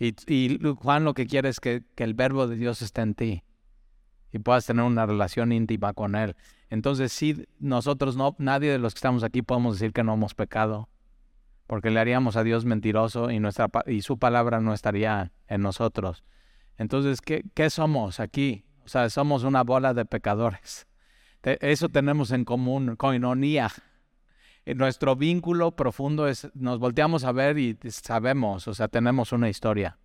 Y, 0.00 0.58
Juan 0.78 1.04
lo 1.04 1.12
que 1.12 1.26
quiere 1.26 1.50
es 1.50 1.60
que, 1.60 1.82
el 1.96 2.14
verbo 2.14 2.48
de 2.48 2.56
Dios 2.56 2.80
esté 2.80 3.02
en 3.02 3.14
ti 3.14 3.42
y 4.32 4.38
puedas 4.38 4.64
tener 4.64 4.84
una 4.84 5.04
relación 5.04 5.52
íntima 5.52 5.92
con 5.92 6.14
Él. 6.14 6.36
Entonces, 6.70 7.12
si 7.12 7.46
nosotros 7.58 8.16
no, 8.16 8.34
nadie 8.38 8.72
de 8.72 8.78
los 8.78 8.94
que 8.94 8.98
estamos 8.98 9.22
aquí 9.24 9.42
podemos 9.42 9.78
decir 9.78 9.92
que 9.92 10.02
no 10.02 10.14
hemos 10.14 10.34
pecado 10.34 10.88
porque 11.66 11.90
le 11.90 12.00
haríamos 12.00 12.34
a 12.34 12.42
Dios 12.42 12.64
mentiroso 12.64 13.30
y, 13.30 13.38
nuestra, 13.38 13.68
y 13.86 14.02
su 14.02 14.18
palabra 14.18 14.58
no 14.58 14.74
estaría 14.74 15.30
en 15.46 15.60
nosotros. 15.60 16.24
Entonces, 16.78 17.20
¿qué, 17.20 17.44
¿qué 17.54 17.70
somos 17.70 18.18
aquí? 18.18 18.64
O 18.84 18.88
sea, 18.88 19.08
somos 19.08 19.44
una 19.44 19.62
bola 19.62 19.94
de 19.94 20.04
pecadores. 20.04 20.88
Eso 21.44 21.88
tenemos 21.88 22.32
en 22.32 22.44
común, 22.44 22.96
coinonía. 22.96 23.70
Nuestro 24.74 25.16
vínculo 25.16 25.72
profundo 25.72 26.28
es, 26.28 26.50
nos 26.54 26.78
volteamos 26.78 27.24
a 27.24 27.32
ver 27.32 27.58
y 27.58 27.78
sabemos, 27.88 28.68
o 28.68 28.74
sea, 28.74 28.88
tenemos 28.88 29.32
una 29.32 29.48
historia. 29.48 29.98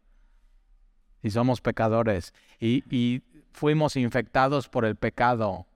Y 1.21 1.31
somos 1.31 1.61
pecadores. 1.61 2.33
Y, 2.59 2.83
y 2.95 3.23
fuimos 3.51 3.95
infectados 3.95 4.69
por 4.69 4.85
el 4.85 4.95
pecado. 4.95 5.67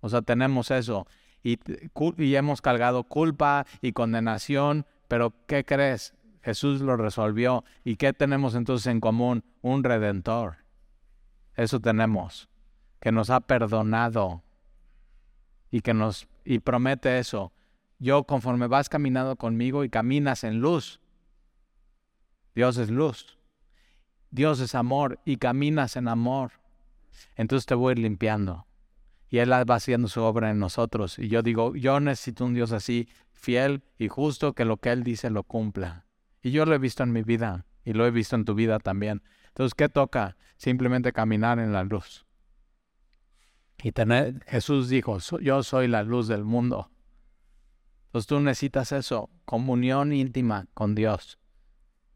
O 0.00 0.08
sea, 0.08 0.22
tenemos 0.22 0.70
eso. 0.70 1.06
Y, 1.42 1.58
y 2.18 2.34
hemos 2.34 2.60
cargado 2.60 3.04
culpa 3.04 3.66
y 3.80 3.92
condenación 3.92 4.86
pero 5.08 5.34
¿qué 5.46 5.64
crees? 5.64 6.14
Jesús 6.42 6.82
lo 6.82 6.96
resolvió. 6.96 7.64
¿Y 7.82 7.96
qué 7.96 8.12
tenemos 8.12 8.54
entonces 8.54 8.86
en 8.86 9.00
común? 9.00 9.42
Un 9.62 9.82
redentor. 9.82 10.58
Eso 11.56 11.80
tenemos, 11.80 12.48
que 13.00 13.10
nos 13.10 13.30
ha 13.30 13.40
perdonado 13.40 14.44
y 15.70 15.80
que 15.80 15.94
nos 15.94 16.28
y 16.44 16.60
promete 16.60 17.18
eso. 17.18 17.52
Yo 17.98 18.24
conforme 18.24 18.68
vas 18.68 18.88
caminando 18.88 19.36
conmigo 19.36 19.84
y 19.84 19.90
caminas 19.90 20.44
en 20.44 20.60
luz. 20.60 21.00
Dios 22.54 22.76
es 22.76 22.90
luz. 22.90 23.38
Dios 24.30 24.60
es 24.60 24.74
amor 24.74 25.20
y 25.24 25.36
caminas 25.36 25.96
en 25.96 26.08
amor. 26.08 26.52
Entonces 27.36 27.66
te 27.66 27.74
voy 27.74 27.90
a 27.90 27.92
ir 27.92 27.98
limpiando. 27.98 28.66
Y 29.30 29.38
Él 29.38 29.52
va 29.52 29.74
haciendo 29.74 30.08
su 30.08 30.22
obra 30.22 30.50
en 30.50 30.58
nosotros. 30.58 31.18
Y 31.18 31.28
yo 31.28 31.42
digo, 31.42 31.74
yo 31.76 32.00
necesito 32.00 32.44
un 32.44 32.54
Dios 32.54 32.72
así 32.72 33.08
fiel 33.32 33.82
y 33.98 34.08
justo 34.08 34.54
que 34.54 34.64
lo 34.64 34.78
que 34.78 34.90
Él 34.90 35.02
dice 35.02 35.30
lo 35.30 35.42
cumpla. 35.42 36.06
Y 36.42 36.50
yo 36.50 36.64
lo 36.64 36.74
he 36.74 36.78
visto 36.78 37.02
en 37.02 37.12
mi 37.12 37.22
vida 37.22 37.66
y 37.84 37.92
lo 37.92 38.06
he 38.06 38.10
visto 38.10 38.36
en 38.36 38.44
tu 38.44 38.54
vida 38.54 38.78
también. 38.78 39.22
Entonces, 39.48 39.74
¿qué 39.74 39.88
toca? 39.88 40.36
Simplemente 40.56 41.12
caminar 41.12 41.58
en 41.58 41.72
la 41.72 41.84
luz. 41.84 42.26
Y 43.82 43.92
tener, 43.92 44.44
Jesús 44.46 44.88
dijo, 44.88 45.18
yo 45.40 45.62
soy 45.62 45.88
la 45.88 46.02
luz 46.02 46.28
del 46.28 46.44
mundo. 46.44 46.90
Entonces 48.08 48.26
tú 48.26 48.40
necesitas 48.40 48.92
eso, 48.92 49.30
comunión 49.44 50.12
íntima 50.12 50.66
con 50.74 50.94
Dios. 50.94 51.38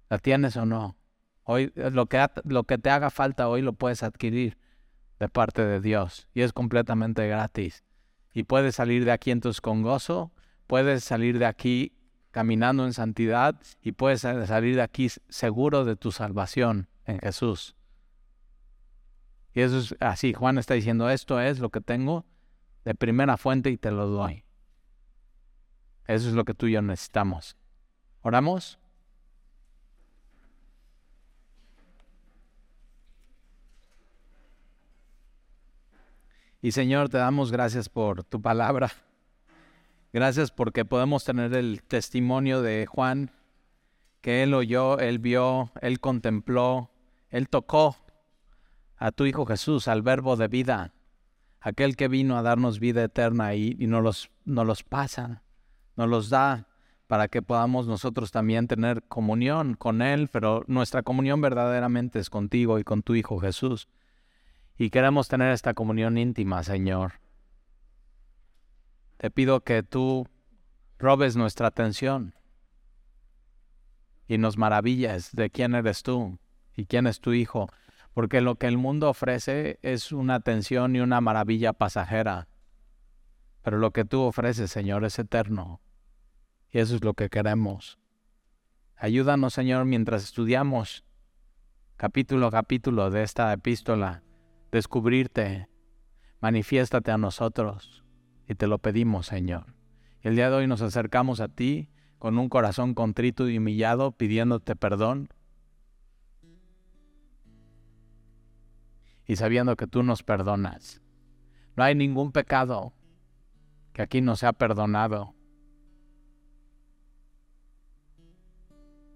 ¿La 0.09 0.19
tienes 0.19 0.57
o 0.57 0.67
no? 0.67 0.97
Hoy 1.45 1.73
lo 1.75 2.07
que, 2.07 2.27
lo 2.45 2.65
que 2.65 2.79
te 2.79 2.91
haga 2.91 3.11
falta 3.11 3.49
hoy 3.49 3.63
lo 3.63 3.73
puedes 3.73 4.03
adquirir 4.03 4.59
de 5.19 5.29
parte 5.29 5.65
de 5.65 5.81
Dios 5.81 6.29
y 6.35 6.43
es 6.43 6.53
completamente 6.53 7.27
gratis. 7.29 7.85
Y 8.33 8.45
puedes 8.45 8.77
salir 8.77 9.05
de 9.05 9.13
aquí 9.13 9.31
entonces 9.31 9.61
con 9.61 9.83
gozo 9.83 10.33
puedes 10.73 11.05
salir 11.05 11.39
de 11.39 11.45
aquí 11.45 11.93
caminando 12.31 12.87
en 12.87 12.95
santidad 12.95 13.61
y 13.83 13.93
puedes 13.93 14.23
salir 14.23 14.77
de 14.77 14.81
aquí 14.81 15.09
seguro 15.29 15.85
de 15.85 15.97
tu 15.97 16.13
salvación 16.13 16.89
en 17.05 17.19
Jesús. 17.19 17.77
Y 19.53 19.61
eso 19.61 19.79
es 19.81 19.95
así, 20.01 20.33
Juan 20.33 20.57
está 20.57 20.73
diciendo, 20.73 21.11
esto 21.11 21.41
es 21.41 21.59
lo 21.59 21.69
que 21.69 21.83
tengo 21.83 22.25
de 22.87 22.95
primera 22.95 23.37
fuente 23.37 23.69
y 23.69 23.77
te 23.77 23.91
lo 23.91 24.07
doy. 24.07 24.42
Eso 26.13 26.29
es 26.29 26.35
lo 26.35 26.45
que 26.45 26.53
tú 26.53 26.67
y 26.67 26.73
yo 26.73 26.83
necesitamos. 26.83 27.57
¿Oramos? 28.21 28.79
Y 36.61 36.73
Señor, 36.73 37.09
te 37.09 37.17
damos 37.17 37.51
gracias 37.51 37.89
por 37.89 38.25
tu 38.25 38.43
palabra. 38.43 38.93
Gracias 40.13 40.51
porque 40.51 40.85
podemos 40.85 41.25
tener 41.25 41.55
el 41.55 41.83
testimonio 41.83 42.61
de 42.61 42.85
Juan, 42.85 43.31
que 44.21 44.43
él 44.43 44.53
oyó, 44.53 44.99
él 44.99 45.19
vio, 45.19 45.73
él 45.81 45.99
contempló, 45.99 46.91
él 47.31 47.49
tocó 47.49 47.97
a 48.99 49.13
tu 49.13 49.25
Hijo 49.25 49.47
Jesús, 49.47 49.89
al 49.89 50.03
verbo 50.03 50.37
de 50.37 50.49
vida, 50.49 50.93
aquel 51.61 51.97
que 51.97 52.09
vino 52.09 52.37
a 52.37 52.43
darnos 52.43 52.79
vida 52.79 53.03
eterna 53.03 53.55
y, 53.55 53.75
y 53.79 53.87
nos, 53.87 54.03
los, 54.03 54.31
nos 54.45 54.67
los 54.67 54.83
pasa, 54.83 55.43
nos 55.97 56.09
los 56.09 56.31
da 56.31 56.69
para 57.07 57.29
que 57.29 57.43
podamos 57.43 57.87
nosotros 57.87 58.31
también 58.31 58.69
tener 58.69 59.03
comunión 59.03 59.75
con 59.75 60.01
Él, 60.01 60.29
pero 60.33 60.65
nuestra 60.67 61.03
comunión 61.03 61.41
verdaderamente 61.41 62.19
es 62.19 62.31
contigo 62.31 62.79
y 62.79 62.85
con 62.85 63.03
tu 63.03 63.15
Hijo 63.15 63.39
Jesús. 63.39 63.89
Y 64.79 64.91
queremos 64.91 65.29
tener 65.29 65.53
esta 65.53 65.75
comunión 65.75 66.17
íntima, 66.17 66.63
Señor. 66.63 67.21
Te 69.19 69.31
pido 69.31 69.61
que 69.61 69.83
tú 69.83 70.27
robes 70.99 71.37
nuestra 71.37 71.67
atención 71.67 72.35
y 74.27 74.39
nos 74.39 74.57
maravilles 74.57 75.33
de 75.33 75.51
quién 75.51 75.75
eres 75.75 76.03
tú 76.03 76.39
y 76.75 76.87
quién 76.87 77.07
es 77.07 77.21
tu 77.21 77.33
Hijo, 77.33 77.69
porque 78.15 78.41
lo 78.41 78.57
que 78.57 78.69
el 78.69 78.79
mundo 78.79 79.11
ofrece 79.11 79.79
es 79.83 80.13
una 80.13 80.37
atención 80.37 80.97
y 80.97 81.01
una 81.01 81.21
maravilla 81.21 81.75
pasajera, 81.75 82.49
pero 83.63 83.79
lo 83.79 83.93
que 83.93 84.05
tú 84.05 84.21
ofreces, 84.23 84.71
Señor, 84.71 85.05
es 85.05 85.19
eterno, 85.19 85.81
y 86.71 86.79
eso 86.79 86.97
es 86.97 87.05
lo 87.05 87.15
que 87.15 87.31
queremos. 87.31 87.99
Ayúdanos, 88.97 89.55
Señor, 89.55 89.85
mientras 89.85 90.25
estudiamos 90.25 91.05
capítulo 91.97 92.49
a 92.49 92.51
capítulo 92.51 93.11
de 93.11 93.23
esta 93.23 93.53
epístola, 93.53 94.23
descubrirte, 94.71 95.69
manifiéstate 96.41 97.11
a 97.11 97.19
nosotros 97.19 98.05
y 98.49 98.55
te 98.55 98.67
lo 98.67 98.79
pedimos, 98.79 99.27
Señor. 99.27 99.75
El 100.21 100.37
día 100.37 100.51
de 100.51 100.57
hoy 100.57 100.67
nos 100.67 100.83
acercamos 100.83 101.41
a 101.41 101.49
ti 101.49 101.89
con 102.19 102.39
un 102.39 102.49
corazón 102.49 102.95
contrito 102.95 103.49
y 103.49 103.59
humillado, 103.59 104.13
pidiéndote 104.13 104.77
perdón 104.77 105.29
y 109.27 109.37
sabiendo 109.37 109.77
que 109.77 109.87
tú 109.87 110.03
nos 110.03 110.23
perdonas. 110.23 111.03
No 111.77 111.85
hay 111.85 111.95
ningún 111.95 112.33
pecado 112.33 112.93
que 113.93 114.03
aquí 114.03 114.21
no 114.21 114.37
sea 114.37 114.53
perdonado. 114.53 115.35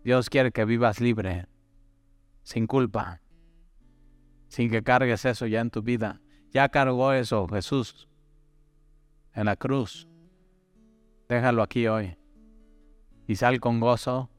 Dios 0.04 0.30
quiere 0.30 0.52
que 0.52 0.64
vivas 0.64 1.00
libre, 1.00 1.46
sin 2.42 2.66
culpa 2.66 3.20
sin 4.48 4.70
que 4.70 4.82
cargues 4.82 5.24
eso 5.24 5.46
ya 5.46 5.60
en 5.60 5.70
tu 5.70 5.82
vida. 5.82 6.20
Ya 6.50 6.68
cargó 6.68 7.12
eso 7.12 7.46
Jesús 7.48 8.08
en 9.34 9.46
la 9.46 9.56
cruz. 9.56 10.08
Déjalo 11.28 11.62
aquí 11.62 11.86
hoy 11.86 12.16
y 13.26 13.36
sal 13.36 13.60
con 13.60 13.80
gozo. 13.80 14.30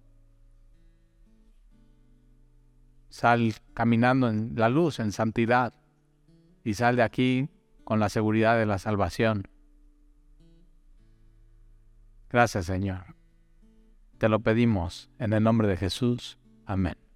Sal 3.10 3.54
caminando 3.74 4.30
en 4.30 4.54
la 4.56 4.70
luz, 4.70 5.00
en 5.00 5.12
santidad. 5.12 5.74
Y 6.64 6.74
sal 6.74 6.96
de 6.96 7.04
aquí 7.04 7.50
con 7.84 8.00
la 8.00 8.10
seguridad 8.10 8.58
de 8.58 8.66
la 8.66 8.80
salvación. 8.80 9.48
Gracias 12.30 12.66
Señor. 12.66 13.16
Te 14.18 14.30
lo 14.30 14.40
pedimos 14.40 15.10
en 15.20 15.34
el 15.34 15.44
nombre 15.44 15.68
de 15.68 15.78
Jesús. 15.78 16.38
Amén. 16.66 17.07